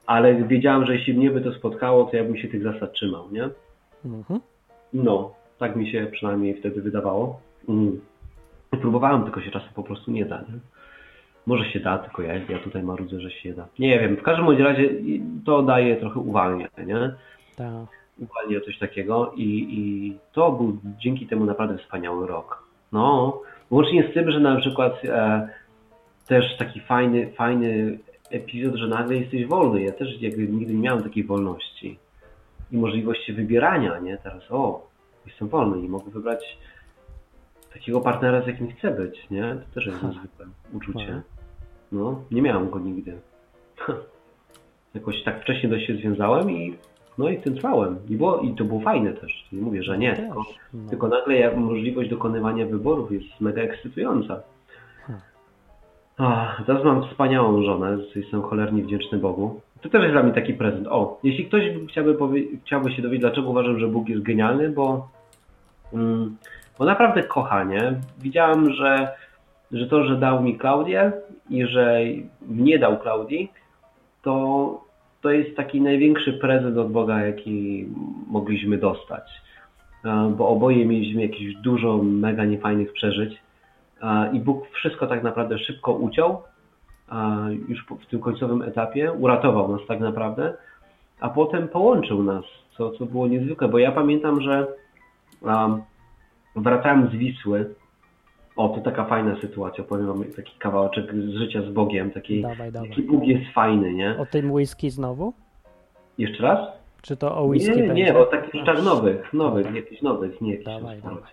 ale 0.06 0.36
wiedziałem, 0.36 0.86
że 0.86 0.94
jeśli 0.96 1.14
mnie 1.14 1.32
by 1.32 1.42
to 1.42 1.54
spotkało, 1.54 2.06
to 2.06 2.18
ja 2.18 2.24
bym 2.24 2.38
się 2.38 2.48
tych 2.48 2.64
zasad 2.64 2.94
trzymał, 2.94 3.32
nie? 3.32 3.50
Mhm. 4.06 4.40
No, 4.94 5.34
tak 5.60 5.76
mi 5.76 5.92
się 5.92 6.08
przynajmniej 6.12 6.56
wtedy 6.56 6.82
wydawało. 6.82 7.40
Mm. 7.70 8.02
Próbowałem, 8.82 9.24
tylko 9.24 9.42
się 9.42 9.52
czasem 9.52 9.70
po 9.76 9.84
prostu 9.84 10.12
nie 10.12 10.26
da, 10.26 10.38
nie? 10.38 10.60
Może 11.46 11.66
się 11.66 11.80
da, 11.80 11.98
tylko 11.98 12.22
ja, 12.22 12.34
ja 12.34 12.60
tutaj 12.64 12.84
marudzę, 12.84 13.20
że 13.20 13.32
się 13.32 13.54
da. 13.54 13.68
Nie 13.80 14.00
wiem, 14.00 14.18
w 14.18 14.24
każdym 14.24 14.48
razie 14.50 14.90
to 15.46 15.62
daje 15.62 15.96
trochę 15.96 16.20
uwalnia, 16.20 16.68
nie? 16.86 17.12
Tak. 17.56 18.05
Uwalnia 18.20 18.60
coś 18.66 18.80
takiego 18.80 19.34
i, 19.36 19.68
i 19.70 20.18
to 20.34 20.52
był 20.52 20.78
dzięki 21.00 21.28
temu 21.28 21.46
naprawdę 21.46 21.78
wspaniały 21.78 22.28
rok. 22.28 22.64
No, 22.92 23.42
łącznie 23.72 24.10
z 24.12 24.14
tym, 24.14 24.32
że 24.32 24.40
na 24.40 24.56
przykład 24.56 25.06
e, 25.06 25.50
też 26.28 26.58
taki 26.58 26.80
fajny, 26.80 27.32
fajny 27.32 28.00
epizod, 28.30 28.76
że 28.76 28.88
nagle 28.88 29.16
jesteś 29.16 29.46
wolny. 29.46 29.84
Ja 29.84 29.92
też 29.92 30.22
jakby 30.22 30.48
nigdy 30.48 30.74
nie 30.74 30.82
miałem 30.82 31.04
takiej 31.04 31.24
wolności 31.24 32.00
i 32.72 32.78
możliwości 32.78 33.34
wybierania, 33.34 34.00
nie? 34.00 34.18
Teraz 34.18 34.44
o, 34.52 34.88
jestem 35.26 35.48
wolny 35.48 35.86
i 35.86 35.90
mogę 35.90 36.12
wybrać 36.12 36.58
takiego 37.74 38.02
partnera, 38.02 38.42
z 38.42 38.48
jakim 38.48 38.72
chcę 38.72 38.92
być, 38.92 39.30
nie? 39.30 39.56
To 39.56 39.74
też 39.74 39.86
jest 39.86 40.04
niezwykłe 40.04 40.46
uczucie. 40.74 41.06
Ha. 41.06 41.22
No, 41.92 42.22
nie 42.32 42.42
miałem 42.42 42.70
go 42.70 42.80
nigdy. 42.80 43.20
Jakoś 44.94 45.24
tak 45.24 45.42
wcześnie 45.42 45.70
dość 45.70 45.88
się 45.88 45.96
związałem 45.96 46.52
i 46.52 46.78
no 47.18 47.30
i 47.30 47.38
tym 47.38 47.56
trwałem. 47.56 47.98
I, 48.10 48.16
było, 48.16 48.40
I 48.40 48.56
to 48.56 48.64
było 48.64 48.80
fajne 48.80 49.14
też. 49.14 49.46
Nie 49.52 49.62
mówię, 49.62 49.84
że 49.84 49.98
nie. 49.98 50.16
Też, 50.16 50.26
Tylko, 50.26 50.44
no. 50.74 50.90
tylko 50.90 51.08
nagle 51.08 51.58
możliwość 51.58 52.10
dokonywania 52.10 52.66
wyborów 52.66 53.12
jest 53.12 53.42
mega 53.42 53.62
ekscytująca. 53.62 54.40
Hmm. 55.08 55.22
Ach, 56.18 56.64
teraz 56.66 56.84
mam 56.84 57.10
wspaniałą 57.10 57.64
żonę, 57.64 57.98
jestem 58.16 58.42
cholernie 58.42 58.84
wdzięczny 58.84 59.18
Bogu. 59.18 59.62
To 59.82 59.90
też 59.90 60.02
jest 60.02 60.14
dla 60.14 60.24
mnie 60.24 60.34
taki 60.34 60.54
prezent. 60.54 60.88
O, 60.88 61.20
jeśli 61.24 61.46
ktoś 61.46 61.64
chciałby, 61.90 62.18
chciałby 62.66 62.92
się 62.92 63.02
dowiedzieć, 63.02 63.22
dlaczego 63.22 63.50
uważam, 63.50 63.80
że 63.80 63.88
Bóg 63.88 64.10
jest 64.10 64.22
genialny, 64.22 64.70
bo, 64.70 65.08
mm, 65.94 66.38
bo 66.80 66.86
naprawdę 66.86 67.24
kocha, 67.24 67.64
nie? 67.64 67.94
Widziałem, 68.20 68.74
że, 68.74 69.08
że 69.72 69.88
to, 69.88 70.04
że 70.04 70.16
dał 70.16 70.44
mi 70.44 70.58
Klaudię 70.58 71.12
i 71.50 71.66
że 71.66 72.00
mnie 72.42 72.80
dał 72.80 73.00
Klaudii, 73.00 73.52
to, 74.22 74.85
to 75.26 75.32
jest 75.32 75.56
taki 75.56 75.82
największy 75.82 76.34
prezent 76.34 76.78
od 76.78 76.92
Boga, 76.92 77.26
jaki 77.26 77.86
mogliśmy 78.28 78.78
dostać. 78.78 79.24
E, 80.06 80.34
Bo 80.38 80.50
oboje 80.50 80.86
mieliśmy 80.86 81.22
jakieś 81.22 81.56
dużo 81.56 81.98
mega 82.04 82.46
niefajnych 82.46 82.94
przeżyć 82.94 83.42
e, 84.02 84.32
i 84.34 84.40
Bóg 84.40 84.70
wszystko 84.70 85.08
tak 85.08 85.24
naprawdę 85.24 85.60
szybko 85.60 85.94
uciął 85.94 86.42
e, 87.12 87.16
już 87.68 87.86
w 88.02 88.06
tym 88.06 88.20
końcowym 88.20 88.62
etapie, 88.62 89.12
uratował 89.12 89.72
nas 89.72 89.82
tak 89.88 90.00
naprawdę, 90.00 90.54
a 91.20 91.30
potem 91.30 91.68
połączył 91.68 92.24
nas, 92.24 92.46
co, 92.78 92.92
co 92.92 93.06
było 93.06 93.28
niezwykłe, 93.28 93.68
bo 93.68 93.80
ja 93.80 93.92
pamiętam, 93.92 94.42
że 94.42 94.68
wracałem 96.56 97.10
z 97.10 97.12
Wisły, 97.12 97.76
o, 98.56 98.70
to 98.70 98.82
taka 98.82 99.06
fajna 99.06 99.36
sytuacja, 99.42 99.84
powiem 99.84 100.08
wam 100.08 100.24
taki 100.24 100.60
kawałeczek 100.60 101.14
z 101.16 101.30
życia 101.30 101.62
z 101.62 101.70
Bogiem, 101.70 102.12
taki, 102.12 102.42
Dawaj, 102.42 102.72
dawaj. 102.72 102.90
jaki 102.90 103.02
Bóg 103.02 103.24
jest 103.24 103.54
fajny, 103.54 103.94
nie? 103.94 104.18
O 104.20 104.26
tym 104.26 104.52
whisky 104.52 104.90
znowu? 104.90 105.34
Jeszcze 106.18 106.44
raz? 106.44 106.60
Czy 107.02 107.18
to 107.18 107.38
o 107.38 107.44
whisky 107.44 107.82
Nie, 107.82 107.88
nie, 107.88 107.94
nie, 107.94 108.18
o 108.18 108.26
takich 108.26 108.54
rzeczach 108.54 108.84
nowych, 108.84 109.34
nowych, 109.34 109.66
Dobra. 109.66 109.80
jakichś 109.80 110.02
nowych, 110.02 110.42
nie 110.42 110.52
jakichś 110.52 110.66
Dawaj, 110.66 111.02
dawaj. 111.02 111.32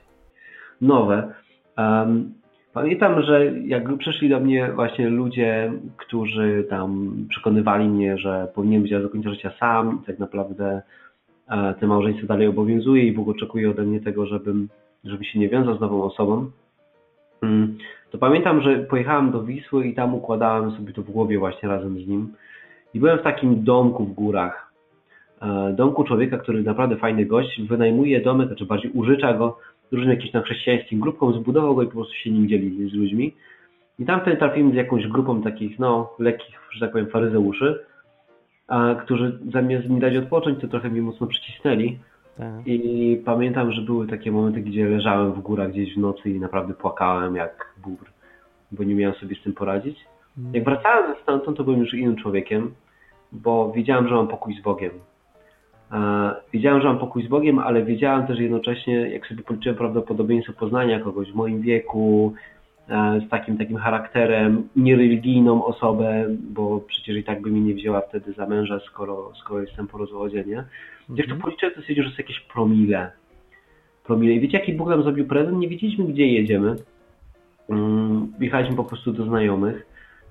Nowe. 0.80 1.32
Um, 1.78 2.32
pamiętam, 2.72 3.22
że 3.22 3.46
jak 3.46 3.96
przyszli 3.98 4.28
do 4.28 4.40
mnie 4.40 4.72
właśnie 4.74 5.08
ludzie, 5.08 5.72
którzy 5.96 6.66
tam 6.70 7.16
przekonywali 7.28 7.88
mnie, 7.88 8.18
że 8.18 8.48
powinienem 8.54 8.82
być 8.82 8.92
do 8.92 9.08
końca 9.08 9.30
życia 9.30 9.52
sam 9.61 10.00
i 10.02 10.06
tak 10.06 10.18
naprawdę 10.18 10.82
e, 11.48 11.74
te 11.80 11.87
małżeństwo 11.87 12.26
dalej 12.26 12.46
obowiązuje 12.46 13.04
i 13.04 13.12
Bóg 13.12 13.28
oczekuje 13.28 13.70
ode 13.70 13.82
mnie 13.82 14.00
tego, 14.00 14.26
żebym, 14.26 14.68
żebym 15.04 15.24
się 15.24 15.38
nie 15.38 15.48
wiązał 15.48 15.76
z 15.76 15.80
nową 15.80 16.02
osobą, 16.02 16.50
to 18.11 18.18
pamiętam, 18.18 18.62
że 18.62 18.78
pojechałem 18.78 19.31
do 19.31 19.42
Wisły 19.42 19.87
i 19.87 19.94
tam 19.94 20.14
układałem 20.14 20.70
sobie 20.70 20.92
to 20.92 21.02
w 21.02 21.11
głowie 21.11 21.38
właśnie 21.38 21.68
razem 21.68 22.05
z 22.05 22.07
nim. 22.07 22.35
I 22.94 23.00
byłem 23.00 23.18
w 23.18 23.22
takim 23.22 23.64
domku 23.64 24.05
w 24.05 24.12
górach. 24.12 24.72
E, 25.42 25.72
Domku 25.72 26.05
człowieka, 26.05 26.38
który 26.38 26.62
naprawdę 26.62 26.96
fajny 26.96 27.26
gość, 27.26 27.62
wynajmuje 27.62 28.20
domek, 28.20 28.46
znaczy 28.46 28.66
bardziej 28.66 28.90
użycza 28.90 29.33
go 29.33 29.59
różnym 29.92 30.11
jakimś 30.11 30.31
tam 30.31 30.42
chrześcijańskim 30.42 31.00
grupkom, 31.00 31.35
zbudował 31.35 31.74
go 31.74 31.83
i 31.83 31.87
po 31.87 31.92
prostu 31.92 32.14
się 32.14 32.31
nim 32.31 32.48
dzieli 32.48 32.90
z 32.90 32.94
ludźmi. 32.94 33.35
I 33.98 34.05
tam 34.05 34.20
wtedy 34.20 34.37
trafiłem 34.37 34.72
z 34.72 34.74
jakąś 34.74 35.07
grupą 35.07 35.42
takich, 35.42 35.78
no, 35.78 36.14
lekkich, 36.18 36.61
że 36.70 36.81
tak 36.81 36.92
powiem, 36.92 37.07
faryzeuszy, 37.07 37.85
a, 38.68 38.94
którzy 38.94 39.38
zamiast 39.52 39.88
mi 39.88 40.00
dać 40.00 40.16
odpocząć, 40.16 40.61
to 40.61 40.68
trochę 40.68 40.88
mnie 40.88 41.02
mocno 41.02 41.26
przycisnęli. 41.26 41.98
Tak. 42.38 42.66
I 42.66 43.23
pamiętam, 43.25 43.73
że 43.73 43.83
były 43.83 44.07
takie 44.07 44.33
momenty, 44.33 44.61
gdzie 44.61 44.88
leżałem 44.88 45.33
w 45.33 45.40
górach 45.40 45.71
gdzieś 45.71 45.95
w 45.95 45.99
nocy 45.99 46.31
i 46.31 46.40
naprawdę 46.40 46.75
płakałem 46.75 47.37
jak 47.37 47.75
bóbr, 47.83 48.05
bo 48.73 48.85
nie 48.85 48.95
miałem 48.95 49.16
sobie 49.16 49.37
z 49.37 49.42
tym 49.42 49.53
poradzić. 49.53 49.99
Jak 50.53 50.64
wracałem 50.64 51.14
stamtąd, 51.23 51.57
to 51.57 51.64
byłem 51.64 51.81
już 51.81 51.95
innym 51.95 52.16
człowiekiem, 52.16 52.75
bo 53.33 53.73
wiedziałem, 53.73 54.09
że 54.09 54.14
mam 54.14 54.29
pokój 54.29 54.55
z 54.55 54.62
Bogiem. 54.62 54.90
E, 55.92 56.35
Wiedziałem, 56.53 56.83
że 56.83 56.88
mam 56.88 56.99
pokój 56.99 57.23
z 57.23 57.29
Bogiem, 57.29 57.59
ale 57.59 57.83
wiedziałem 57.83 58.27
też 58.27 58.38
jednocześnie, 58.38 58.95
jak 58.95 59.27
sobie 59.27 59.42
policzyłem 59.42 59.77
prawdopodobieństwo 59.77 60.53
poznania 60.53 61.01
kogoś 61.01 61.33
w 61.33 61.35
moim 61.35 61.61
wieku, 61.61 62.35
z 63.27 63.29
takim 63.31 63.59
takim 63.59 63.77
charakterem, 63.77 64.68
niereligijną 64.77 65.64
osobę, 65.64 66.27
bo 66.38 66.81
przecież 66.81 67.16
i 67.16 67.25
tak 67.25 67.42
by 67.42 67.51
mi 67.51 67.61
nie 67.61 67.75
wzięła 67.75 68.01
wtedy 68.01 68.33
za 68.33 68.47
męża, 68.47 68.81
skoro, 68.81 69.33
skoro 69.40 69.61
jestem 69.61 69.88
po 69.88 69.99
rozwodzie, 69.99 70.45
nie? 70.47 70.64
Jak 71.14 71.29
to 71.29 71.37
policzyłem, 71.37 71.75
to 71.75 71.81
stwierdziłem, 71.81 72.05
że 72.05 72.11
jest 72.11 72.18
jakieś 72.18 72.40
promile. 72.40 73.11
Promile. 74.05 74.33
I 74.33 74.40
wiecie, 74.40 74.59
jaki 74.59 74.73
Bóg 74.73 74.88
nam 74.88 75.03
zrobił 75.03 75.27
prezent? 75.27 75.59
Nie 75.59 75.68
wiedzieliśmy, 75.68 76.05
gdzie 76.05 76.27
jedziemy. 76.27 76.77
Mm, 77.68 78.33
Jechaliśmy 78.40 78.77
po 78.77 78.85
prostu 78.85 79.12
do 79.12 79.25
znajomych. 79.25 79.87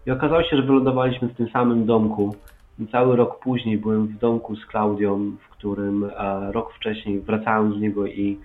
I 0.06 0.12
okazało 0.12 0.44
się, 0.44 0.58
że 0.58 0.64
wylądowaliśmy 0.64 1.28
w 1.28 1.36
tym 1.36 1.50
samym 1.50 1.86
domku. 1.86 2.36
I 2.80 2.88
cały 2.88 3.16
rok 3.16 3.40
później 3.40 3.78
byłem 3.78 4.08
w 4.08 4.18
domku 4.18 4.56
z 4.56 4.66
Klaudią, 4.66 5.32
w 5.40 5.50
którym 5.50 6.04
e, 6.04 6.52
rok 6.52 6.74
wcześniej 6.74 7.20
wracałem 7.20 7.78
z 7.78 7.82
niego 7.82 8.08
i, 8.08 8.40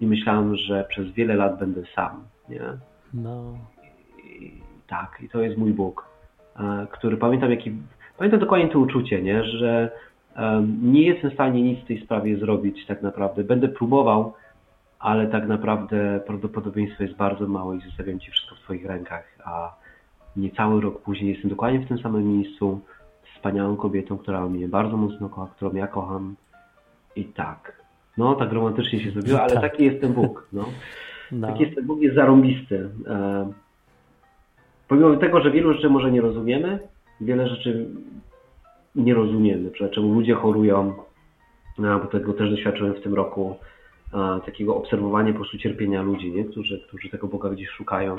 i 0.00 0.06
myślałem, 0.06 0.56
że 0.56 0.86
przez 0.88 1.10
wiele 1.10 1.34
lat 1.34 1.58
będę 1.58 1.82
sam. 1.94 2.24
Nie? 2.48 2.60
No, 3.14 3.58
I, 4.40 4.52
tak, 4.86 5.18
i 5.22 5.28
to 5.28 5.40
jest 5.40 5.56
mój 5.56 5.72
Bóg, 5.72 6.04
e, 6.56 6.86
który 6.90 7.16
pamiętam, 7.16 7.50
jaki, 7.50 7.72
pamiętam 8.18 8.40
dokładnie 8.40 8.68
to 8.68 8.78
uczucie, 8.78 9.22
nie? 9.22 9.44
że 9.44 9.90
em, 10.34 10.78
nie 10.92 11.02
jestem 11.02 11.30
w 11.30 11.34
stanie 11.34 11.62
nic 11.62 11.80
w 11.80 11.86
tej 11.86 12.02
sprawie 12.02 12.38
zrobić 12.38 12.86
tak 12.86 13.02
naprawdę. 13.02 13.44
Będę 13.44 13.68
próbował, 13.68 14.32
ale 14.98 15.26
tak 15.26 15.48
naprawdę 15.48 16.20
prawdopodobieństwo 16.26 17.02
jest 17.02 17.16
bardzo 17.16 17.46
małe 17.46 17.76
i 17.76 17.80
zostawiam 17.80 18.20
Ci 18.20 18.30
wszystko 18.30 18.54
w 18.54 18.60
Twoich 18.60 18.86
rękach, 18.86 19.38
a 19.44 19.74
niecały 20.36 20.80
rok 20.80 21.02
później 21.02 21.32
jestem 21.32 21.50
dokładnie 21.50 21.80
w 21.80 21.88
tym 21.88 21.98
samym 21.98 22.36
miejscu 22.38 22.80
z 23.24 23.36
wspaniałą 23.36 23.76
kobietą, 23.76 24.18
która 24.18 24.48
mnie 24.48 24.68
bardzo 24.68 24.96
mocno 24.96 25.28
kocha, 25.28 25.52
którą 25.56 25.74
ja 25.74 25.86
kocham 25.86 26.36
i 27.16 27.24
tak. 27.24 27.82
No, 28.18 28.34
tak 28.34 28.52
romantycznie 28.52 29.00
się 29.00 29.10
zrobiło, 29.10 29.40
ale 29.40 29.52
Tak. 29.52 29.62
taki 29.62 29.84
jest 29.84 30.00
ten 30.00 30.12
Bóg. 30.12 30.48
No. 30.52 30.64
no. 31.32 31.46
Tak 31.46 31.60
jest, 31.60 31.74
ten 31.74 31.86
Bóg 31.86 32.00
jest 32.00 32.16
zarąbisty. 32.16 32.90
E, 33.06 33.52
pomimo 34.88 35.16
tego, 35.16 35.40
że 35.40 35.50
wielu 35.50 35.72
rzeczy 35.72 35.90
może 35.90 36.10
nie 36.10 36.20
rozumiemy, 36.20 36.78
wiele 37.20 37.48
rzeczy 37.48 37.86
nie 38.94 39.14
rozumiemy, 39.14 39.70
czemu 39.92 40.14
ludzie 40.14 40.34
chorują, 40.34 40.94
no, 41.78 42.00
bo 42.00 42.06
tego 42.06 42.32
też 42.32 42.50
doświadczyłem 42.50 42.94
w 42.94 43.00
tym 43.00 43.14
roku, 43.14 43.56
e, 44.14 44.40
takiego 44.46 44.76
obserwowania 44.76 45.32
po 45.32 45.38
prostu 45.38 45.58
cierpienia 45.58 46.02
ludzi, 46.02 46.32
nie? 46.32 46.44
Którzy, 46.44 46.80
którzy 46.88 47.08
tego 47.08 47.26
Boga 47.26 47.50
gdzieś 47.50 47.68
szukają. 47.68 48.16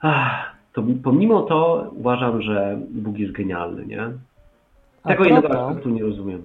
Ach, 0.00 0.54
to 0.72 0.82
pomimo 1.02 1.42
to 1.42 1.90
uważam, 1.94 2.42
że 2.42 2.78
Bóg 2.90 3.18
jest 3.18 3.32
genialny, 3.32 3.86
nie? 3.86 4.10
Tego 5.04 5.24
jednego 5.24 5.68
aspektu 5.68 5.90
nie 5.90 6.02
rozumiem. 6.02 6.42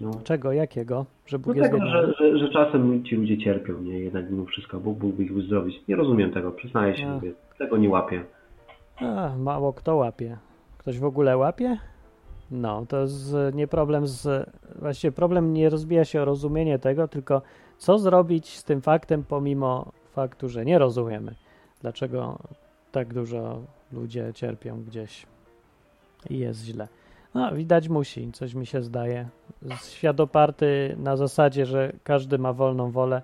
No. 0.00 0.10
Czego, 0.24 0.52
jakiego? 0.52 1.06
Że 1.26 1.38
No 1.38 1.44
Bóg 1.44 1.56
jest 1.56 1.70
tego, 1.70 1.86
że, 1.86 2.14
że, 2.18 2.38
że 2.38 2.48
czasem 2.48 3.04
ci 3.04 3.16
ludzie 3.16 3.38
cierpią, 3.38 3.80
nie? 3.80 3.98
Jednak 3.98 4.30
mimo 4.30 4.44
wszystko 4.44 4.80
Bóg 4.80 5.02
mógłby 5.02 5.24
ich 5.24 5.36
uzdrowić. 5.36 5.76
Nie 5.88 5.96
rozumiem 5.96 6.32
tego, 6.32 6.52
przyznaję 6.52 6.96
się, 6.96 7.06
mówię, 7.06 7.32
tego 7.58 7.76
nie 7.76 7.88
łapię. 7.88 8.24
A, 8.96 9.30
mało 9.38 9.72
kto 9.72 9.96
łapie. 9.96 10.36
Ktoś 10.78 10.98
w 10.98 11.04
ogóle 11.04 11.36
łapie? 11.36 11.78
No, 12.50 12.86
to 12.88 13.00
jest 13.00 13.36
nie 13.54 13.66
problem 13.68 14.06
z. 14.06 14.50
Właściwie 14.78 15.12
problem 15.12 15.52
nie 15.52 15.70
rozbija 15.70 16.04
się 16.04 16.22
o 16.22 16.24
rozumienie 16.24 16.78
tego, 16.78 17.08
tylko 17.08 17.42
co 17.78 17.98
zrobić 17.98 18.56
z 18.56 18.64
tym 18.64 18.80
faktem, 18.80 19.24
pomimo 19.28 19.92
faktu, 20.12 20.48
że 20.48 20.64
nie 20.64 20.78
rozumiemy. 20.78 21.34
Dlaczego 21.80 22.38
tak 22.92 23.14
dużo 23.14 23.60
ludzie 23.92 24.30
cierpią 24.34 24.82
gdzieś 24.84 25.26
i 26.30 26.38
jest 26.38 26.64
źle. 26.64 26.88
No, 27.36 27.52
widać 27.54 27.88
musi, 27.88 28.32
coś 28.32 28.54
mi 28.54 28.66
się 28.66 28.82
zdaje. 28.82 29.28
Świat 29.90 30.20
oparty 30.20 30.96
na 30.98 31.16
zasadzie, 31.16 31.66
że 31.66 31.92
każdy 32.04 32.38
ma 32.38 32.52
wolną 32.52 32.90
wolę, 32.90 33.22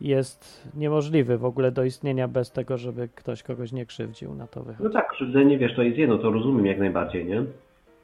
jest 0.00 0.70
niemożliwy 0.74 1.38
w 1.38 1.44
ogóle 1.44 1.72
do 1.72 1.84
istnienia 1.84 2.28
bez 2.28 2.52
tego, 2.52 2.76
żeby 2.76 3.08
ktoś 3.14 3.42
kogoś 3.42 3.72
nie 3.72 3.86
krzywdził. 3.86 4.34
Na 4.34 4.46
to 4.46 4.62
wychodzi. 4.62 4.84
No 4.84 4.90
tak, 4.90 5.08
krzywdzenie, 5.10 5.58
wiesz, 5.58 5.76
to 5.76 5.82
jest 5.82 5.98
jedno, 5.98 6.18
to 6.18 6.30
rozumiem 6.30 6.66
jak 6.66 6.78
najbardziej, 6.78 7.26
nie? 7.26 7.44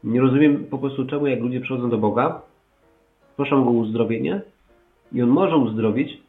Nie 0.05 0.21
rozumiem 0.21 0.65
po 0.65 0.79
prostu 0.79 1.07
czemu, 1.07 1.27
jak 1.27 1.41
ludzie 1.41 1.61
przychodzą 1.61 1.91
do 1.91 1.99
Boga, 1.99 2.43
proszą 3.37 3.65
Go 3.65 3.71
o 3.71 3.73
uzdrowienie 3.73 4.43
i 5.13 5.23
On 5.23 5.29
może 5.29 5.57
uzdrowić 5.57 6.23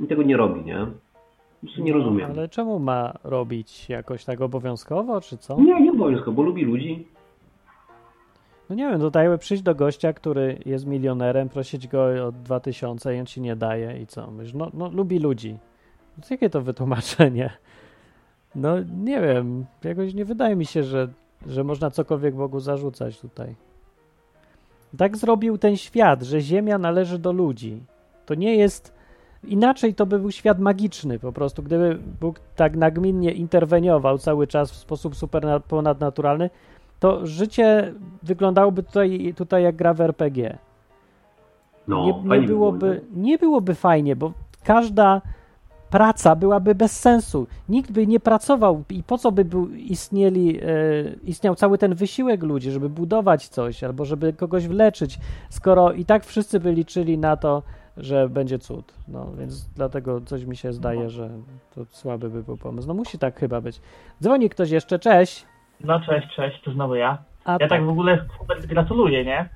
i 0.00 0.06
tego 0.06 0.22
nie 0.22 0.36
robi, 0.36 0.64
nie? 0.64 0.76
Po 0.76 1.66
prostu 1.66 1.82
nie 1.82 1.92
rozumiem. 1.92 2.30
Ale 2.30 2.48
czemu 2.48 2.78
ma 2.78 3.12
robić 3.24 3.88
jakoś 3.88 4.24
tak 4.24 4.40
obowiązkowo, 4.40 5.20
czy 5.20 5.38
co? 5.38 5.60
Nie, 5.60 5.80
nie 5.80 5.92
obowiązkowo, 5.92 6.32
bo 6.32 6.42
lubi 6.42 6.64
ludzi. 6.64 7.06
No 8.70 8.76
nie 8.76 8.88
wiem, 8.90 9.00
dodajmy 9.00 9.38
przyjść 9.38 9.62
do 9.62 9.74
gościa, 9.74 10.12
który 10.12 10.58
jest 10.66 10.86
milionerem, 10.86 11.48
prosić 11.48 11.88
go 11.88 12.26
o 12.26 12.32
2000 12.32 13.16
i 13.16 13.20
on 13.20 13.26
ci 13.26 13.40
nie 13.40 13.56
daje 13.56 14.00
i 14.00 14.06
co? 14.06 14.30
Myślisz, 14.30 14.54
no, 14.54 14.70
no 14.74 14.88
lubi 14.88 15.18
ludzi. 15.18 15.58
No, 16.18 16.24
jakie 16.30 16.50
to 16.50 16.62
wytłumaczenie? 16.62 17.50
No 18.54 18.80
nie 18.80 19.20
wiem, 19.20 19.66
jakoś 19.84 20.14
nie 20.14 20.24
wydaje 20.24 20.56
mi 20.56 20.66
się, 20.66 20.82
że, 20.82 21.08
że 21.46 21.64
można 21.64 21.90
cokolwiek 21.90 22.34
Bogu 22.34 22.60
zarzucać 22.60 23.20
tutaj. 23.20 23.54
Tak 24.98 25.16
zrobił 25.16 25.58
ten 25.58 25.76
świat, 25.76 26.22
że 26.22 26.40
Ziemia 26.40 26.78
należy 26.78 27.18
do 27.18 27.32
ludzi. 27.32 27.82
To 28.26 28.34
nie 28.34 28.56
jest. 28.56 28.94
Inaczej 29.44 29.94
to 29.94 30.06
by 30.06 30.18
był 30.18 30.30
świat 30.30 30.58
magiczny 30.58 31.18
po 31.18 31.32
prostu. 31.32 31.62
Gdyby 31.62 31.98
Bóg 32.20 32.40
tak 32.56 32.76
nagminnie 32.76 33.32
interweniował 33.32 34.18
cały 34.18 34.46
czas 34.46 34.72
w 34.72 34.76
sposób 34.76 35.16
super 35.16 35.62
ponadnaturalny, 35.68 36.50
to 37.00 37.26
życie 37.26 37.94
wyglądałoby 38.22 38.82
tutaj, 38.82 39.34
tutaj 39.36 39.62
jak 39.62 39.76
gra 39.76 39.94
w 39.94 40.00
RPG. 40.00 40.58
No, 41.88 42.22
nie, 42.24 42.40
nie, 42.40 42.46
byłoby, 42.46 42.78
było, 42.78 42.92
nie? 42.92 43.22
nie 43.22 43.38
byłoby 43.38 43.74
fajnie, 43.74 44.16
bo 44.16 44.32
każda 44.64 45.22
praca 45.90 46.36
byłaby 46.36 46.74
bez 46.74 47.00
sensu. 47.00 47.46
Nikt 47.68 47.92
by 47.92 48.06
nie 48.06 48.20
pracował 48.20 48.84
i 48.90 49.02
po 49.02 49.18
co 49.18 49.32
by 49.32 49.44
był, 49.44 49.68
istnieli, 49.68 50.58
e, 50.58 50.64
istniał 51.24 51.54
cały 51.54 51.78
ten 51.78 51.94
wysiłek 51.94 52.42
ludzi, 52.42 52.70
żeby 52.70 52.88
budować 52.88 53.48
coś 53.48 53.84
albo 53.84 54.04
żeby 54.04 54.32
kogoś 54.32 54.68
wleczyć, 54.68 55.18
skoro 55.50 55.92
i 55.92 56.04
tak 56.04 56.24
wszyscy 56.24 56.60
by 56.60 56.72
liczyli 56.72 57.18
na 57.18 57.36
to, 57.36 57.62
że 57.96 58.28
będzie 58.28 58.58
cud. 58.58 58.92
No 59.08 59.32
więc 59.38 59.68
dlatego 59.76 60.20
coś 60.20 60.44
mi 60.44 60.56
się 60.56 60.72
zdaje, 60.72 61.10
że 61.10 61.30
to 61.74 61.84
słaby 61.90 62.30
by 62.30 62.42
był 62.42 62.56
pomysł. 62.56 62.88
No 62.88 62.94
musi 62.94 63.18
tak 63.18 63.38
chyba 63.40 63.60
być. 63.60 63.80
Dzwoni 64.22 64.50
ktoś 64.50 64.70
jeszcze, 64.70 64.98
cześć. 64.98 65.46
No 65.80 66.00
cześć, 66.00 66.28
cześć, 66.36 66.60
to 66.62 66.72
znowu 66.72 66.94
ja. 66.94 67.18
A 67.44 67.56
Ja 67.60 67.68
tak 67.68 67.84
w 67.84 67.88
ogóle 67.88 68.24
Hubert 68.38 68.66
gratuluję, 68.66 69.24
nie? 69.24 69.48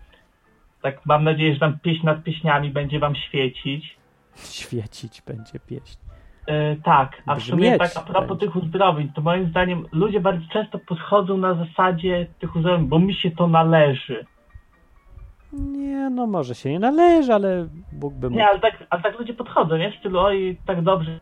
Tak 0.83 1.07
mam 1.07 1.25
nadzieję, 1.25 1.55
że 1.55 1.61
tam 1.61 1.79
pieśń 1.79 2.07
nad 2.07 2.23
pieśniami 2.23 2.71
będzie 2.71 2.99
wam 2.99 3.14
świecić. 3.14 3.99
świecić 4.37 5.23
będzie 5.23 5.61
pieśń. 5.61 5.99
E, 6.47 6.77
tak, 6.77 7.23
a 7.27 7.35
w 7.35 7.43
sumie 7.43 7.79
tak 7.79 7.91
a 7.97 8.01
propos 8.01 8.39
tych 8.39 8.57
uzdrowień, 8.57 9.12
to 9.12 9.21
moim 9.21 9.51
zdaniem 9.51 9.87
ludzie 9.93 10.21
bardzo 10.21 10.45
często 10.53 10.79
podchodzą 10.79 11.37
na 11.37 11.55
zasadzie 11.55 12.27
tych 12.39 12.57
uzdrowień, 12.57 12.89
bo 12.89 12.99
mi 12.99 13.14
się 13.14 13.31
to 13.31 13.49
należy. 13.49 14.27
Nie, 15.53 16.11
no 16.11 16.27
może 16.27 16.55
się 16.55 16.71
nie 16.71 16.79
należy, 16.79 17.35
ale 17.35 17.69
Bóg 17.93 18.14
by 18.14 18.31
mógł. 18.31 18.39
Nie, 18.39 18.49
ale 18.49 18.61
tak, 18.61 18.87
ale 18.91 19.03
tak 19.03 19.19
ludzie 19.19 19.35
podchodzą, 19.35 19.77
nie? 19.77 19.93
W 19.93 19.95
stylu, 19.95 20.21
oj, 20.21 20.59
tak 20.66 20.83
dobrze. 20.83 21.21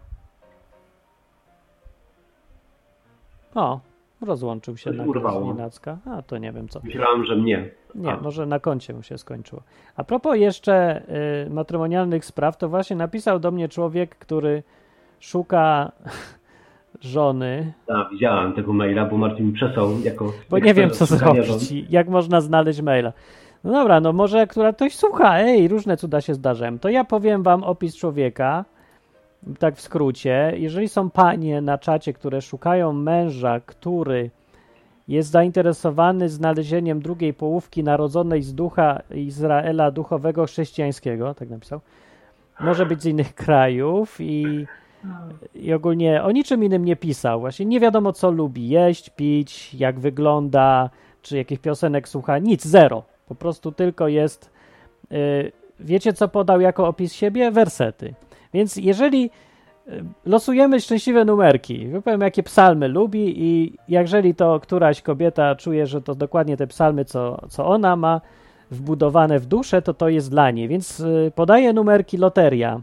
O, 3.55 3.81
rozłączył 4.21 4.77
się 4.77 4.91
Coś 4.91 4.99
na 4.99 5.05
urwało. 5.05 5.53
Nienacka. 5.53 5.99
A 6.07 6.23
to 6.23 6.39
nie 6.39 6.53
wiem 6.53 6.69
co. 6.69 6.81
Myślałem, 6.85 7.25
że 7.25 7.37
mnie. 7.37 7.71
Nie, 7.95 8.13
A. 8.13 8.21
może 8.21 8.47
na 8.47 8.61
koncie 8.61 8.95
mu 8.95 9.03
się 9.03 9.19
skończyło. 9.19 9.63
A 9.97 10.05
propos 10.05 10.37
jeszcze 10.37 11.03
y, 11.47 11.51
matrymonialnych 11.51 12.25
spraw, 12.25 12.57
to 12.57 12.69
właśnie 12.69 12.97
napisał 12.97 13.39
do 13.39 13.51
mnie 13.51 13.69
człowiek, 13.69 14.17
który 14.17 14.63
szuka 15.21 15.93
żony, 17.01 17.73
A, 17.89 18.09
widziałem 18.09 18.53
tego 18.53 18.73
maila, 18.73 19.05
bo 19.05 19.17
Marcin 19.17 19.47
mi 19.47 19.53
przesłał 19.53 20.01
jako... 20.05 20.33
bo 20.51 20.59
nie 20.59 20.75
wiem 20.75 20.91
co 20.91 21.07
zrobić, 21.07 21.73
jak 21.91 22.09
można 22.09 22.41
znaleźć 22.41 22.83
maila. 22.83 23.13
No 23.65 23.73
dobra, 23.73 24.01
no 24.01 24.13
może 24.13 24.41
akurat 24.41 24.77
ktoś 24.77 24.97
słucha, 24.97 25.39
ej, 25.39 25.69
różne 25.69 25.97
cuda 25.97 26.21
się 26.21 26.35
zdarzają. 26.35 26.79
To 26.79 26.89
ja 26.89 27.05
powiem 27.05 27.43
wam 27.43 27.65
opis 27.65 27.97
człowieka, 27.97 28.65
tak 29.59 29.77
w 29.77 29.81
skrócie. 29.81 30.53
Jeżeli 30.57 30.89
są 30.89 31.11
panie 31.11 31.61
na 31.61 31.79
czacie, 31.79 32.13
które 32.13 32.43
szukają 32.43 32.93
męża, 32.93 33.61
który 33.61 34.31
jest 35.09 35.31
zainteresowany 35.31 36.29
znalezieniem 36.29 37.01
drugiej 37.01 37.35
połówki 37.35 37.85
narodzonej 37.85 38.43
z 38.43 38.55
ducha 38.55 39.03
Izraela 39.15 39.91
duchowego 39.91 40.47
chrześcijańskiego, 40.47 41.35
tak 41.35 41.51
napisał, 41.51 41.81
może 42.61 42.87
być 42.87 43.03
z 43.03 43.07
innych 43.07 43.35
krajów 43.35 44.21
i, 44.21 44.67
i 45.55 45.73
ogólnie 45.73 46.23
o 46.23 46.31
niczym 46.31 46.65
innym 46.65 46.85
nie 46.85 46.97
pisał. 46.97 47.41
Właśnie 47.41 47.67
nie 47.67 47.81
wiadomo, 47.81 48.13
co 48.13 48.31
lubi 48.31 48.69
jeść, 48.69 49.11
pić, 49.11 49.75
jak 49.75 50.01
wygląda, 50.01 50.91
czy 51.23 51.37
jakich 51.37 51.61
piosenek 51.61 52.09
słucha, 52.09 52.39
nic, 52.39 52.65
zero. 52.65 53.03
Po 53.29 53.35
prostu 53.35 53.73
tylko 53.73 54.09
jest. 54.09 54.51
y, 55.13 55.53
wiecie, 55.81 56.13
co 56.13 56.29
podał 56.29 56.61
jako 56.61 56.89
opis 56.89 57.13
siebie? 57.13 57.51
Wersety. 57.51 58.15
Więc 58.57 58.77
jeżeli 58.77 59.31
y, 59.89 60.05
losujemy 60.27 60.81
szczęśliwe 60.81 61.25
numerki, 61.25 61.87
powiem, 62.05 62.21
jakie 62.21 62.43
psalmy 62.43 62.89
lubi, 62.89 63.43
i 63.43 63.79
jeżeli 63.89 64.35
to 64.35 64.61
któraś 64.61 65.03
kobieta 65.03 65.55
czuje, 65.55 65.87
że 65.87 66.03
to 66.03 66.15
dokładnie 66.15 66.57
te 66.57 66.67
psalmy, 66.67 67.05
co, 67.05 67.49
co 67.49 67.67
ona 67.67 67.97
ma 67.97 68.21
wbudowane 68.71 69.39
w 69.39 69.47
duszę, 69.47 69.83
to 69.83 69.95
to 69.95 70.09
jest 70.09 70.31
dla 70.31 70.51
niej. 70.51 70.69
Więc 70.69 71.01
y, 71.01 71.33
podaję 71.35 71.73
numerki 71.73 72.17
loteria. 72.17 72.81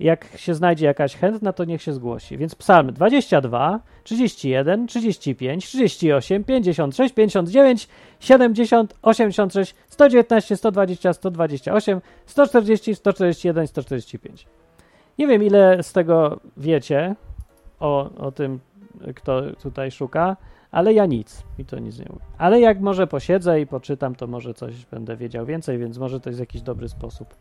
Jak 0.00 0.26
się 0.36 0.54
znajdzie 0.54 0.86
jakaś 0.86 1.16
chętna, 1.16 1.52
to 1.52 1.64
niech 1.64 1.82
się 1.82 1.92
zgłosi. 1.92 2.38
Więc 2.38 2.54
psalmy 2.54 2.92
22, 2.92 3.80
31, 4.04 4.86
35, 4.86 5.66
38, 5.66 6.44
56, 6.44 7.14
59, 7.14 7.88
70, 8.20 8.94
86, 9.02 9.74
119, 9.88 10.56
120, 10.56 11.12
128, 11.12 12.00
140, 12.26 12.94
141, 12.94 13.66
145. 13.66 14.46
Nie 15.20 15.26
wiem, 15.26 15.42
ile 15.42 15.82
z 15.82 15.92
tego 15.92 16.40
wiecie 16.56 17.14
o, 17.80 18.10
o 18.18 18.32
tym, 18.32 18.60
kto 19.14 19.42
tutaj 19.62 19.90
szuka, 19.90 20.36
ale 20.70 20.92
ja 20.92 21.06
nic. 21.06 21.42
I 21.58 21.64
to 21.64 21.78
nic 21.78 21.98
nie 21.98 22.06
mówię. 22.10 22.24
Ale 22.38 22.60
jak 22.60 22.80
może 22.80 23.06
posiedzę 23.06 23.60
i 23.60 23.66
poczytam, 23.66 24.14
to 24.14 24.26
może 24.26 24.54
coś 24.54 24.86
będę 24.86 25.16
wiedział 25.16 25.46
więcej, 25.46 25.78
więc 25.78 25.98
może 25.98 26.20
to 26.20 26.30
jest 26.30 26.40
jakiś 26.40 26.62
dobry 26.62 26.88
sposób. 26.88 27.34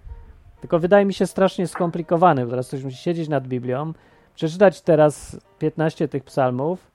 Tylko 0.61 0.79
wydaje 0.79 1.05
mi 1.05 1.13
się 1.13 1.27
strasznie 1.27 1.67
skomplikowany, 1.67 2.43
bo 2.43 2.49
teraz 2.49 2.67
ktoś 2.67 2.83
musi 2.83 2.97
siedzieć 2.97 3.29
nad 3.29 3.47
Biblią, 3.47 3.93
przeczytać 4.35 4.81
teraz 4.81 5.39
15 5.59 6.07
tych 6.07 6.23
psalmów 6.23 6.91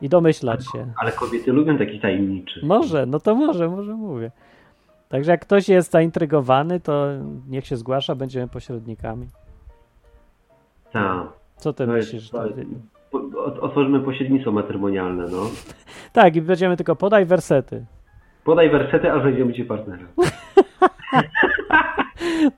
i 0.00 0.08
domyślać 0.08 0.64
się. 0.72 0.86
Ale 0.96 1.12
kobiety 1.12 1.52
lubią 1.52 1.78
taki 1.78 2.00
tajemniczy. 2.00 2.60
Może, 2.66 3.06
no 3.06 3.20
to 3.20 3.34
może, 3.34 3.68
może 3.68 3.94
mówię. 3.94 4.30
Także 5.08 5.30
jak 5.30 5.40
ktoś 5.40 5.68
jest 5.68 5.90
zaintrygowany, 5.90 6.80
to 6.80 7.06
niech 7.48 7.66
się 7.66 7.76
zgłasza, 7.76 8.14
będziemy 8.14 8.48
pośrednikami. 8.48 9.26
Tak. 10.94 11.26
Co 11.56 11.72
ty 11.72 11.86
To 11.86 11.92
myślisz? 11.92 12.30
jest- 12.32 12.34
Otworzymy 13.60 14.00
pośrednictwo 14.00 14.52
matrymonialne, 14.52 15.24
no. 15.32 15.42
Tak, 16.12 16.36
i 16.36 16.42
będziemy 16.42 16.76
tylko 16.76 16.96
podaj 16.96 17.26
wersety. 17.26 17.84
Podaj 18.44 18.70
wersety, 18.70 19.12
a 19.12 19.20
znajdziemy 19.20 19.52
ci 19.52 19.64
partnera. 19.64 20.06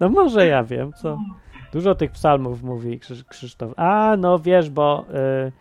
No 0.00 0.08
może 0.08 0.46
ja 0.46 0.64
wiem, 0.64 0.92
co. 0.92 1.18
Dużo 1.72 1.94
tych 1.94 2.10
psalmów 2.10 2.62
mówi 2.62 3.00
Krzysz- 3.00 3.24
Krzysztof. 3.28 3.72
A, 3.76 4.16
no 4.18 4.38
wiesz, 4.38 4.70
bo 4.70 5.04
y, 5.48 5.52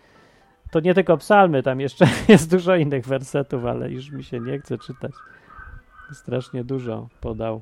to 0.71 0.80
nie 0.80 0.93
tylko 0.93 1.17
psalmy, 1.17 1.63
tam 1.63 1.80
jeszcze 1.80 2.05
jest 2.30 2.51
dużo 2.51 2.76
innych 2.76 3.05
wersetów, 3.05 3.65
ale 3.65 3.91
już 3.91 4.11
mi 4.11 4.23
się 4.23 4.39
nie 4.39 4.59
chce 4.59 4.78
czytać. 4.78 5.11
Strasznie 6.13 6.63
dużo 6.63 7.07
podał. 7.21 7.61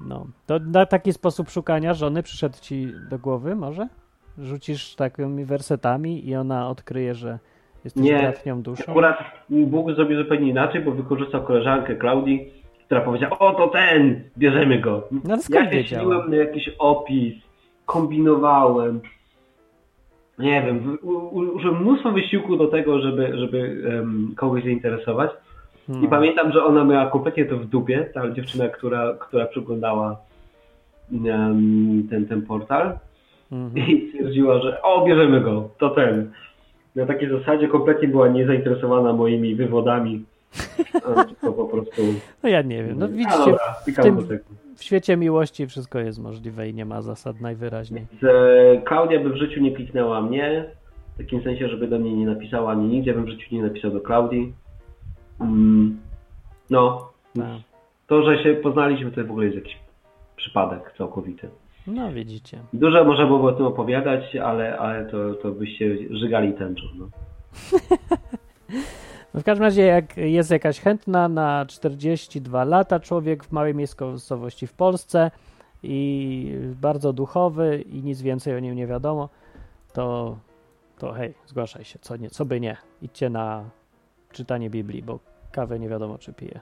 No, 0.00 0.26
to 0.46 0.58
na 0.58 0.86
taki 0.86 1.12
sposób 1.12 1.50
szukania 1.50 1.94
żony 1.94 2.22
przyszedł 2.22 2.56
ci 2.60 2.92
do 3.10 3.18
głowy, 3.18 3.54
może? 3.54 3.88
Rzucisz 4.38 4.94
takimi 4.94 5.44
wersetami 5.44 6.28
i 6.28 6.36
ona 6.36 6.68
odkryje, 6.68 7.14
że 7.14 7.38
jesteś 7.84 8.02
Nie. 8.04 8.18
bratnią 8.18 8.62
duszą? 8.62 8.84
Akurat 8.88 9.18
Bóg 9.50 9.92
zrobił 9.94 10.22
zupełnie 10.22 10.48
inaczej, 10.50 10.80
bo 10.80 10.90
wykorzystał 10.92 11.42
koleżankę 11.42 11.96
Klaudii, 11.96 12.52
która 12.86 13.00
powiedziała, 13.00 13.38
o 13.38 13.54
to 13.54 13.68
ten, 13.68 14.22
bierzemy 14.38 14.78
go. 14.80 15.08
No 15.24 15.36
ja 15.50 15.84
się 15.84 15.98
na 16.28 16.36
jakiś 16.36 16.70
opis, 16.78 17.34
kombinowałem. 17.86 19.00
Nie 20.38 20.62
wiem, 20.62 20.98
użyłem 21.32 21.80
mnóstwo 21.82 22.12
wysiłku 22.12 22.56
do 22.56 22.66
tego, 22.66 23.00
żeby, 23.00 23.38
żeby 23.38 23.82
em, 23.98 24.34
kogoś 24.36 24.64
zainteresować. 24.64 25.30
I 25.88 25.92
No. 25.92 26.08
pamiętam, 26.08 26.52
że 26.52 26.64
ona 26.64 26.84
miała 26.84 27.10
kompletnie 27.10 27.44
to 27.44 27.56
w 27.56 27.66
dupie, 27.66 28.10
ta 28.14 28.30
dziewczyna, 28.30 28.68
która, 28.68 29.14
która 29.20 29.46
przeglądała 29.46 30.16
em, 31.12 32.06
ten, 32.10 32.26
ten 32.26 32.42
portal 32.42 32.98
Mhm. 33.52 33.88
i 33.88 34.08
stwierdziła, 34.08 34.62
że 34.62 34.82
o, 34.82 35.06
bierzemy 35.06 35.40
go, 35.40 35.68
to 35.78 35.90
ten. 35.90 36.30
Na 36.96 37.06
takiej 37.06 37.28
zasadzie 37.28 37.68
kompletnie 37.68 38.08
była 38.08 38.28
niezainteresowana 38.28 39.12
moimi 39.12 39.54
wywodami 39.54 40.24
To 41.40 41.52
po 41.52 41.64
prostu... 41.64 42.02
No 42.42 42.48
ja 42.48 42.62
nie 42.62 42.84
wiem. 42.84 42.98
No 42.98 43.06
A 43.06 43.08
widzicie, 43.08 43.38
dobra, 43.38 43.74
w, 43.86 44.02
tym, 44.02 44.18
w 44.76 44.84
świecie 44.84 45.16
miłości 45.16 45.66
wszystko 45.66 45.98
jest 45.98 46.18
możliwe 46.18 46.68
i 46.68 46.74
nie 46.74 46.84
ma 46.84 47.02
zasad 47.02 47.40
najwyraźniej. 47.40 48.06
Z, 48.20 48.24
e, 48.24 48.82
Klaudia 48.82 49.20
by 49.20 49.30
w 49.30 49.36
życiu 49.36 49.60
nie 49.60 49.72
kliknęła 49.72 50.22
mnie, 50.22 50.64
w 51.14 51.18
takim 51.18 51.42
sensie, 51.42 51.68
żeby 51.68 51.88
do 51.88 51.98
mnie 51.98 52.16
nie 52.16 52.26
napisała 52.26 52.72
ani 52.72 52.88
nic, 52.88 53.06
ja 53.06 53.14
bym 53.14 53.24
w 53.24 53.28
życiu 53.28 53.54
nie 53.54 53.62
napisał 53.62 53.90
do 53.90 54.00
Klaudii. 54.00 54.52
Mm, 55.40 55.98
no, 56.70 57.08
Tak. 57.36 57.46
to, 58.06 58.22
że 58.22 58.42
się 58.42 58.54
poznaliśmy, 58.54 59.10
to 59.10 59.24
w 59.24 59.30
ogóle 59.30 59.46
jest 59.46 59.56
jakiś 59.56 59.78
przypadek 60.36 60.94
całkowity. 60.98 61.48
No 61.86 62.12
widzicie. 62.12 62.58
Dużo 62.72 63.04
można 63.04 63.26
było 63.26 63.48
o 63.48 63.52
tym 63.52 63.66
opowiadać, 63.66 64.36
ale, 64.36 64.78
ale 64.78 65.06
to, 65.06 65.34
to 65.34 65.50
byście 65.50 65.96
żygali 66.10 66.52
tęczą. 66.52 66.82
No. 66.98 67.08
No 69.34 69.40
w 69.40 69.44
każdym 69.44 69.64
razie, 69.64 69.82
jak 69.82 70.16
jest 70.16 70.50
jakaś 70.50 70.80
chętna 70.80 71.28
na 71.28 71.66
42 71.66 72.64
lata 72.64 73.00
człowiek 73.00 73.44
w 73.44 73.52
małej 73.52 73.74
miejscowości 73.74 74.66
w 74.66 74.72
Polsce 74.72 75.30
i 75.82 76.58
bardzo 76.80 77.12
duchowy 77.12 77.84
i 77.92 78.02
nic 78.02 78.22
więcej 78.22 78.56
o 78.56 78.60
nim 78.60 78.74
nie 78.74 78.86
wiadomo, 78.86 79.28
to, 79.92 80.36
to 80.98 81.12
hej, 81.12 81.34
zgłaszaj 81.46 81.84
się, 81.84 81.98
co, 81.98 82.16
nie, 82.16 82.30
co 82.30 82.44
by 82.44 82.60
nie. 82.60 82.76
Idźcie 83.02 83.30
na 83.30 83.64
czytanie 84.32 84.70
Biblii, 84.70 85.02
bo 85.02 85.18
kawę 85.52 85.78
nie 85.78 85.88
wiadomo, 85.88 86.18
czy 86.18 86.32
pije. 86.32 86.60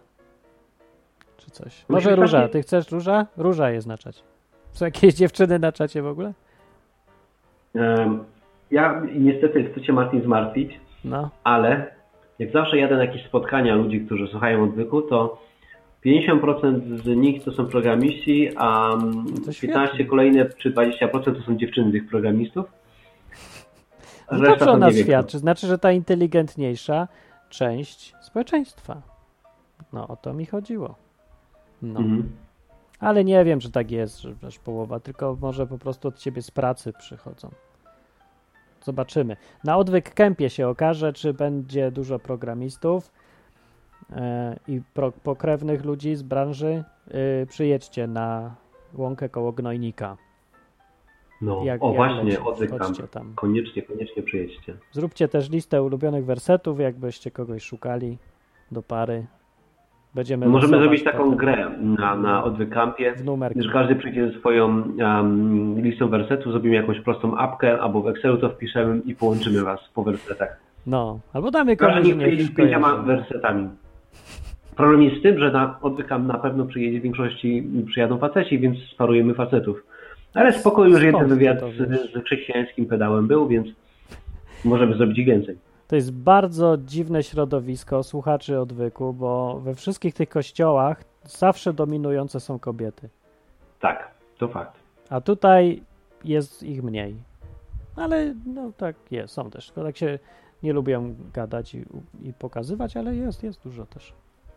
Czy 1.36 1.50
coś. 1.50 1.84
Może 1.88 2.16
róża. 2.16 2.48
Ty 2.48 2.62
chcesz 2.62 2.90
róża? 2.90 3.26
Róża 3.36 3.70
jest 3.70 3.86
na 3.86 3.98
czacie. 3.98 4.22
Są 4.72 4.84
jakieś 4.84 5.14
dziewczyny 5.14 5.58
na 5.58 5.72
czacie 5.72 6.02
w 6.02 6.06
ogóle? 6.06 6.32
Ja 8.70 9.02
niestety 9.14 9.64
chcę 9.72 9.80
Cię 9.82 9.92
Martin 9.92 10.22
zmartwić, 10.22 10.80
No. 11.04 11.30
ale 11.44 11.94
jak 12.38 12.52
zawsze 12.52 12.78
jadę 12.78 12.96
na 12.96 13.04
jakieś 13.04 13.24
spotkania 13.26 13.74
ludzi, 13.74 14.00
którzy 14.00 14.28
słuchają 14.28 14.64
odwyku, 14.64 15.02
to 15.02 15.42
50% 16.04 16.98
z 17.02 17.06
nich 17.06 17.44
to 17.44 17.52
są 17.52 17.66
programiści, 17.66 18.50
a 18.56 18.92
mm, 18.94 19.24
To 19.24 19.52
15 19.60 19.86
świetnie. 19.94 20.04
kolejne 20.06 20.46
czy 20.58 20.70
20% 20.70 21.34
to 21.36 21.42
są 21.42 21.56
dziewczyny 21.56 21.92
tych 21.92 22.08
programistów. 22.08 22.66
No 24.32 24.38
to 24.56 24.66
co 24.66 24.76
kto. 24.76 24.92
świadczy? 24.92 25.38
Znaczy, 25.38 25.66
że 25.66 25.78
ta 25.78 25.92
inteligentniejsza 25.92 27.08
część 27.48 28.14
społeczeństwa. 28.22 29.02
No, 29.92 30.08
o 30.08 30.16
to 30.16 30.32
mi 30.32 30.46
chodziło. 30.46 30.94
No. 31.82 32.00
Mhm. 32.00 32.32
Ale 33.02 33.24
nie 33.24 33.44
wiem, 33.44 33.60
czy 33.60 33.70
tak 33.70 33.90
jest, 33.90 34.20
że 34.20 34.34
aż 34.46 34.58
połowa, 34.58 35.00
tylko 35.00 35.36
może 35.40 35.66
po 35.66 35.78
prostu 35.78 36.08
od 36.08 36.18
ciebie 36.18 36.42
z 36.42 36.50
pracy 36.50 36.92
przychodzą. 36.98 37.50
Zobaczymy. 38.84 39.36
Na 39.64 39.76
odwyk 39.76 40.14
kempie 40.14 40.50
się 40.50 40.68
okaże, 40.68 41.12
czy 41.12 41.34
będzie 41.34 41.90
dużo 41.90 42.18
programistów 42.18 43.12
e, 44.10 44.56
i 44.68 44.80
pro, 44.94 45.12
pokrewnych 45.12 45.84
ludzi 45.84 46.14
z 46.16 46.22
branży. 46.22 46.84
Y, 47.42 47.46
przyjedźcie 47.46 48.06
na 48.06 48.54
łąkę 48.94 49.28
koło 49.28 49.52
Gnojnika. 49.52 50.16
No, 51.40 51.64
Jak- 51.64 51.82
o 51.82 51.86
jak 51.86 51.96
właśnie, 51.96 52.22
leci. 52.24 52.38
odwyk 52.42 52.70
tam. 52.70 52.78
Chodźcie 52.78 53.08
tam. 53.08 53.32
Koniecznie, 53.34 53.82
koniecznie 53.82 54.22
przyjedźcie. 54.22 54.76
Zróbcie 54.92 55.28
też 55.28 55.50
listę 55.50 55.82
ulubionych 55.82 56.24
wersetów, 56.24 56.80
jakbyście 56.80 57.30
kogoś 57.30 57.62
szukali 57.62 58.18
do 58.72 58.82
pary. 58.82 59.26
Będziemy 60.14 60.46
Możemy 60.46 60.78
zrobić 60.78 61.04
taką 61.04 61.18
potem 61.18 61.36
grę 61.36 61.70
na, 61.80 62.16
na 62.16 62.44
odwykampie, 62.44 63.14
że 63.56 63.72
każdy 63.72 63.96
przyjdzie 63.96 64.28
ze 64.28 64.38
swoją 64.38 64.66
um, 64.66 65.80
listą 65.82 66.08
wersetów, 66.08 66.52
zrobimy 66.52 66.76
jakąś 66.76 67.00
prostą 67.00 67.36
apkę, 67.36 67.80
albo 67.80 68.02
w 68.02 68.08
Excelu 68.08 68.38
to 68.38 68.48
wpiszemy 68.48 69.00
i 69.06 69.14
połączymy 69.14 69.62
was 69.62 69.80
po 69.94 70.02
wersetach. 70.02 70.60
No, 70.86 71.18
albo 71.32 71.50
damy 71.50 71.76
Proszę 71.76 71.92
komuś 71.92 72.08
nie 72.08 72.14
przyjedzie 72.14 72.44
z 72.44 72.54
pięcioma 72.54 72.96
wersetami. 72.96 73.68
Problem 74.76 75.02
jest 75.02 75.16
z 75.16 75.22
tym, 75.22 75.38
że 75.38 75.50
na 75.50 75.78
odwykam 75.82 76.26
na 76.26 76.38
pewno 76.38 76.66
przyjedzie 76.66 77.00
w 77.00 77.02
większości 77.02 77.66
przyjadą 77.86 78.18
faceci, 78.18 78.58
więc 78.58 78.78
sparujemy 78.78 79.34
facetów. 79.34 79.84
Ale 80.34 80.52
spoko, 80.52 80.84
już 80.84 81.02
jeden 81.02 81.28
wywiad 81.28 81.60
z, 81.60 82.12
z 82.12 82.24
chrześcijańskim 82.24 82.86
pedałem 82.86 83.26
był, 83.26 83.48
więc 83.48 83.68
możemy 84.64 84.96
zrobić 84.96 85.24
więcej. 85.26 85.56
To 85.92 85.96
jest 85.96 86.12
bardzo 86.12 86.76
dziwne 86.76 87.22
środowisko 87.22 88.02
słuchaczy 88.02 88.60
odwyku, 88.60 89.12
bo 89.12 89.60
we 89.60 89.74
wszystkich 89.74 90.14
tych 90.14 90.28
kościołach 90.28 91.04
zawsze 91.24 91.72
dominujące 91.72 92.40
są 92.40 92.58
kobiety. 92.58 93.08
Tak, 93.80 94.10
to 94.38 94.48
fakt. 94.48 94.80
A 95.10 95.20
tutaj 95.20 95.82
jest 96.24 96.62
ich 96.62 96.82
mniej. 96.82 97.14
Ale 97.96 98.34
no 98.46 98.72
tak 98.76 98.96
jest, 99.10 99.34
są 99.34 99.50
też. 99.50 99.66
Tylko 99.66 99.84
tak 99.84 99.96
się 99.96 100.18
nie 100.62 100.72
lubią 100.72 101.14
gadać 101.34 101.74
i, 101.74 101.84
i 102.22 102.32
pokazywać, 102.38 102.96
ale 102.96 103.16
jest, 103.16 103.42
jest 103.42 103.62
dużo 103.64 103.86
też. 103.86 104.12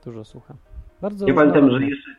Dużo 0.05 0.23
słucham. 0.23 0.57
Bardzo 1.01 1.27
Ja 1.27 1.33
pamiętam, 1.33 1.71
że 1.71 1.85
jeszcze 1.85 2.11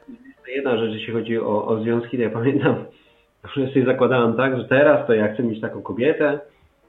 jeszcze 0.47 0.51
jedna 0.51 0.79
rzecz, 0.79 0.93
jeśli 0.93 1.13
chodzi 1.13 1.39
o, 1.39 1.67
o 1.67 1.83
związki, 1.83 2.17
to 2.17 2.23
ja 2.23 2.31
pamiętam, 2.31 2.85
że 3.55 3.67
sobie 3.67 3.85
zakładałem 3.85 4.37
tak, 4.37 4.57
że 4.57 4.65
teraz 4.65 5.07
to 5.07 5.15
ja 5.15 5.35
chcę 5.35 5.43
mieć 5.43 5.61
taką 5.61 5.83
kobietę, 5.83 6.41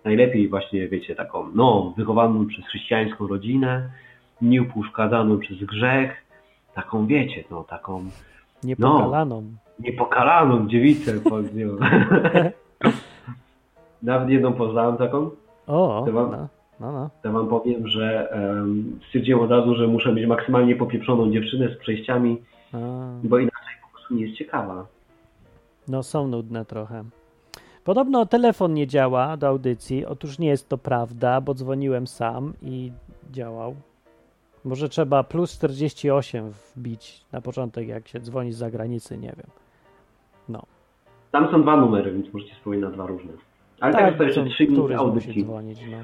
najlepiej 0.07 0.49
właśnie, 0.49 0.87
wiecie, 0.87 1.15
taką, 1.15 1.49
no, 1.55 1.93
wychowaną 1.97 2.47
przez 2.47 2.65
chrześcijańską 2.65 3.27
rodzinę, 3.27 3.89
nieupuszkadzaną 4.41 5.39
przez 5.39 5.57
grzech, 5.63 6.11
taką, 6.73 7.07
wiecie, 7.07 7.43
no, 7.51 7.63
taką 7.63 8.05
Niepokalaną. 8.63 9.43
niepokalaną 9.79 10.67
dziewicę, 10.67 11.13
powiedz 11.29 11.53
nią. 11.53 11.67
Nawet 14.03 14.29
jedną 14.29 14.53
poznałem 14.53 14.97
taką, 14.97 15.29
O, 15.67 16.03
To 16.05 16.11
wam- 16.11 16.31
no, 16.31 16.47
no, 16.79 16.91
no. 16.91 17.09
to 17.23 17.31
wam 17.31 17.47
powiem, 17.47 17.87
że 17.87 18.29
um, 18.35 18.99
stwierdziłem 19.07 19.41
od 19.43 19.51
razu, 19.51 19.75
że 19.75 19.87
muszę 19.87 20.13
mieć 20.13 20.27
maksymalnie 20.27 20.75
popieprzoną 20.75 21.31
dziewczynę 21.31 21.69
z 21.69 21.77
przejściami, 21.77 22.37
A, 22.73 22.77
bo 23.23 23.39
inaczej 23.39 23.73
po 23.81 23.97
prostu 23.97 24.15
nie 24.15 24.25
jest 24.25 24.37
ciekawa. 24.37 24.85
no 25.87 26.03
są 26.03 26.27
nudne 26.27 26.65
trochę. 26.65 27.03
Podobno 27.87 28.25
telefon 28.25 28.73
nie 28.73 28.87
działa 28.87 29.37
do 29.37 29.47
audycji. 29.47 30.05
Otóż 30.05 30.39
nie 30.39 30.47
jest 30.47 30.69
to 30.69 30.77
prawda, 30.77 31.41
bo 31.41 31.53
dzwoniłem 31.53 32.07
sam 32.07 32.53
i 32.61 32.91
działał. 33.31 33.75
Może 34.65 34.89
trzeba 34.89 35.23
plus 35.23 35.51
48 35.51 36.49
wbić 36.49 37.21
na 37.31 37.41
początek, 37.41 37.87
jak 37.87 38.07
się 38.07 38.19
dzwoni 38.19 38.51
z 38.51 38.57
zagranicy, 38.57 39.17
nie 39.17 39.33
wiem. 39.37 39.47
Tam 41.31 41.51
są 41.51 41.61
dwa 41.61 41.77
numery, 41.77 42.11
więc 42.11 42.33
możecie 42.33 42.55
spróbować 42.55 42.89
na 42.89 42.91
dwa 42.91 43.05
różne. 43.05 43.31
Ale 43.79 43.93
tak, 43.93 44.17
to 44.17 44.23
jeszcze 44.23 44.45
trzy 44.45 44.67
minuty 44.67 44.95
audycji. 44.97 45.43
dzwonić, 45.43 45.79
no. 45.91 45.97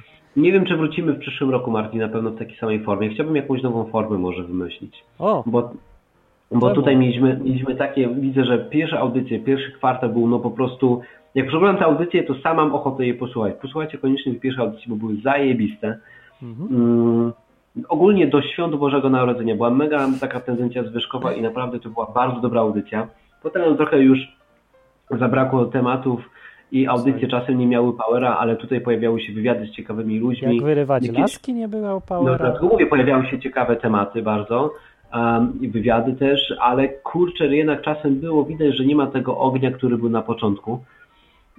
Nie 0.43 0.51
wiem, 0.51 0.65
czy 0.65 0.77
wrócimy 0.77 1.13
w 1.13 1.19
przyszłym 1.19 1.49
roku, 1.49 1.71
Martin, 1.71 1.99
na 1.99 2.09
pewno 2.09 2.31
w 2.31 2.37
takiej 2.39 2.57
samej 2.57 2.83
formie. 2.83 3.09
Chciałbym 3.09 3.35
jakąś 3.35 3.63
nową 3.63 3.85
formę 3.85 4.17
może 4.17 4.43
wymyślić. 4.43 5.03
O, 5.19 5.43
Bo, 5.45 5.71
bo 6.51 6.73
tutaj 6.73 6.97
mieliśmy, 6.97 7.39
mieliśmy 7.43 7.75
takie, 7.75 8.09
widzę, 8.09 8.45
że 8.45 8.59
pierwsze 8.59 8.99
audycje, 8.99 9.39
pierwszy 9.39 9.71
kwartał 9.71 10.09
był 10.09 10.27
no 10.27 10.39
po 10.39 10.51
prostu, 10.51 11.01
jak 11.35 11.47
przeglądam 11.47 11.77
te 11.77 11.85
audycje, 11.85 12.23
to 12.23 12.35
sam 12.35 12.57
mam 12.57 12.75
ochotę 12.75 13.05
je 13.05 13.13
posłuchać. 13.13 13.53
Posłuchajcie 13.61 13.97
koniecznie 13.97 14.31
tych 14.31 14.41
pierwszych 14.41 14.61
audycji, 14.63 14.85
bo 14.89 14.95
były 14.95 15.15
zajebiste. 15.23 15.97
mhm. 16.43 16.69
Mm, 16.71 17.31
ogólnie 17.89 18.27
do 18.27 18.41
Świąt 18.41 18.75
Bożego 18.75 19.09
Narodzenia 19.09 19.55
była 19.55 19.69
mega 19.69 20.07
taka 20.21 20.39
tendencja 20.39 20.83
zwyżkowa 20.83 21.33
i 21.33 21.41
naprawdę 21.41 21.79
to 21.79 21.89
była 21.89 22.05
bardzo 22.15 22.39
dobra 22.41 22.61
audycja. 22.61 23.07
Potem 23.43 23.77
trochę 23.77 23.99
już 23.99 24.19
zabrakło 25.19 25.65
tematów 25.65 26.29
i 26.71 26.87
audycje 26.87 27.27
czasem 27.27 27.57
nie 27.57 27.67
miały 27.67 27.93
powera, 27.97 28.37
ale 28.37 28.55
tutaj 28.55 28.81
pojawiały 28.81 29.21
się 29.21 29.33
wywiady 29.33 29.65
z 29.65 29.71
ciekawymi 29.71 30.19
ludźmi. 30.19 30.55
jak 30.55 30.65
wyrywać 30.65 31.03
jakieś- 31.05 31.21
laski 31.21 31.53
nie 31.53 31.67
było 31.67 31.87
No 31.87 32.01
powera. 32.01 32.37
dlatego 32.37 32.67
mówię, 32.67 32.85
pojawiały 32.85 33.25
się 33.25 33.39
ciekawe 33.39 33.75
tematy 33.75 34.21
bardzo 34.21 34.73
um, 35.13 35.53
i 35.61 35.67
wywiady 35.69 36.13
też, 36.13 36.53
ale 36.61 36.87
kurczę, 36.89 37.55
jednak 37.55 37.81
czasem 37.81 38.15
było 38.19 38.43
widać, 38.45 38.77
że 38.77 38.85
nie 38.85 38.95
ma 38.95 39.07
tego 39.07 39.37
ognia, 39.37 39.71
który 39.71 39.97
był 39.97 40.09
na 40.09 40.21
początku. 40.21 40.79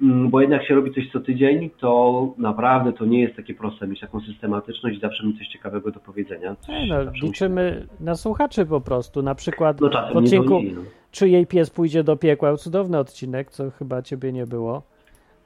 Mm, 0.03 0.31
Bo 0.31 0.41
jednak 0.41 0.67
się 0.67 0.75
robi 0.75 0.95
coś 0.95 1.11
co 1.13 1.21
tydzień, 1.21 1.71
to 1.81 2.29
naprawdę 2.39 2.93
to 2.93 3.05
nie 3.05 3.21
jest 3.21 3.37
takie 3.37 3.55
proste 3.55 3.87
mieć 3.87 4.01
taką 4.01 4.21
systematyczność 4.21 4.97
i 4.97 5.01
zawsze 5.01 5.27
mieć 5.27 5.39
coś 5.39 5.49
ciekawego 5.49 5.91
do 5.91 6.01
powiedzenia. 6.01 6.57
Coś 6.57 6.69
Nie, 6.69 6.87
no, 6.87 6.97
liczymy 7.23 7.87
na 8.01 8.15
słuchaczy 8.15 8.67
po 8.67 8.81
prostu. 8.81 9.23
Na 9.23 9.35
przykład 9.35 9.81
No 9.81 9.89
w 9.89 9.93
nie 9.93 10.19
odcinku 10.19 10.47
dzwonili, 10.49 10.73
no. 10.75 10.81
Czy 11.11 11.29
jej 11.29 11.47
pies 11.47 11.71
pójdzie 11.71 12.05
do 12.05 12.17
piekła? 12.17 12.57
Cudowny 12.57 12.99
odcinek, 12.99 13.51
co 13.51 13.71
chyba 13.71 14.03
ciebie 14.03 14.33
nie 14.33 14.47
było. 14.47 14.83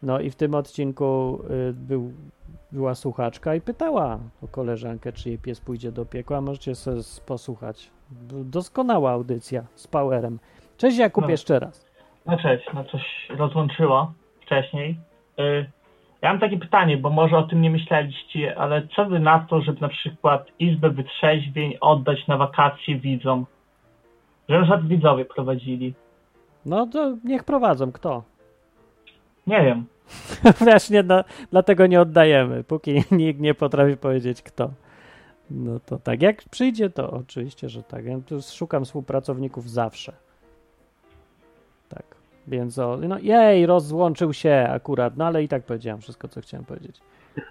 No 0.03 0.21
i 0.21 0.31
w 0.31 0.37
tym 0.37 0.55
odcinku 0.55 1.39
y, 1.71 1.73
był, 1.73 2.13
była 2.73 2.95
słuchaczka 2.95 3.55
i 3.55 3.61
pytała 3.61 4.19
o 4.43 4.49
koleżankę, 4.49 5.13
czy 5.13 5.29
jej 5.29 5.39
pies 5.39 5.61
pójdzie 5.61 5.93
do 5.93 6.05
piekła. 6.07 6.41
Możecie 6.41 6.75
sobie 6.75 7.01
posłuchać. 7.27 7.91
Doskonała 8.45 9.11
audycja 9.11 9.65
z 9.75 9.87
powerem. 9.87 10.39
Cześć 10.77 10.99
Jakub 10.99 11.25
No. 11.25 11.31
jeszcze 11.31 11.59
raz. 11.59 11.87
No 12.27 12.37
cześć, 12.39 12.67
no 12.75 12.85
coś 12.85 13.03
rozłączyło 13.39 14.13
wcześniej. 14.49 14.99
Y, 15.41 15.71
Ja 16.23 16.29
mam 16.29 16.41
takie 16.41 16.59
pytanie, 16.59 16.97
bo 16.97 17.11
może 17.11 17.39
o 17.39 17.43
tym 17.43 17.63
nie 17.63 17.71
myśleliście, 17.71 18.59
ale 18.59 18.89
co 18.97 19.07
wy 19.07 19.21
na 19.21 19.47
to, 19.51 19.61
żeby 19.63 19.81
na 19.81 19.89
przykład 19.89 20.47
Izbę 20.59 20.91
Wytrzeźwień 20.91 21.77
oddać 21.81 22.27
na 22.27 22.37
wakacje 22.37 22.97
widzom? 22.99 23.47
Że 24.49 24.61
na 24.61 24.77
widzowie 24.79 25.25
prowadzili. 25.25 25.95
No 26.67 26.87
to 26.87 27.17
niech 27.25 27.45
prowadzą. 27.45 27.93
Kto? 27.93 28.23
Nie 29.47 29.63
wiem. 29.65 29.87
Właśnie 30.65 31.03
no, 31.03 31.25
dlatego 31.51 31.87
nie 31.87 32.01
oddajemy, 32.01 32.65
póki 32.65 33.03
nikt 33.11 33.41
nie 33.41 33.55
potrafi 33.55 33.97
powiedzieć 33.97 34.43
kto. 34.43 34.71
No 35.51 35.81
to 35.81 35.99
tak, 35.99 36.23
jak 36.23 36.43
przyjdzie, 36.51 36.91
to 36.91 37.11
oczywiście, 37.11 37.69
że 37.69 37.83
tak. 37.83 38.05
Ja 38.05 38.19
tu 38.27 38.43
szukam 38.43 38.85
współpracowników 38.85 39.71
zawsze. 39.71 40.13
Więc 42.49 42.79
o, 42.79 42.97
no 42.97 43.19
jej, 43.19 43.67
rozłączył 43.67 44.33
się 44.33 44.67
akurat, 44.71 45.17
no 45.17 45.27
ale 45.27 45.43
i 45.43 45.49
tak 45.49 45.63
powiedziałem 45.63 46.01
wszystko, 46.01 46.29
co 46.29 46.41
chciałem 46.41 46.65
powiedzieć. 46.67 47.01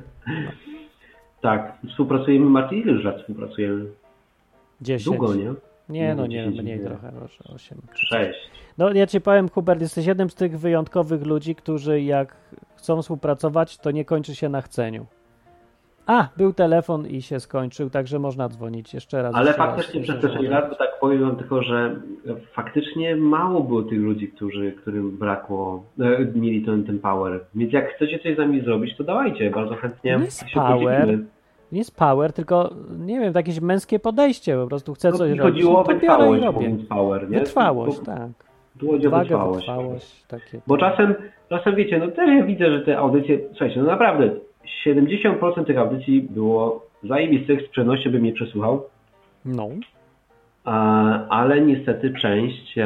Tak, 1.41 1.77
współpracujemy, 1.89 2.45
Martin, 2.45 2.79
ile 2.79 2.91
już 2.91 3.03
lat 3.03 3.19
współpracujemy? 3.21 3.85
10. 4.81 5.05
Długo, 5.17 5.35
nie? 5.35 5.53
Nie, 5.89 6.09
no 6.15 6.21
No, 6.21 6.27
nie, 6.27 6.37
10 6.43 6.61
mniej 6.61 6.79
nie. 6.79 6.85
trochę, 6.85 7.11
może 7.11 7.43
8. 7.55 7.77
Sześć. 7.93 8.39
No 8.77 8.93
ja 8.93 9.07
ci 9.07 9.21
powiem, 9.21 9.49
Hubert, 9.49 9.81
jesteś 9.81 10.05
jednym 10.05 10.29
z 10.29 10.35
tych 10.35 10.59
wyjątkowych 10.59 11.25
ludzi, 11.25 11.55
którzy 11.55 12.01
jak 12.01 12.35
chcą 12.75 13.01
współpracować, 13.01 13.77
to 13.77 13.91
nie 13.91 14.05
kończy 14.05 14.35
się 14.35 14.49
na 14.49 14.61
chceniu. 14.61 15.05
A, 16.07 16.27
był 16.37 16.53
telefon 16.53 17.07
i 17.07 17.21
się 17.21 17.39
skończył, 17.39 17.89
także 17.89 18.19
można 18.19 18.49
dzwonić 18.49 18.93
jeszcze 18.93 19.21
raz. 19.21 19.35
Ale 19.35 19.45
jeszcze 19.47 19.61
faktycznie 19.63 19.99
raz, 19.99 20.09
przez 20.09 20.21
te 20.21 20.27
żeby 20.27 20.39
6 20.39 20.49
lat, 20.51 20.69
bo 20.69 20.75
tak 20.75 20.89
powiem 21.01 21.35
tylko, 21.35 21.63
że 21.63 21.95
faktycznie 22.53 23.15
mało 23.15 23.63
było 23.63 23.83
tych 23.83 23.99
ludzi, 23.99 24.27
którzy, 24.27 24.71
którym 24.71 25.17
brakło, 25.17 25.83
e, 25.99 26.25
mieli 26.35 26.65
ten, 26.65 26.83
ten 26.83 26.99
power. 26.99 27.39
Więc 27.55 27.73
jak 27.73 27.93
chcecie 27.95 28.19
coś 28.19 28.35
z 28.35 28.37
nami 28.37 28.61
zrobić, 28.61 28.97
to 28.97 29.03
dawajcie, 29.03 29.49
bardzo 29.51 29.75
chętnie 29.75 30.17
Nie 30.17 30.23
jest 30.25 30.47
się 30.49 30.53
power, 30.59 30.99
podzielimy. 31.01 31.25
Nie 31.71 31.77
jest 31.77 31.95
power, 31.97 32.33
tylko 32.33 32.69
nie 32.99 33.19
wiem, 33.19 33.33
jakieś 33.35 33.61
męskie 33.61 33.99
podejście, 33.99 34.57
po 34.57 34.67
prostu 34.67 34.93
chcę 34.93 35.09
No, 35.11 35.17
coś 35.17 35.29
robić. 35.29 35.41
chodziło 35.41 35.71
o 35.75 35.77
no 35.77 35.83
to 35.83 35.89
biorę 35.99 36.27
i 36.27 36.31
wytrwałość, 36.31 36.85
power, 36.89 37.29
nie? 37.29 37.39
Wytrwałość, 37.39 37.99
tak. 37.99 38.29
O 38.83 38.85
Wagę, 38.85 38.99
wytrwałość. 39.19 39.59
wytrwałość, 39.67 40.25
takie. 40.27 40.61
Bo 40.67 40.77
czasem, 40.77 41.15
czasem 41.49 41.75
wiecie, 41.75 41.99
no 41.99 42.07
też 42.07 42.29
ja 42.37 42.43
widzę, 42.43 42.71
że 42.71 42.81
te 42.85 42.97
audycje, 42.97 43.39
słuchajcie, 43.49 43.79
no 43.81 43.85
naprawdę 43.87 44.31
70% 44.85 45.65
tych 45.65 45.77
audycji 45.77 46.21
było 46.21 46.85
zajebistych, 47.03 47.61
z 47.67 47.69
przyjemnością 47.69 48.11
bym 48.11 48.25
je 48.25 48.33
przesłuchał, 48.33 48.83
No, 49.45 49.69
ale 51.29 51.61
niestety 51.61 52.13
część, 52.21 52.77
e, 52.77 52.83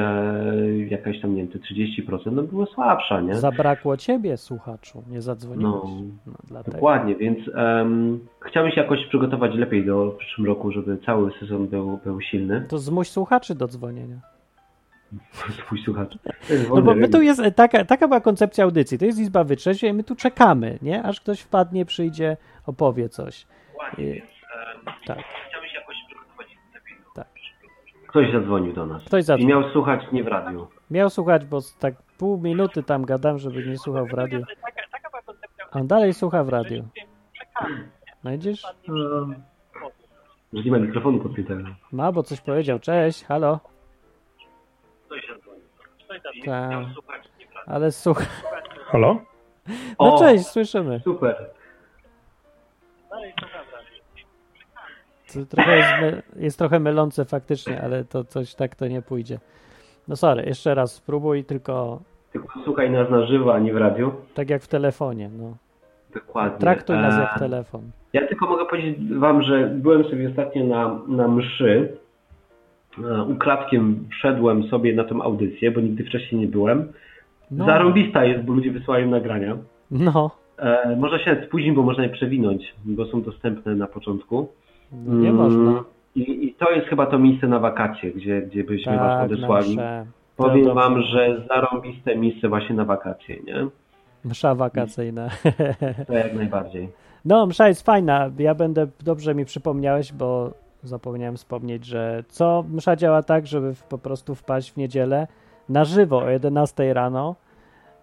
jakaś 0.89 1.21
tam, 1.21 1.35
nie 1.35 1.41
wiem, 1.43 1.51
te 1.51 1.59
30% 1.59 2.31
no 2.31 2.43
było 2.43 2.65
słabsza, 2.65 3.21
nie? 3.21 3.35
zabrakło 3.35 3.97
ciebie, 3.97 4.37
słuchaczu, 4.37 5.03
nie 5.09 5.21
zadzwoniłeś. 5.21 5.83
No, 6.25 6.33
No, 6.51 6.63
dokładnie, 6.63 7.15
więc 7.15 7.39
em, 7.55 8.19
chciałbym 8.39 8.71
się 8.71 8.81
jakoś 8.81 9.05
przygotować 9.07 9.55
lepiej 9.55 9.85
do 9.85 10.11
w 10.11 10.15
przyszłym 10.15 10.47
roku, 10.47 10.71
żeby 10.71 10.97
cały 11.05 11.31
sezon 11.39 11.67
był, 11.67 11.99
był 12.05 12.21
silny. 12.21 12.65
To 12.69 12.77
zmuś 12.77 13.07
słuchaczy 13.07 13.55
do 13.55 13.67
dzwonienia. 13.67 14.15
Twój 15.65 15.83
słuchacz. 15.83 16.13
No 16.75 16.81
bo 16.81 16.95
my 16.95 17.09
tu 17.09 17.21
jest, 17.21 17.39
e, 17.39 17.51
taka, 17.51 17.85
taka 17.85 18.07
była 18.07 18.21
koncepcja 18.21 18.63
audycji, 18.63 18.97
to 18.97 19.05
jest 19.05 19.19
Izba 19.19 19.43
Wytrzeźwień 19.43 19.93
i 19.93 19.97
my 19.97 20.03
tu 20.03 20.15
czekamy, 20.15 20.79
nie? 20.81 21.03
Aż 21.03 21.21
ktoś 21.21 21.39
wpadnie, 21.41 21.85
przyjdzie, 21.85 22.37
opowie 22.65 23.09
coś. 23.09 23.47
I, 23.97 24.21
tak, 25.05 25.17
tak. 27.15 27.27
Ktoś 28.07 28.31
zadzwonił 28.31 28.73
do 28.73 28.85
nas. 28.85 29.03
Ktoś 29.03 29.21
I 29.21 29.23
zadzwonił. 29.23 29.59
miał 29.61 29.71
słuchać 29.71 30.01
nie 30.11 30.23
w 30.23 30.27
radiu. 30.27 30.67
Miał 30.91 31.09
słuchać, 31.09 31.45
bo 31.45 31.59
tak 31.79 31.93
pół 32.17 32.41
minuty 32.41 32.83
tam 32.83 33.05
gadam, 33.05 33.39
żeby 33.39 33.65
nie 33.67 33.77
słuchał 33.77 34.05
w 34.05 34.13
radiu. 34.13 34.43
A 35.71 35.79
on 35.79 35.87
dalej 35.87 36.13
słucha 36.13 36.43
w 36.43 36.49
radiu. 36.49 36.83
Znajdziesz? 38.21 38.61
Że 40.53 40.63
nie 40.63 40.71
ma 40.71 40.79
mikrofonu 40.79 41.19
podpiętego. 41.19 41.63
Ma, 41.91 42.11
bo 42.11 42.23
coś 42.23 42.41
powiedział. 42.41 42.79
Cześć, 42.79 43.25
halo. 43.25 43.59
Zadzwonił. 46.23 46.45
Tak. 46.45 47.65
Ale 47.67 47.91
słucha. 47.91 48.25
Halo? 48.85 49.21
No 49.67 50.15
O! 50.15 50.19
cześć, 50.19 50.45
słyszymy. 50.47 50.99
Super. 51.03 51.45
To 55.33 55.45
trochę 55.45 55.77
jest, 55.77 55.89
my, 56.01 56.23
jest 56.35 56.57
trochę 56.57 56.79
mylące 56.79 57.25
faktycznie, 57.25 57.81
ale 57.81 58.03
to 58.03 58.23
coś 58.23 58.55
tak 58.55 58.75
to 58.75 58.87
nie 58.87 59.01
pójdzie. 59.01 59.39
No 60.07 60.15
sorry, 60.15 60.43
jeszcze 60.45 60.75
raz 60.75 60.93
spróbuj, 60.93 61.43
tylko 61.43 61.99
Tylko 62.31 62.59
słuchaj 62.63 62.91
nas 62.91 63.09
na 63.09 63.25
żywo, 63.25 63.53
a 63.53 63.59
nie 63.59 63.73
w 63.73 63.77
radiu. 63.77 64.11
tak 64.33 64.49
jak 64.49 64.61
w 64.63 64.67
telefonie. 64.67 65.29
No. 65.37 65.57
Dokładnie. 66.13 66.59
Traktuj 66.59 66.95
nas 66.97 67.17
jak 67.19 67.39
telefon. 67.39 67.81
Ja 68.13 68.27
tylko 68.27 68.47
mogę 68.47 68.65
powiedzieć 68.65 68.97
wam, 69.19 69.41
że 69.41 69.67
byłem 69.67 70.03
sobie 70.03 70.29
ostatnio 70.29 70.63
na, 70.65 70.99
na 71.07 71.27
mszy. 71.27 71.97
E, 72.99 73.23
Ukradkiem 73.23 74.07
wszedłem 74.11 74.63
sobie 74.63 74.95
na 74.95 75.03
tę 75.03 75.15
audycję, 75.23 75.71
bo 75.71 75.81
nigdy 75.81 76.03
wcześniej 76.03 76.41
nie 76.41 76.47
byłem. 76.47 76.93
No, 77.51 77.65
Zarąbista 77.65 78.25
jest, 78.25 78.43
bo 78.45 78.53
ludzie 78.53 78.71
wysyłają 78.71 79.09
nagrania. 79.09 79.57
no, 79.91 80.31
E, 80.57 80.95
można 80.95 81.19
się 81.19 81.43
spóźnić, 81.47 81.75
bo 81.75 81.83
można 81.83 82.03
je 82.03 82.09
przewinąć, 82.09 82.73
bo 82.85 83.05
są 83.05 83.21
dostępne 83.21 83.75
na 83.75 83.87
początku. 83.87 84.47
no 84.91 85.13
nie 85.15 85.29
Mm, 85.29 85.35
można. 85.41 85.83
I, 86.15 86.45
I 86.45 86.53
to 86.53 86.71
jest 86.71 86.87
chyba 86.87 87.05
to 87.05 87.19
miejsce 87.19 87.47
na 87.47 87.59
wakacje, 87.59 88.11
gdzie, 88.11 88.41
gdzie 88.41 88.63
byśmy 88.63 88.97
was 88.97 89.01
Tak, 89.01 89.17
na 89.19 89.23
odesłali. 89.35 89.77
Powiem 90.37 90.73
wam, 90.75 91.01
że 91.01 91.43
zarąbiste 91.49 92.15
miejsce 92.15 92.49
właśnie 92.49 92.75
na 92.75 92.85
wakacje, 92.85 93.35
nie? 93.43 93.67
Msza 94.25 94.55
wakacyjna. 94.55 95.29
To 96.07 96.13
jak 96.13 96.33
najbardziej. 96.33 96.89
No, 97.25 97.45
msza 97.45 97.67
jest 97.67 97.85
fajna. 97.85 98.29
Ja 98.39 98.55
będę, 98.55 98.87
dobrze 99.05 99.35
mi 99.35 99.45
przypomniałeś, 99.45 100.13
bo 100.13 100.51
zapomniałem 100.83 101.37
wspomnieć, 101.37 101.85
że 101.85 102.23
co 102.29 102.65
msza 102.69 102.95
działa 102.95 103.23
tak, 103.23 103.47
żeby 103.47 103.73
po 103.89 103.97
prostu 103.97 104.35
wpaść 104.35 104.71
w 104.71 104.77
niedzielę 104.77 105.27
na 105.69 105.85
żywo 105.85 106.17
o 106.17 106.29
11 106.29 106.93
rano 106.93 107.35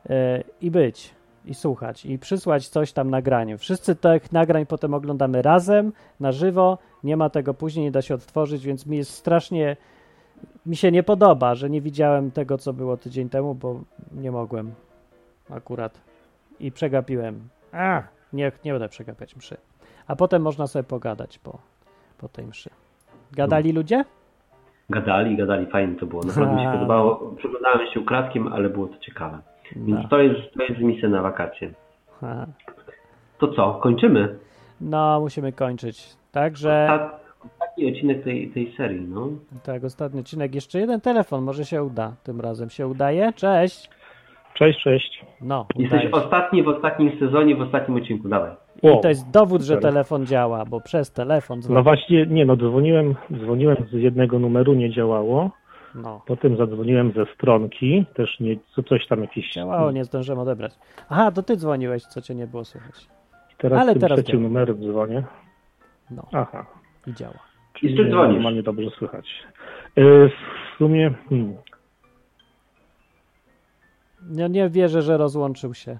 yy, 0.08 0.14
i 0.60 0.70
być, 0.70 1.14
i 1.44 1.54
słuchać, 1.54 2.06
i 2.06 2.18
przysłać 2.18 2.68
coś 2.68 2.92
tam 2.92 3.10
nagraniu. 3.10 3.58
Wszyscy 3.58 3.96
tych 3.96 4.32
nagrań 4.32 4.66
potem 4.66 4.94
oglądamy 4.94 5.42
razem, 5.42 5.92
na 6.20 6.32
żywo, 6.32 6.78
nie 7.04 7.16
ma 7.16 7.30
tego 7.30 7.54
później, 7.54 7.84
nie 7.84 7.90
da 7.90 8.02
się 8.02 8.14
odtworzyć, 8.14 8.64
więc 8.64 8.86
mi 8.86 8.96
jest 8.96 9.10
strasznie, 9.10 9.76
mi 10.66 10.76
się 10.76 10.92
nie 10.92 11.02
podoba, 11.02 11.54
że 11.54 11.70
nie 11.70 11.80
widziałem 11.80 12.30
tego, 12.30 12.58
co 12.58 12.72
było 12.72 12.96
tydzień 12.96 13.28
temu, 13.28 13.54
bo 13.54 13.80
nie 14.12 14.30
mogłem 14.30 14.74
akurat 15.50 16.00
i 16.60 16.72
przegapiłem. 16.72 17.48
A, 17.72 18.02
nie, 18.32 18.52
nie 18.64 18.72
będę 18.72 18.88
przegapiać 18.88 19.36
mszy. 19.36 19.56
A 20.06 20.16
potem 20.16 20.42
można 20.42 20.66
sobie 20.66 20.82
pogadać 20.82 21.38
po, 21.38 21.58
po 22.20 22.28
tej 22.28 22.46
mszy. 22.46 22.70
Gadali 23.32 23.72
ludzie? 23.72 24.04
Gadali, 24.90 25.36
gadali, 25.36 25.66
fajnie 25.66 25.94
to 25.96 26.06
było. 26.06 26.22
Naprawdę 26.22 26.54
mi 26.56 26.62
się 26.62 26.72
podobało. 26.72 27.34
Przeglądałem 27.38 27.86
się 27.94 28.00
ukradkiem, 28.00 28.52
ale 28.52 28.68
było 28.70 28.86
to 28.86 28.98
ciekawe. 28.98 29.38
Więc 29.76 30.02
No. 30.02 30.08
to 30.08 30.18
jest, 30.18 30.54
to 30.56 30.62
jest 30.62 30.80
misja 30.80 31.08
na 31.08 31.22
wakacje. 31.22 31.70
Aha. 32.22 32.46
To 33.38 33.48
co, 33.48 33.74
kończymy? 33.74 34.38
No, 34.80 35.20
musimy 35.20 35.52
kończyć. 35.52 36.16
Także, 36.32 36.88
Ostat, 36.92 37.20
ostatni 37.44 37.88
odcinek 37.92 38.24
tej, 38.24 38.50
tej 38.50 38.74
serii, 38.76 39.00
no. 39.08 39.28
tak, 39.62 39.84
ostatni 39.84 40.20
odcinek. 40.20 40.54
Jeszcze 40.54 40.78
jeden 40.80 41.00
telefon, 41.00 41.44
może 41.44 41.64
się 41.64 41.82
uda. 41.84 42.12
Tym 42.22 42.40
razem 42.40 42.70
się 42.70 42.86
udaje. 42.86 43.32
Cześć. 43.32 43.90
Cześć, 44.54 44.82
cześć. 44.82 45.24
No, 45.40 45.66
Jesteś 45.76 46.06
ostatni 46.12 46.62
w 46.62 46.68
ostatnim 46.68 47.18
sezonie, 47.18 47.56
w 47.56 47.60
ostatnim 47.60 47.96
odcinku, 47.96 48.28
dawaj. 48.28 48.50
I 48.82 49.00
to 49.02 49.08
jest 49.08 49.30
dowód, 49.30 49.62
że 49.62 49.76
telefon 49.76 50.26
działa, 50.26 50.64
bo 50.64 50.80
przez 50.80 51.12
telefon 51.12 51.58
No 51.58 51.62
dzwoni. 51.62 51.82
właśnie, 51.84 52.26
nie 52.26 52.44
no, 52.46 52.56
dzwoniłem, 52.56 53.14
dzwoniłem 53.44 53.76
z 53.90 53.92
jednego 53.92 54.38
numeru, 54.38 54.74
nie 54.74 54.90
działało. 54.90 55.50
No, 55.94 56.20
Potem 56.26 56.56
zadzwoniłem 56.56 57.12
ze 57.12 57.26
stronki, 57.34 58.06
też 58.14 58.40
nie, 58.40 58.56
co 58.74 58.82
coś 58.82 59.06
tam 59.06 59.20
jakieś... 59.20 59.52
działało, 59.52 59.90
nie 59.90 60.04
zdążyłem 60.04 60.38
odebrać. 60.38 60.72
Aha, 61.08 61.30
to 61.32 61.42
ty 61.42 61.56
dzwoniłeś, 61.56 62.02
co 62.02 62.20
cię 62.22 62.34
nie 62.34 62.46
było 62.46 62.64
słychać. 62.64 63.06
Teraz 63.58 63.80
ale 63.82 63.92
tym 63.92 64.00
teraz 64.00 64.16
trzecim 64.18 64.32
działa. 64.32 64.42
numerem 64.48 64.76
dzwonię. 64.82 65.24
No, 66.10 66.26
Aha. 66.32 66.66
i 67.06 67.14
działa. 67.14 67.38
I 67.82 67.92
z 67.92 67.96
czym 67.96 68.04
nie, 68.06 68.10
dzwonisz? 68.12 68.34
Normalnie 68.34 68.62
dobrze 68.62 68.90
słychać. 68.90 69.26
E, 69.96 70.02
W 70.28 70.78
sumie, 70.78 71.14
hmm, 71.28 71.54
Ja 74.34 74.48
nie 74.48 74.68
wierzę, 74.70 75.02
że 75.02 75.16
rozłączył 75.16 75.74
się. 75.74 75.98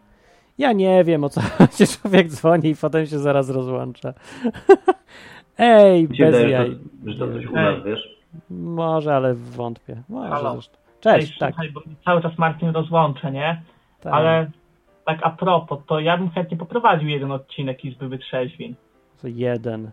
Ja 0.59 0.73
nie 0.73 1.05
wiem, 1.05 1.25
o 1.25 1.29
co 1.29 1.41
chodzi. 1.59 1.87
Człowiek 2.01 2.29
dzwoni 2.29 2.69
i 2.71 2.77
potem 2.77 3.07
się 3.07 3.19
zaraz 3.19 3.51
rozłącza. 3.51 4.13
Ej, 5.59 6.09
bez 6.09 6.19
wydaje, 6.19 6.49
jaj. 6.51 6.71
że, 6.71 6.77
to, 6.77 7.13
że 7.13 7.19
to 7.19 7.33
coś 7.33 7.47
u 7.47 7.53
nas, 7.55 7.85
wiesz? 7.85 8.19
Może, 8.51 9.17
ale 9.17 9.35
wątpię. 9.35 10.03
Może 10.09 10.29
Halo. 10.31 10.53
zresztą. 10.53 10.79
Cześć, 11.01 11.33
Ej, 11.33 11.39
tak, 11.39 11.51
Słuchaj, 11.55 11.71
bo 11.73 11.81
cały 12.05 12.23
czas 12.23 12.39
Martin 12.39 12.69
rozłączę, 12.71 13.33
nie? 13.33 13.63
tak. 14.01 14.13
Ale 14.15 14.51
tak 15.05 15.19
a 15.23 15.31
propos, 15.31 15.79
to 15.87 16.01
ja 16.01 16.17
bym 16.19 16.31
chętnie 16.31 16.57
poprowadził 16.57 17.09
jeden 17.09 17.33
odcinek 17.33 17.85
Izby 17.85 18.09
Wytrzeźwień. 18.09 18.75
To 19.23 19.29
jeden. 19.29 19.91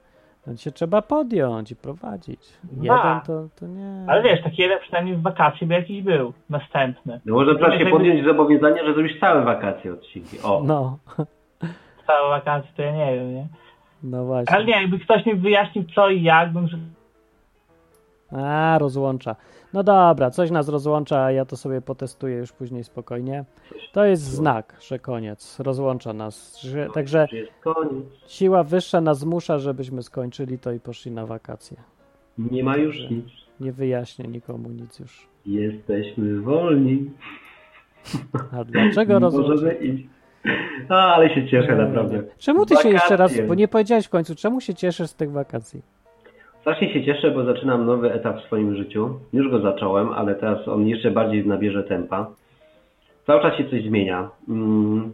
No 0.47 0.57
się 0.57 0.71
trzeba 0.71 1.01
podjąć 1.01 1.71
i 1.71 1.75
prowadzić. 1.75 2.39
Jeden 2.81 3.21
to, 3.27 3.47
to 3.59 3.67
nie. 3.67 4.05
Ale 4.07 4.23
wiesz, 4.23 4.43
taki 4.43 4.61
jeden 4.61 4.79
przynajmniej 4.79 5.15
w 5.17 5.21
wakacje 5.21 5.67
by 5.67 5.73
jakiś 5.73 6.01
był. 6.01 6.33
Następny. 6.49 7.21
No 7.25 7.33
może 7.33 7.55
trzeba 7.55 7.77
się 7.79 7.85
podjąć 7.85 8.25
zobowiązanie, 8.25 8.85
że 8.85 8.93
zrobisz 8.93 9.19
całe 9.19 9.41
wakacje 9.45 9.93
odcinki. 9.93 10.37
O, 10.43 10.61
No, 10.65 10.97
Całe 12.07 12.29
wakacje 12.29 12.69
to 12.75 12.81
ja 12.81 12.91
nie 12.91 13.15
wiem, 13.15 13.33
nie? 13.35 13.47
no 14.03 14.25
właśnie. 14.25 14.55
Ale 14.55 14.65
nie, 14.65 14.81
jakby 14.81 14.99
ktoś 14.99 15.25
mi 15.25 15.35
wyjaśnił 15.35 15.83
co 15.95 16.09
i 16.09 16.23
jak, 16.23 16.53
bym... 16.53 16.67
A, 18.43 18.77
rozłącza. 18.79 19.35
No 19.73 19.83
dobra, 19.83 20.29
coś 20.31 20.51
nas 20.51 20.69
rozłącza, 20.69 21.23
a 21.23 21.31
ja 21.31 21.45
to 21.45 21.57
sobie 21.57 21.81
potestuję 21.81 22.35
już 22.37 22.51
później 22.51 22.83
spokojnie. 22.83 23.45
To 23.93 24.05
jest 24.05 24.21
znak, 24.23 24.75
że 24.81 24.99
koniec. 24.99 25.59
Rozłącza 25.59 26.13
nas. 26.13 26.57
Że, 26.61 26.87
także 26.93 27.27
siła 28.27 28.63
wyższa 28.63 29.01
nas 29.01 29.19
zmusza, 29.19 29.59
żebyśmy 29.59 30.03
skończyli 30.03 30.59
to 30.59 30.71
i 30.71 30.79
poszli 30.79 31.11
na 31.11 31.25
wakacje. 31.25 31.77
Nie 32.37 32.63
ma 32.63 32.77
już 32.77 32.95
nic. 33.09 33.25
Nie 33.59 33.71
wyjaśnię 33.71 34.27
nikomu 34.27 34.69
nic 34.69 34.99
już. 34.99 35.27
Jesteśmy 35.45 36.41
wolni. 36.41 37.11
A 38.51 38.63
dlaczego 38.63 39.19
rozłącza? 39.29 39.65
A, 40.89 40.95
ale 40.95 41.35
się 41.35 41.47
cieszę 41.47 41.75
naprawdę. 41.75 42.23
Czemu 42.37 42.65
ty 42.65 42.75
się 42.75 42.89
jeszcze 42.89 43.17
raz, 43.17 43.31
Wakacje. 43.31 43.47
bo 43.47 43.55
nie 43.55 43.67
powiedziałeś 43.67 44.05
w 44.05 44.09
końcu, 44.09 44.35
czemu 44.35 44.61
się 44.61 44.73
cieszysz 44.73 45.09
z 45.09 45.15
tych 45.15 45.31
wakacji? 45.31 45.81
Strasznie 46.65 46.93
się 46.93 47.03
cieszę, 47.05 47.31
bo 47.31 47.43
zaczynam 47.45 47.85
nowy 47.85 48.13
etap 48.13 48.41
w 48.41 48.45
swoim 48.45 48.75
życiu. 48.75 49.19
Już 49.33 49.49
go 49.51 49.59
zacząłem, 49.59 50.09
ale 50.09 50.35
teraz 50.35 50.67
on 50.67 50.87
jeszcze 50.87 51.11
bardziej 51.11 51.47
nabierze 51.47 51.83
tempa. 51.83 52.27
Cały 53.25 53.41
czas 53.41 53.57
się 53.57 53.69
coś 53.69 53.83
zmienia. 53.83 54.29
Mm, 54.49 55.13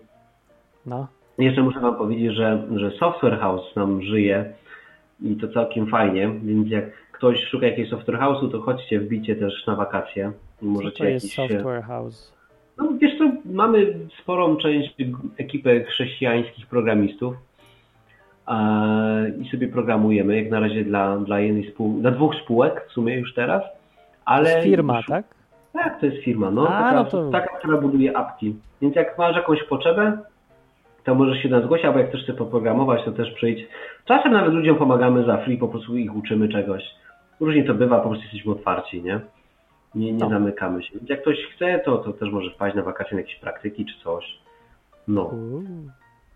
No, 0.85 1.07
Jeszcze 1.37 1.63
muszę 1.63 1.79
Wam 1.79 1.95
powiedzieć, 1.95 2.33
że, 2.35 2.63
że 2.75 2.91
Software 2.91 3.39
House 3.39 3.75
nam 3.75 4.01
żyje 4.01 4.53
i 5.21 5.35
to 5.35 5.47
całkiem 5.47 5.87
fajnie, 5.87 6.29
więc 6.43 6.69
jak 6.69 6.85
ktoś 7.11 7.43
szuka 7.43 7.65
jakiegoś 7.65 7.89
Software 7.89 8.19
House'u, 8.19 8.51
to 8.51 8.61
chodźcie, 8.61 8.99
wbijcie 8.99 9.35
też 9.35 9.67
na 9.67 9.75
wakacje. 9.75 10.31
co 10.59 10.65
Możecie 10.65 10.97
to 10.97 11.05
jest 11.05 11.37
jakiś... 11.37 11.51
Software 11.55 11.83
House? 11.83 12.33
No 12.77 12.89
wiesz 13.01 13.17
co, 13.17 13.31
mamy 13.45 13.93
sporą 14.21 14.55
część 14.57 14.95
ekipy 15.37 15.83
chrześcijańskich 15.83 16.67
programistów 16.67 17.35
i 19.41 19.49
sobie 19.49 19.67
programujemy, 19.67 20.35
jak 20.41 20.51
na 20.51 20.59
razie 20.59 20.83
dla, 20.85 21.17
dla 21.17 21.39
jednej 21.39 21.71
spół, 21.71 22.01
dla 22.01 22.11
dwóch 22.11 22.35
spółek 22.35 22.85
w 22.89 22.91
sumie 22.91 23.17
już 23.19 23.33
teraz, 23.33 23.61
To 23.63 23.69
ale... 24.25 24.49
jest 24.49 24.63
firma, 24.63 24.99
tak? 25.07 25.25
Tak, 25.73 25.99
to 25.99 26.05
jest 26.05 26.23
firma, 26.23 26.51
no. 26.51 26.67
A, 26.67 26.71
taka, 26.83 26.93
no 26.93 27.05
to- 27.05 27.31
taka, 27.31 27.57
która 27.57 27.77
buduje 27.77 28.17
apki. 28.17 28.55
Więc 28.81 28.95
jak 28.95 29.17
masz 29.17 29.35
jakąś 29.35 29.63
potrzebę, 29.63 30.17
to 31.03 31.15
możesz 31.15 31.43
się 31.43 31.49
do 31.49 31.55
nas 31.55 31.65
zgłosić, 31.65 31.85
albo 31.85 31.99
jak 31.99 32.09
chcesz 32.09 32.25
sobie 32.25 32.37
poprogramować, 32.37 33.03
to 33.05 33.11
też 33.11 33.31
przyjdź. 33.31 33.67
Czasem 34.05 34.31
nawet 34.31 34.53
ludziom 34.53 34.75
pomagamy 34.77 35.25
za 35.25 35.37
free, 35.37 35.57
po 35.57 35.67
prostu 35.67 35.97
ich 35.97 36.15
uczymy 36.15 36.49
czegoś. 36.49 36.83
Różnie 37.39 37.63
to 37.63 37.73
bywa, 37.73 37.99
po 37.99 38.09
prostu 38.09 38.23
jesteśmy 38.23 38.51
otwarci, 38.51 39.03
nie? 39.03 39.19
Nie, 39.95 40.11
nie 40.13 40.19
No. 40.19 40.29
zamykamy 40.29 40.83
się. 40.83 40.89
Więc 40.95 41.09
jak 41.09 41.21
ktoś 41.21 41.37
chce, 41.55 41.79
to, 41.85 41.97
to 41.97 42.13
też 42.13 42.31
może 42.31 42.51
wpaść 42.51 42.75
na 42.75 42.83
wakacje 42.83 43.15
na 43.15 43.21
jakieś 43.21 43.35
praktyki 43.35 43.85
czy 43.85 44.03
coś. 44.03 44.37
No, 45.07 45.21
Uuu. 45.23 45.63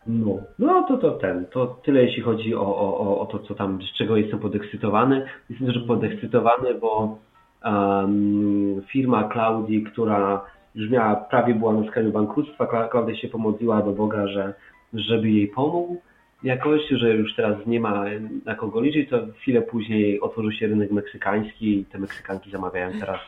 No, 0.08 0.38
no 0.60 0.84
to 0.84 0.98
to 0.98 1.12
ten, 1.12 1.46
to 1.46 1.68
tyle 1.68 2.04
jeśli 2.04 2.22
chodzi 2.22 2.56
o, 2.56 2.78
o, 2.78 3.20
o, 3.20 3.26
to, 3.26 3.40
co 3.40 3.56
tam, 3.56 3.82
z 3.82 3.98
czego 3.98 4.18
jestem 4.18 4.40
podekscytowany. 4.40 5.26
Jestem 5.50 5.68
też 5.68 5.84
podekscytowany, 5.88 6.74
bo 6.74 7.18
um, 7.66 8.82
firma 8.92 9.30
Claudii, 9.34 9.84
która 9.84 10.46
już 10.76 10.90
miała, 10.90 11.16
prawie 11.16 11.56
była 11.56 11.74
na 11.74 11.88
skraju 11.88 12.12
bankructwa, 12.12 12.66
Kla- 12.66 12.90
Klaudia 12.90 13.16
się 13.16 13.28
pomodliła 13.28 13.82
do 13.82 13.92
Boga, 13.92 14.28
że 14.28 14.54
żeby 14.94 15.30
jej 15.30 15.48
pomógł 15.48 15.98
jakoś, 16.44 16.82
że 16.90 17.16
już 17.16 17.36
teraz 17.36 17.68
nie 17.68 17.80
ma 17.80 18.06
na 18.46 18.56
kogo 18.56 18.82
liczyć, 18.82 19.10
to 19.10 19.20
chwilę 19.40 19.62
później 19.62 20.22
otworzył 20.22 20.52
się 20.52 20.68
rynek 20.68 20.92
meksykański 20.92 21.80
i 21.80 21.86
te 21.86 22.00
Meksykanki 22.00 22.52
zamawiają 22.52 23.00
teraz 23.00 23.20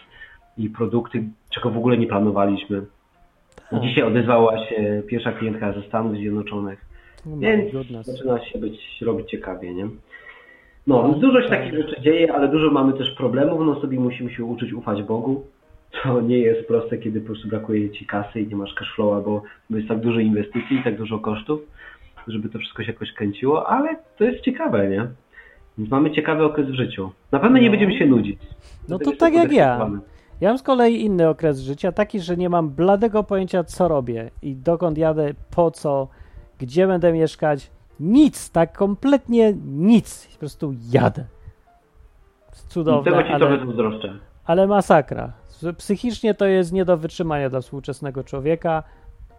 i 0.58 0.70
produkty, 0.70 1.24
czego 1.50 1.70
w 1.70 1.78
ogóle 1.78 1.98
nie 1.98 2.08
planowaliśmy. 2.08 2.86
Tak. 3.72 3.82
Dzisiaj 3.82 4.04
odezwała 4.04 4.66
się 4.66 5.04
pierwsza 5.08 5.32
klientka 5.32 5.74
ze 5.74 5.82
Stanów 5.82 6.18
Zjednoczonych, 6.18 6.86
Oh 7.28 7.36
my 7.36 7.42
więc 7.42 7.72
goodness. 7.72 8.06
zaczyna 8.08 8.46
się 8.46 8.60
być, 8.60 9.02
robić 9.02 9.30
ciekawie, 9.30 9.74
nie? 9.74 9.86
No, 9.86 9.92
No, 10.88 11.08
więc 11.10 11.20
dużo 11.22 11.42
się 11.42 11.50
tak. 11.50 11.60
takich 11.60 11.76
rzeczy 11.78 12.02
dzieje, 12.02 12.34
ale 12.34 12.48
dużo 12.48 12.72
mamy 12.72 12.94
też 12.94 13.12
problemów, 13.12 13.60
no 13.66 13.82
sobie 13.82 14.00
musimy 14.00 14.32
się 14.34 14.44
uczyć 14.46 14.74
ufać 14.74 15.04
Bogu. 15.04 15.44
To 16.04 16.22
nie 16.22 16.38
jest 16.38 16.68
proste, 16.68 16.98
kiedy 16.98 17.20
po 17.22 17.26
prostu 17.26 17.48
brakuje 17.48 17.90
ci 17.90 18.06
kasy 18.06 18.42
i 18.42 18.48
nie 18.48 18.56
masz 18.56 18.74
cashflowa, 18.74 19.22
bo 19.22 19.42
jest 19.78 19.88
tak 19.88 20.00
dużo 20.00 20.20
inwestycji, 20.20 20.82
tak 20.84 20.98
dużo 20.98 21.20
kosztów, 21.20 21.62
żeby 22.28 22.50
to 22.50 22.60
wszystko 22.60 22.84
się 22.84 22.92
jakoś 22.92 23.14
kręciło, 23.14 23.70
ale 23.70 23.96
to 24.18 24.24
jest 24.24 24.44
ciekawe, 24.44 24.90
nie? 24.90 25.08
Więc 25.78 25.90
mamy 25.92 26.12
ciekawy 26.12 26.44
okres 26.44 26.68
w 26.68 26.74
życiu. 26.74 27.12
Na 27.32 27.40
pewno 27.40 27.58
nie 27.58 27.66
No. 27.66 27.72
będziemy 27.72 27.98
się 28.00 28.06
nudzić. 28.06 28.40
No 28.90 29.00
to 29.00 29.12
tak 29.12 29.34
jak 29.34 29.52
ja. 29.52 29.90
Ja 30.42 30.50
mam 30.50 30.58
z 30.58 30.64
kolei 30.64 31.02
inny 31.06 31.30
okres 31.30 31.60
życia, 31.60 31.92
taki, 31.92 32.20
że 32.20 32.38
nie 32.38 32.50
mam 32.50 32.70
bladego 32.70 33.24
pojęcia, 33.24 33.64
co 33.64 33.88
robię 33.88 34.32
i 34.42 34.56
dokąd 34.56 34.98
jadę, 34.98 35.34
po 35.56 35.72
co, 35.72 36.08
gdzie 36.60 36.88
będę 36.88 37.14
mieszkać. 37.14 37.72
Nic, 38.00 38.52
tak 38.52 38.78
kompletnie 38.78 39.54
nic. 39.66 40.28
Po 40.34 40.40
prostu 40.40 40.74
jadę. 40.92 41.26
Cudowne, 42.70 43.12
Tego 43.12 43.24
ci 43.24 43.30
ale, 43.30 43.60
zazdroszczę. 43.66 44.14
ale 44.46 44.68
masakra. 44.68 45.34
Psychicznie 45.78 46.34
to 46.34 46.46
jest 46.46 46.72
nie 46.74 46.86
do 46.86 46.98
wytrzymania 46.98 47.50
dla 47.50 47.62
współczesnego 47.62 48.24
człowieka. 48.24 48.84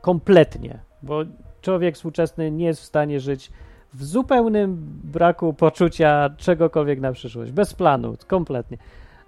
Kompletnie. 0.01 0.79
Bo 1.03 1.21
człowiek 1.63 1.95
współczesny 1.95 2.51
nie 2.51 2.67
jest 2.67 2.81
w 2.81 2.85
stanie 2.85 3.21
żyć 3.21 3.53
w 3.95 4.05
zupełnym 4.05 4.77
braku 5.05 5.53
poczucia 5.55 6.31
czegokolwiek 6.37 7.01
na 7.01 7.13
przyszłość. 7.13 7.53
Bez 7.53 7.75
planu, 7.75 8.17
kompletnie. 8.27 8.79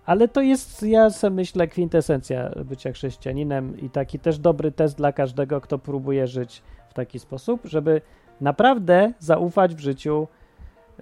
Ale 0.07 0.29
to 0.29 0.41
jest, 0.41 0.83
ja 0.83 1.11
sobie 1.11 1.37
myślę, 1.37 1.69
kwintesencja 1.69 2.51
bycia 2.65 2.93
chrześcijaninem 2.93 3.81
i 3.81 3.91
taki 3.91 4.19
też 4.19 4.39
dobry 4.39 4.73
test 4.73 4.97
dla 4.97 5.13
każdego, 5.13 5.61
kto 5.61 5.79
próbuje 5.79 6.27
żyć 6.27 6.63
w 6.89 6.95
taki 6.95 7.19
sposób, 7.19 7.61
żeby 7.65 8.01
naprawdę 8.41 9.13
zaufać 9.19 9.75
w 9.75 9.81
życiu 9.81 10.29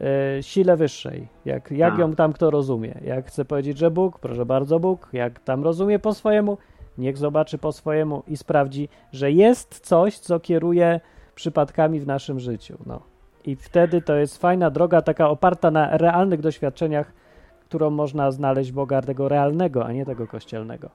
e, 0.01 0.43
sile 0.43 0.77
wyższej. 0.77 1.29
Jak, 1.45 1.71
jak 1.71 1.91
Tak. 1.91 2.01
ją 2.01 2.15
tam 2.15 2.33
kto 2.33 2.51
rozumie. 2.51 2.95
Jak 3.05 3.27
chce 3.27 3.45
powiedzieć, 3.45 3.79
że 3.79 3.91
Bóg, 3.91 4.19
proszę 4.19 4.47
bardzo 4.47 4.81
Bóg. 4.81 5.09
Jak 5.13 5.41
tam 5.41 5.65
rozumie 5.65 5.99
po 5.99 6.15
swojemu, 6.15 6.59
niech 6.99 7.17
zobaczy 7.19 7.59
po 7.59 7.73
swojemu 7.73 8.23
i 8.27 8.37
sprawdzi, 8.37 8.89
że 9.13 9.33
jest 9.33 9.81
coś, 9.81 10.19
co 10.19 10.41
kieruje 10.41 11.01
przypadkami 11.35 12.01
w 12.01 12.07
naszym 12.07 12.41
życiu. 12.41 12.79
No. 12.87 13.01
I 13.45 13.57
wtedy 13.57 14.03
to 14.03 14.17
jest 14.17 14.39
fajna 14.39 14.71
droga, 14.71 15.03
taka 15.03 15.29
oparta 15.31 15.71
na 15.71 15.97
realnych 15.97 16.41
doświadczeniach, 16.41 17.13
którą 17.69 17.91
można 17.91 18.31
znaleźć 18.31 18.73
Boga 18.73 19.03
tego 19.03 19.29
realnego, 19.29 19.87
a 19.87 19.93
nie 19.93 20.05
tego 20.07 20.27
kościelnego. 20.27 20.89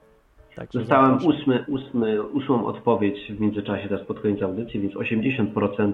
Także 0.56 0.78
Dostałem 0.78 1.16
ósmy, 1.16 1.64
ósmy, 1.68 2.22
ósmą 2.22 2.66
odpowiedź 2.66 3.32
w 3.32 3.40
międzyczasie 3.40 3.88
teraz 3.88 4.06
pod 4.06 4.20
koniec 4.20 4.42
audycji, 4.42 4.80
więc 4.80 4.94
80%, 4.94 5.92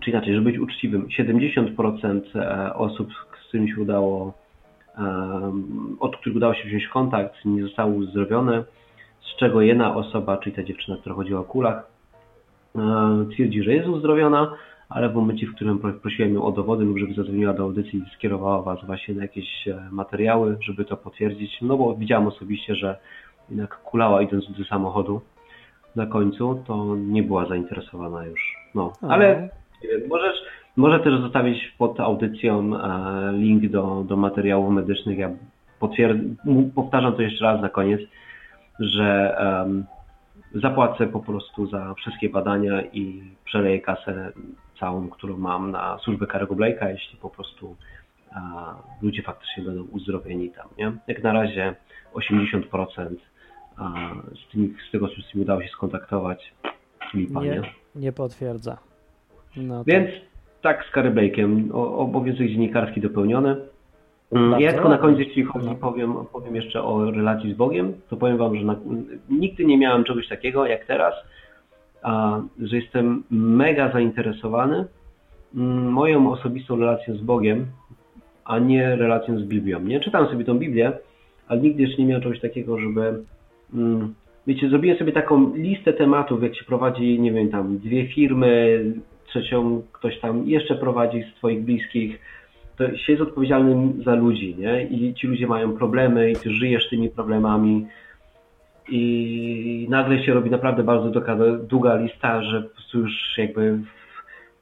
czy 0.00 0.10
inaczej, 0.10 0.34
żeby 0.34 0.52
być 0.52 0.60
uczciwym, 0.60 1.06
70% 1.18 2.20
e, 2.34 2.74
osób, 2.74 3.08
z 3.12 3.48
którymi 3.48 3.72
się 3.72 3.80
udało, 3.80 4.32
em, 4.98 5.96
od 6.00 6.16
których 6.16 6.36
udało 6.36 6.54
się 6.54 6.68
wziąć 6.68 6.88
kontakt, 6.88 7.34
nie 7.44 7.62
zostało 7.62 7.94
uzdrowione, 7.94 8.64
z 9.20 9.38
czego 9.38 9.60
jedna 9.60 9.94
osoba, 9.94 10.36
czyli 10.36 10.56
ta 10.56 10.62
dziewczyna, 10.62 10.96
która 10.96 11.14
chodziła 11.14 11.40
o 11.40 11.44
kulach, 11.44 11.88
e, 12.76 12.80
twierdzi, 13.32 13.62
że 13.62 13.74
jest 13.74 13.88
uzdrowiona, 13.88 14.52
ale 14.88 15.08
w 15.08 15.14
momencie, 15.14 15.46
w 15.46 15.54
którym 15.54 15.78
pro- 15.78 15.92
prosiłem 15.92 16.34
ją 16.34 16.44
o 16.44 16.52
dowody 16.52 16.84
lub 16.84 16.98
żeby 16.98 17.14
zadzwoniła 17.14 17.52
do 17.52 17.62
audycji 17.62 17.98
i 17.98 18.14
skierowała 18.14 18.62
Was 18.62 18.86
właśnie 18.86 19.14
na 19.14 19.22
jakieś 19.22 19.68
e, 19.68 19.88
materiały, 19.90 20.56
żeby 20.60 20.84
to 20.84 20.96
potwierdzić, 20.96 21.58
no 21.62 21.76
bo 21.76 21.94
widziałam 21.94 22.26
osobiście, 22.26 22.74
że 22.74 22.98
jednak 23.50 23.78
kulała 23.78 24.22
idąc 24.22 24.58
do 24.58 24.64
samochodu 24.64 25.20
na 25.96 26.06
końcu, 26.06 26.62
to 26.66 26.96
nie 26.96 27.22
była 27.22 27.46
zainteresowana 27.46 28.24
już. 28.24 28.56
No, 28.74 28.92
ale 29.02 29.48
nie 29.84 29.88
wiem, 29.88 30.00
możesz, 30.08 30.36
może 30.76 31.00
też 31.00 31.20
zostawić 31.20 31.74
pod 31.78 32.00
audycją 32.00 32.76
e, 32.76 33.32
link 33.32 33.70
do, 33.70 34.04
do 34.08 34.16
materiałów 34.16 34.74
medycznych. 34.74 35.18
Ja 35.18 35.30
powtarzam 36.74 37.12
to 37.12 37.22
jeszcze 37.22 37.44
raz 37.44 37.62
na 37.62 37.68
koniec, 37.68 38.00
że 38.80 39.38
em, 39.38 39.84
zapłacę 40.54 41.06
po 41.06 41.20
prostu 41.20 41.66
za 41.66 41.94
wszystkie 41.94 42.28
badania 42.28 42.82
i 42.82 43.22
przeleję 43.44 43.80
kasę 43.80 44.32
całą, 44.80 45.08
którą 45.08 45.36
mam 45.36 45.70
na 45.70 45.98
służbę 45.98 46.26
Karego 46.26 46.54
Blake'a, 46.54 46.88
jeśli 46.88 47.18
po 47.18 47.30
prostu 47.30 47.76
ludzie 49.02 49.22
faktycznie 49.22 49.64
będą 49.64 49.82
uzdrowieni 49.84 50.50
tam, 50.50 50.66
nie? 50.78 50.92
Jak 51.06 51.22
na 51.22 51.32
razie 51.32 51.74
80% 52.14 52.62
a, 53.76 53.92
z, 54.34 54.52
tymi, 54.52 54.74
z 54.88 54.92
tego, 54.92 55.08
z 55.08 55.32
kim 55.32 55.40
udało 55.42 55.62
się 55.62 55.68
skontaktować, 55.68 56.52
lipa, 57.14 57.42
nie? 57.42 57.50
Nie, 57.50 57.62
nie 57.96 58.12
potwierdza. 58.12 58.78
No 59.56 59.78
tak. 59.78 59.86
Więc 59.86 60.10
tak 60.62 60.84
z 60.88 60.90
Kary 60.90 61.10
Blake'em, 61.10 61.68
o- 61.74 61.98
obowiązek 61.98 62.48
dziennikarski 62.48 63.00
dopełniony. 63.00 63.56
Mm, 64.32 64.50
Bardzo 64.50 64.64
Ja 64.64 64.72
tylko 64.72 64.88
na 64.88 64.98
koniec, 64.98 65.18
jeśli 65.18 65.44
chodzi, 65.44 65.66
No. 65.66 65.74
powiem, 65.74 66.14
powiem 66.32 66.56
jeszcze 66.56 66.82
o 66.82 67.10
relacji 67.10 67.52
z 67.54 67.56
Bogiem, 67.56 67.94
to 68.08 68.16
powiem 68.16 68.36
Wam, 68.36 68.56
że 68.58 68.64
na, 68.64 68.76
nigdy 69.30 69.64
nie 69.64 69.78
miałem 69.78 70.04
czegoś 70.04 70.28
takiego 70.28 70.66
jak 70.66 70.84
teraz, 70.84 71.14
że 72.62 72.76
jestem 72.76 73.22
mega 73.30 73.92
zainteresowany 73.92 74.84
mm, 75.54 75.92
moją 75.92 76.32
osobistą 76.32 76.76
relacją 76.76 77.16
z 77.16 77.20
Bogiem, 77.20 77.66
a 78.44 78.58
nie 78.58 78.96
relacją 78.96 79.38
z 79.38 79.42
Biblią. 79.42 79.80
Nie 79.80 80.00
czytam 80.00 80.28
sobie 80.28 80.44
tą 80.44 80.58
Biblię, 80.58 80.92
ale 81.48 81.60
nigdy 81.60 81.82
jeszcze 81.82 82.02
nie 82.02 82.08
miałem 82.08 82.22
czegoś 82.22 82.40
takiego, 82.40 82.78
żeby 82.78 83.22
mm, 83.74 84.14
wiecie, 84.46 84.68
zrobiłem 84.68 84.98
sobie 84.98 85.12
taką 85.12 85.54
listę 85.54 85.92
tematów, 85.92 86.42
jak 86.42 86.56
się 86.56 86.64
prowadzi, 86.64 87.20
nie 87.20 87.32
wiem, 87.32 87.48
tam 87.48 87.78
dwie 87.78 88.06
firmy, 88.06 88.84
trzecią 89.26 89.82
ktoś 89.92 90.20
tam 90.20 90.48
jeszcze 90.48 90.74
prowadzi 90.74 91.22
z 91.22 91.34
Twoich 91.34 91.64
bliskich, 91.64 92.20
to 92.76 92.96
się 92.96 93.12
jest 93.12 93.22
odpowiedzialnym 93.22 94.02
za 94.04 94.14
ludzi, 94.14 94.56
nie? 94.58 94.84
I 94.84 95.14
ci 95.14 95.26
ludzie 95.26 95.46
mają 95.46 95.72
problemy 95.72 96.30
i 96.30 96.36
ty 96.36 96.50
żyjesz 96.50 96.88
tymi 96.88 97.08
problemami 97.08 97.86
i 98.88 99.86
nagle 99.90 100.24
się 100.24 100.34
robi 100.34 100.50
naprawdę 100.50 100.82
bardzo 100.82 101.10
długa, 101.10 101.36
długa 101.62 101.96
lista, 101.96 102.42
że 102.42 102.62
po 102.62 102.68
prostu 102.68 102.98
już 102.98 103.38
jakby 103.38 103.78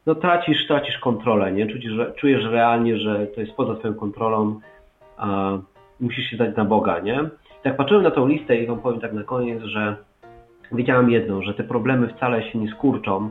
no 0.07 0.14
tracisz, 0.14 0.66
tracisz 0.66 0.99
kontrolę, 0.99 1.53
nie? 1.53 1.66
Czujesz, 1.66 2.14
czujesz 2.16 2.45
realnie, 2.45 2.99
że 2.99 3.27
to 3.27 3.41
jest 3.41 3.53
poza 3.53 3.75
twoją 3.75 3.95
kontrolą, 3.95 4.61
a 5.16 5.59
musisz 6.01 6.31
się 6.31 6.37
dać 6.37 6.57
na 6.57 6.64
Boga, 6.64 7.01
nie? 7.01 7.20
Tak 7.62 7.77
patrzyłem 7.77 8.03
na 8.03 8.11
tą 8.11 8.29
listę 8.29 8.57
i 8.57 8.66
wam 8.66 8.81
powiem 8.81 9.01
tak 9.01 9.12
na 9.12 9.22
koniec, 9.22 9.62
że 9.62 9.97
wiedziałem 10.72 11.11
jedno, 11.11 11.43
że 11.43 11.55
te 11.55 11.64
problemy 11.64 12.09
wcale 12.09 12.43
się 12.43 12.59
nie 12.59 12.70
skurczą, 12.70 13.31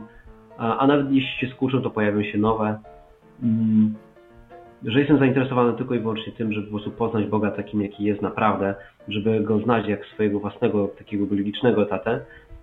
a, 0.58 0.78
a 0.78 0.86
nawet 0.86 1.12
jeśli 1.12 1.38
się 1.38 1.54
skurczą, 1.54 1.82
to 1.82 1.90
pojawią 1.90 2.22
się 2.22 2.38
nowe. 2.38 2.78
Mm, 3.42 3.94
że 4.84 4.98
jestem 4.98 5.18
zainteresowany 5.18 5.72
tylko 5.72 5.94
i 5.94 5.98
wyłącznie 5.98 6.32
tym, 6.32 6.52
żeby 6.52 6.66
po 6.66 6.70
prostu 6.70 6.90
poznać 6.90 7.26
Boga 7.26 7.50
takim, 7.50 7.82
jaki 7.82 8.04
jest 8.04 8.22
naprawdę, 8.22 8.74
żeby 9.08 9.40
go 9.40 9.58
znać 9.58 9.86
jak 9.86 10.06
swojego 10.06 10.40
własnego, 10.40 10.88
takiego 10.88 11.26
biologicznego 11.26 11.86
tatę 11.86 12.20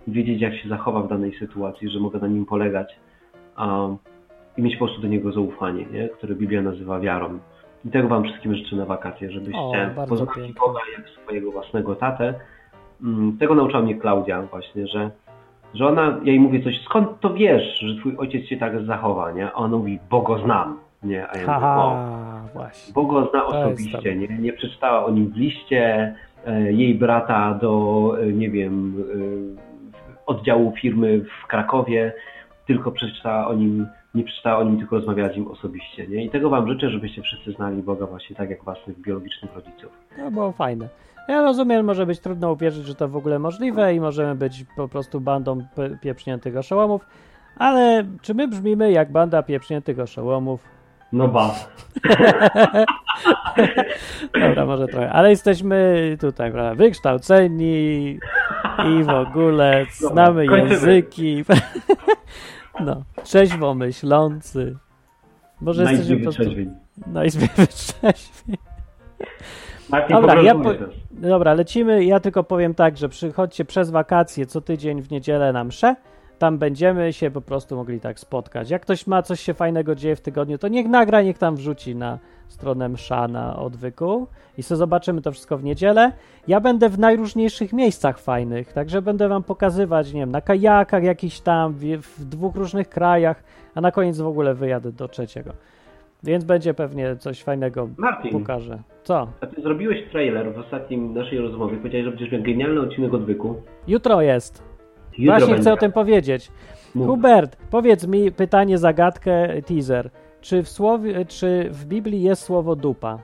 i 0.08 0.12
wiedzieć, 0.12 0.42
jak 0.42 0.56
się 0.56 0.70
zachowa 0.70 1.02
w 1.02 1.10
danej 1.10 1.34
sytuacji, 1.40 1.90
że 1.90 2.00
mogę 2.00 2.20
na 2.20 2.28
nim 2.28 2.46
polegać 2.46 2.96
um, 3.58 3.98
i 4.58 4.62
mieć 4.62 4.76
po 4.76 4.86
prostu 4.86 5.02
do 5.02 5.08
niego 5.08 5.32
zaufanie, 5.32 5.86
nie? 5.94 6.10
które 6.10 6.36
Biblia 6.36 6.62
nazywa 6.62 7.00
wiarą. 7.00 7.40
I 7.86 7.90
tego 7.90 8.08
Wam 8.08 8.24
wszystkim 8.24 8.56
życzę 8.56 8.76
na 8.76 8.86
wakacje, 8.86 9.32
żebyście 9.32 9.60
O, 9.98 10.08
poznali 10.08 10.54
Boga 10.54 10.80
jak 10.98 11.10
swojego 11.10 11.52
własnego 11.52 11.96
tatę. 11.96 12.34
Mm, 13.04 13.38
Tego 13.38 13.56
nauczyła 13.56 13.82
mnie 13.82 13.96
Klaudia 13.96 14.42
właśnie, 14.42 14.88
że, 14.88 15.12
że 15.74 15.88
ona, 15.88 16.20
ja 16.24 16.32
jej 16.32 16.40
mówię 16.40 16.64
coś, 16.64 16.82
skąd 16.86 17.20
to 17.20 17.34
wiesz, 17.34 17.80
że 17.80 17.96
Twój 17.96 18.18
ojciec 18.18 18.46
się 18.46 18.58
tak 18.58 18.86
zachowa, 18.86 19.32
nie? 19.32 19.48
A 19.48 19.54
ona 19.54 19.78
mówi, 19.78 20.00
bo 20.10 20.22
go 20.22 20.38
znam, 20.38 20.78
nie? 21.04 21.28
A 21.28 21.38
ja 21.38 21.42
mówię, 21.42 21.56
o, 21.56 21.60
Haha, 21.60 22.44
właśnie. 22.54 22.94
bo 22.94 23.06
go 23.06 23.30
zna 23.30 23.46
osobiście, 23.46 24.16
nie, 24.16 24.28
nie 24.28 24.54
przeczytała 24.54 25.06
o 25.06 25.12
nim 25.12 25.28
w 25.28 25.38
liście 25.38 26.16
e, 26.46 26.74
jej 26.74 26.96
brata 26.96 27.54
do, 27.54 28.14
e, 28.22 28.26
nie 28.26 28.50
wiem, 28.50 29.04
e, 29.58 30.26
oddziału 30.26 30.74
firmy 30.82 31.22
w 31.44 31.48
Krakowie, 31.48 32.14
tylko 32.68 32.92
przeczytała 32.92 33.48
o 33.48 33.54
nim, 33.54 33.88
nie 34.16 34.24
przeczytała 34.24 34.58
o 34.58 34.64
nim, 34.64 34.78
tylko 34.78 34.96
rozmawiała 34.96 35.34
z 35.34 35.36
nim 35.36 35.48
osobiście, 35.48 36.08
nie? 36.08 36.26
I 36.26 36.30
tego 36.30 36.50
Wam 36.50 36.68
życzę, 36.68 36.90
żebyście 36.90 37.22
wszyscy 37.22 37.52
znali 37.52 37.84
Boga 37.84 38.06
właśnie 38.06 38.36
tak 38.36 38.50
jak 38.50 38.64
Waszych 38.64 39.02
biologicznych 39.02 39.56
rodziców. 39.56 39.92
To 40.18 40.32
było 40.32 40.52
fajne. 40.52 40.90
Ja 41.28 41.42
rozumiem, 41.42 41.86
może 41.86 42.06
być 42.06 42.20
trudno 42.20 42.52
uwierzyć, 42.52 42.86
że 42.86 42.96
to 42.96 43.08
w 43.08 43.16
ogóle 43.16 43.40
możliwe 43.40 43.96
i 43.96 44.00
możemy 44.00 44.36
być 44.36 44.66
po 44.76 44.88
prostu 44.88 45.22
bandą 45.22 45.66
pieprzniętych 46.02 46.58
oszołomów, 46.58 47.06
ale 47.58 48.04
czy 48.22 48.34
my 48.34 48.48
brzmimy 48.48 48.92
jak 48.92 49.12
banda 49.12 49.44
pieprzniętych 49.44 50.00
oszołomów? 50.00 50.81
No 51.14 51.28
ba. 51.28 51.56
Dobra, 54.34 54.66
może 54.66 54.88
trochę, 54.88 55.12
ale 55.12 55.30
jesteśmy 55.30 56.18
tutaj, 56.22 56.52
prawda, 56.52 56.76
wykształceni 56.76 58.20
i 59.00 59.04
w 59.04 59.10
ogóle 59.10 59.86
znamy 59.92 60.46
kończymy. 60.48 60.70
języki. 60.70 61.44
No, 62.80 63.04
trzeźwo 63.24 63.74
myślący. 63.76 64.78
Może 65.62 65.82
jesteśmy 65.84 66.18
po 66.18 66.24
prostu... 66.24 66.40
wytrzeźwień. 66.44 66.74
Na 67.08 67.26
izbie 67.26 67.48
wytrzeźwień. 67.58 68.58
Martin, 69.90 70.16
Dobra, 70.16 70.36
Dobra, 70.36 70.42
ja 70.42 70.56
po- 70.56 70.74
Dobra, 71.12 71.54
lecimy. 71.54 72.06
Ja 72.06 72.20
tylko 72.20 72.44
powiem 72.44 72.74
tak, 72.74 72.98
że 72.98 73.10
przychodźcie 73.10 73.66
przez 73.66 73.90
wakacje 73.90 74.46
co 74.46 74.62
tydzień 74.62 75.02
w 75.02 75.12
niedzielę 75.12 75.54
na 75.54 75.64
mszę. 75.64 75.96
Tam 76.42 76.58
będziemy 76.58 77.14
się 77.14 77.32
po 77.32 77.42
prostu 77.42 77.76
mogli 77.76 78.00
tak 78.00 78.20
spotkać. 78.20 78.70
Jak 78.70 78.82
ktoś 78.82 79.08
ma 79.08 79.22
coś 79.22 79.40
się 79.40 79.54
fajnego 79.54 79.96
dzieje 79.96 80.16
w 80.16 80.22
tygodniu, 80.22 80.58
to 80.58 80.68
niech 80.68 80.88
nagra, 80.88 81.22
niech 81.22 81.38
tam 81.38 81.56
wrzuci 81.56 81.96
na 81.96 82.20
stronę 82.48 82.90
msza 82.90 83.28
na 83.28 83.56
odwyku 83.56 84.28
i 84.58 84.64
sobie 84.64 84.78
zobaczymy 84.78 85.22
to 85.22 85.32
wszystko 85.32 85.58
w 85.58 85.64
niedzielę. 85.64 86.12
Ja 86.48 86.60
będę 86.60 86.90
w 86.90 87.00
najróżniejszych 87.00 87.74
miejscach 87.74 88.20
fajnych, 88.20 88.74
także 88.74 89.02
będę 89.02 89.28
wam 89.30 89.44
pokazywać, 89.44 90.14
nie 90.14 90.20
wiem, 90.20 90.32
na 90.32 90.42
kajakach 90.42 91.04
jakiś 91.04 91.40
tam, 91.40 91.74
w, 91.74 91.98
w 91.98 92.26
dwóch 92.26 92.56
różnych 92.56 92.90
krajach, 92.90 93.44
a 93.76 93.82
na 93.82 93.92
koniec 93.92 94.18
w 94.18 94.28
ogóle 94.28 94.54
wyjadę 94.54 94.92
do 94.92 95.08
trzeciego. 95.08 95.54
Więc 96.24 96.44
będzie 96.44 96.74
pewnie 96.74 97.16
coś 97.16 97.44
fajnego 97.44 97.90
Martin, 97.98 98.32
pokażę. 98.32 98.80
Co? 99.04 99.28
a 99.42 99.48
ty 99.48 99.62
zrobiłeś 99.62 100.10
trailer 100.12 100.54
w 100.54 100.60
ostatnim 100.60 101.14
naszej 101.14 101.40
rozmowie. 101.40 101.78
Powiedziałeś, 101.78 102.06
że 102.06 102.12
będziesz 102.12 102.32
miał 102.32 102.42
genialny 102.42 102.82
odcinek 102.82 103.14
odwyku. 103.14 103.56
Jutro 103.88 104.22
jest. 104.22 104.71
Jutro 105.18 105.34
Właśnie 105.34 105.48
będzie. 105.48 105.62
chcę 105.62 105.74
o 105.74 105.78
tym 105.78 105.92
powiedzieć. 105.92 106.52
Mów. 106.96 107.08
Hubert, 107.08 107.58
powiedz 107.70 108.08
mi 108.08 108.32
pytanie, 108.32 108.78
zagadkę, 108.78 109.62
teaser. 109.62 110.10
Czy 110.42 110.64
w, 110.64 110.70
słowie, 110.70 111.26
czy 111.26 111.70
w 111.72 111.86
Biblii 111.86 112.22
jest 112.22 112.44
słowo 112.44 112.76
dupa? 112.76 113.20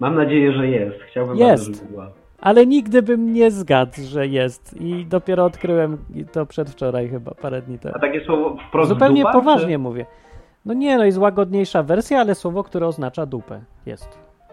Mam 0.00 0.14
nadzieję, 0.14 0.52
że 0.52 0.66
jest. 0.68 0.96
Chciałbym 1.10 1.36
Jest. 1.36 1.64
bardzo, 1.66 1.80
żeby 1.80 1.90
była. 1.92 2.10
Ale 2.40 2.66
nigdy 2.66 3.02
bym 3.02 3.32
nie 3.32 3.50
zgadł, 3.50 3.92
że 4.02 4.26
jest. 4.26 4.80
I 4.80 5.06
dopiero 5.06 5.44
odkryłem 5.44 5.98
to 6.32 6.46
przedwczoraj 6.46 7.08
chyba, 7.08 7.30
parę 7.34 7.62
dni 7.62 7.78
temu. 7.78 7.94
A 7.96 7.98
takie 8.00 8.24
słowo 8.24 8.56
wprost 8.68 8.88
Zupełnie 8.88 9.20
dupa, 9.22 9.32
poważnie 9.32 9.78
mówię. 9.78 10.06
No 10.64 10.74
nie, 10.74 10.98
no 10.98 11.04
jest 11.04 11.18
łagodniejsza 11.18 11.82
wersja, 11.82 12.20
ale 12.20 12.34
słowo, 12.34 12.62
które 12.62 12.86
oznacza 12.86 13.26
dupę. 13.26 13.60
Jest. 13.86 14.08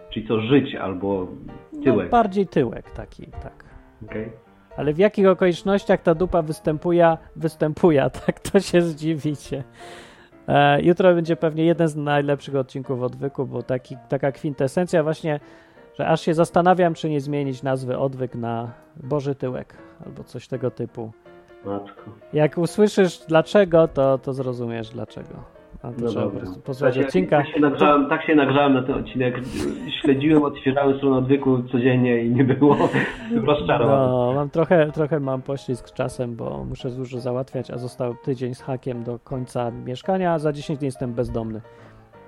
Czy, 0.08 0.14
czyli 0.14 0.28
co, 0.28 0.40
żyć 0.40 0.74
albo 0.74 1.26
No, 1.72 1.82
tyłek. 1.84 2.10
bardziej 2.10 2.46
tyłek 2.46 2.90
taki, 2.90 3.26
tak. 3.26 3.64
Okej. 4.04 4.32
Ale 4.76 4.92
w 4.92 4.98
jakich 4.98 5.28
okolicznościach 5.28 6.02
ta 6.02 6.14
dupa 6.14 6.42
występuje, 6.42 7.16
występuje, 7.36 8.10
tak 8.26 8.40
to 8.40 8.60
się 8.60 8.82
zdziwicie. 8.82 9.64
E, 10.48 10.82
jutro 10.82 11.14
będzie 11.14 11.36
pewnie 11.36 11.64
jeden 11.64 11.88
z 11.88 11.96
najlepszych 11.96 12.56
odcinków 12.56 13.02
odwyku, 13.02 13.46
bo 13.46 13.62
taki, 13.62 13.96
taka 14.08 14.32
kwintesencja 14.32 15.02
właśnie, 15.02 15.40
że 15.98 16.06
aż 16.06 16.20
się 16.20 16.34
zastanawiam, 16.34 16.94
czy 16.94 17.10
nie 17.10 17.20
zmienić 17.20 17.62
nazwy 17.62 17.98
odwyk 17.98 18.34
na 18.34 18.72
Boży 18.96 19.34
Tyłek 19.34 19.76
albo 20.06 20.24
coś 20.24 20.48
tego 20.48 20.70
typu. 20.70 21.12
Matko. 21.64 22.10
Jak 22.32 22.58
usłyszysz 22.58 23.18
dlaczego, 23.28 23.88
to, 23.88 24.18
to 24.18 24.32
zrozumiesz 24.32 24.90
dlaczego. 24.90 25.51
A 25.82 25.88
to 25.88 25.94
No 26.00 26.08
trzeba 26.08 26.24
po 26.24 26.30
dobra. 26.30 26.40
prostu 26.40 26.60
posłuchać 26.60 26.96
tak, 26.96 27.06
odcinka. 27.06 27.36
Tak 27.38 27.48
się, 27.48 27.60
nagrzałem, 27.60 28.08
tak 28.08 28.22
się 28.26 28.34
nagrzałem 28.34 28.74
na 28.74 28.82
ten 28.82 28.94
odcinek. 28.94 29.40
Śledziłem, 30.02 30.42
otwierałem 30.42 30.96
stronę 30.96 31.16
odwyku 31.16 31.62
codziennie 31.62 32.24
i 32.24 32.30
nie 32.30 32.44
było. 32.44 32.76
Rozczarowany. 33.46 34.06
No, 34.06 34.32
mam 34.34 34.50
trochę, 34.50 34.92
trochę 34.92 35.20
mam 35.20 35.42
poślizg 35.42 35.88
z 35.88 35.92
czasem, 35.92 36.36
bo 36.36 36.64
muszę 36.68 36.90
dużo 36.90 37.20
załatwiać, 37.20 37.70
a 37.70 37.78
został 37.78 38.14
tydzień 38.24 38.54
z 38.54 38.62
hakiem 38.62 39.04
do 39.04 39.18
końca 39.18 39.70
mieszkania, 39.70 40.32
a 40.32 40.38
za 40.38 40.52
10 40.52 40.78
dni 40.78 40.86
jestem 40.86 41.12
bezdomny. 41.12 41.60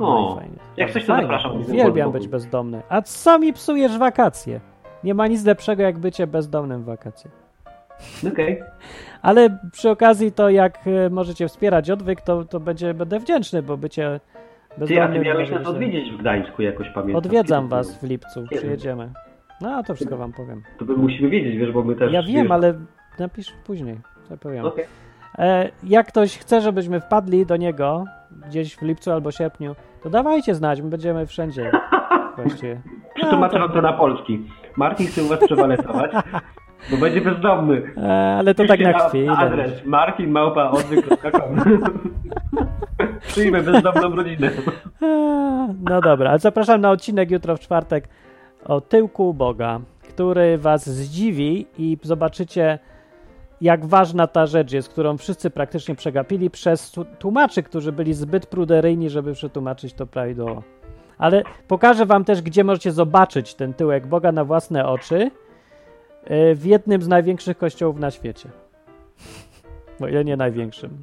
No 0.01 0.07
O, 0.31 0.37
fajnie. 0.37 0.57
jak 0.77 0.89
Bardzo 0.89 0.93
coś, 0.93 1.03
to 1.07 1.13
fajnie. 1.13 1.23
zapraszam. 1.23 1.61
Uwielbiam 1.61 2.13
być 2.13 2.29
bezdomny. 2.29 2.83
A 2.89 3.03
co 3.03 3.39
mi 3.39 3.53
psujesz 3.53 3.99
wakacje? 3.99 4.61
Nie 5.05 5.15
ma 5.15 5.27
nic 5.27 5.45
lepszego 5.47 5.83
jak 5.83 5.99
bycie 5.99 6.27
bezdomnym 6.27 6.83
w 6.83 6.85
wakacje. 6.85 7.31
Okej. 8.33 8.63
Ale 9.23 9.59
przy 9.73 9.91
okazji 9.91 10.33
to 10.33 10.51
jak 10.51 10.79
e, 10.87 11.11
możecie 11.11 11.49
wspierać 11.49 11.91
odwyk, 11.91 12.21
to, 12.21 12.45
to 12.45 12.61
będzie, 12.61 12.95
będę 12.95 13.19
wdzięczny, 13.21 13.63
bo 13.63 13.77
bycie 13.77 14.21
Ty, 14.69 14.75
a 14.75 14.87
ty 14.87 14.87
bezdomnym... 14.87 15.23
miałeś 15.23 15.51
nas 15.51 15.67
odwiedzić 15.67 16.13
w 16.15 16.17
Gdańsku 16.17 16.63
jakoś, 16.63 16.89
pamiętam. 16.95 17.17
Odwiedzam 17.17 17.69
was 17.69 17.93
to- 18.01 18.07
w 18.07 18.11
lipcu, 18.11 18.45
przyjedziemy. 18.57 19.13
No, 19.61 19.83
to 19.83 19.95
wszystko 19.95 20.17
wam 20.17 20.33
powiem. 20.33 20.63
To 20.79 20.85
my 20.85 20.97
musimy 20.97 21.31
wiedzieć, 21.31 21.57
wiesz, 21.59 21.73
bo 21.73 21.83
my 21.85 21.95
też... 21.97 22.13
Ja 22.13 22.23
wiem, 22.23 22.43
wiesz, 22.43 22.51
ale 22.51 22.75
napisz 23.19 23.53
później, 23.67 23.97
co 24.29 24.37
powiem. 24.37 24.65
Okej. 24.65 24.85
E, 25.39 25.71
jak 25.83 26.09
ktoś 26.09 26.39
chce, 26.39 26.61
żebyśmy 26.61 27.01
wpadli 27.01 27.47
do 27.47 27.57
niego 27.57 28.05
gdzieś 28.49 28.77
w 28.77 28.83
lipcu 28.83 29.13
albo 29.13 29.31
sierpniu, 29.31 29.75
to 30.03 30.11
dawajcie 30.11 30.55
znać, 30.55 30.81
my 30.81 30.91
będziemy 30.91 31.27
wszędzie 31.27 31.71
właściwie. 32.37 32.81
Przetłumaczę 33.15 33.59
wam 33.59 33.73
to 33.73 33.83
na 33.83 33.93
polski. 33.93 34.47
Martin 34.77 35.07
chce 35.07 35.23
u 35.23 35.27
was 35.27 35.41
przewaletować, 35.45 36.11
bo 36.91 36.97
będzie 36.97 37.21
bezdomny. 37.21 37.83
E, 37.97 38.37
ale 38.39 38.55
to 38.55 38.65
tak 38.67 38.81
na 38.81 38.93
Piszcie 38.93 39.09
chwilę. 39.09 39.33
Adres 39.33 39.85
martinmałpaodwyk.com 39.85 41.57
Przyjmę 43.29 43.63
bezdomną 43.63 44.17
rodzinę. 44.17 44.51
E, 45.03 45.75
No 45.91 46.01
dobra, 46.01 46.31
ale 46.31 46.39
zapraszam 46.39 46.81
na 46.81 46.91
odcinek 46.91 47.31
jutro 47.31 47.57
w 47.57 47.61
czwartek 47.61 48.09
o 48.65 48.81
tyłku 48.81 49.35
Boga, 49.35 49.81
który 50.09 50.59
was 50.59 50.89
zdziwi 50.91 51.67
i 51.79 51.99
zobaczycie, 52.03 52.79
jak 53.61 53.87
ważna 53.87 54.27
ta 54.27 54.47
rzecz 54.47 54.73
jest, 54.73 54.89
którą 54.89 55.17
wszyscy 55.17 55.51
praktycznie 55.51 55.95
przegapili 55.95 56.51
przez 56.51 56.93
tłumaczy, 57.19 57.63
którzy 57.63 57.93
byli 57.93 58.15
zbyt 58.15 58.47
pruderyjni, 58.47 59.11
żeby 59.11 59.33
przetłumaczyć 59.33 59.95
to 59.95 60.07
prawidłowo. 60.07 60.63
Ale 61.19 61.43
pokażę 61.69 62.07
wam 62.07 62.25
też, 62.25 62.43
gdzie 62.43 62.65
możecie 62.65 62.93
zobaczyć 62.93 63.55
ten 63.55 63.75
tyłek 63.75 64.07
Boga 64.07 64.33
na 64.33 64.45
własne 64.45 64.87
oczy 64.87 65.31
w 66.55 66.63
jednym 66.65 67.03
z 67.03 67.09
największych 67.09 67.59
kościołów 67.59 67.99
na 67.99 68.11
świecie. 68.11 68.49
O 70.01 70.09
ile 70.09 70.25
nie 70.25 70.37
największym. 70.37 71.03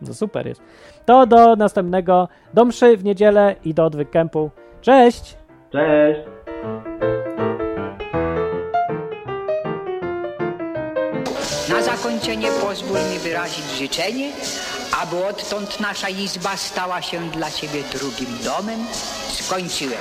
No 0.00 0.14
super 0.14 0.46
jest. 0.46 0.62
To 1.06 1.26
do 1.26 1.56
następnego, 1.56 2.28
do 2.54 2.64
mszy 2.64 2.96
w 2.96 3.04
niedzielę 3.04 3.56
i 3.64 3.74
do 3.74 3.84
odwyk 3.84 4.10
kempu. 4.10 4.50
Cześć! 4.80 5.36
Cześć! 5.72 6.20
Na 11.70 11.82
zakończenie 11.82 12.48
pozwól 12.60 12.98
mi 13.12 13.18
wyrazić 13.18 13.64
życzenie, 13.78 14.32
aby 15.02 15.24
odtąd 15.26 15.80
nasza 15.80 16.08
izba 16.08 16.56
stała 16.56 17.02
się 17.02 17.20
dla 17.30 17.50
ciebie 17.50 17.82
drugim 17.92 18.38
domem, 18.44 18.80
skończyłem. 19.28 20.00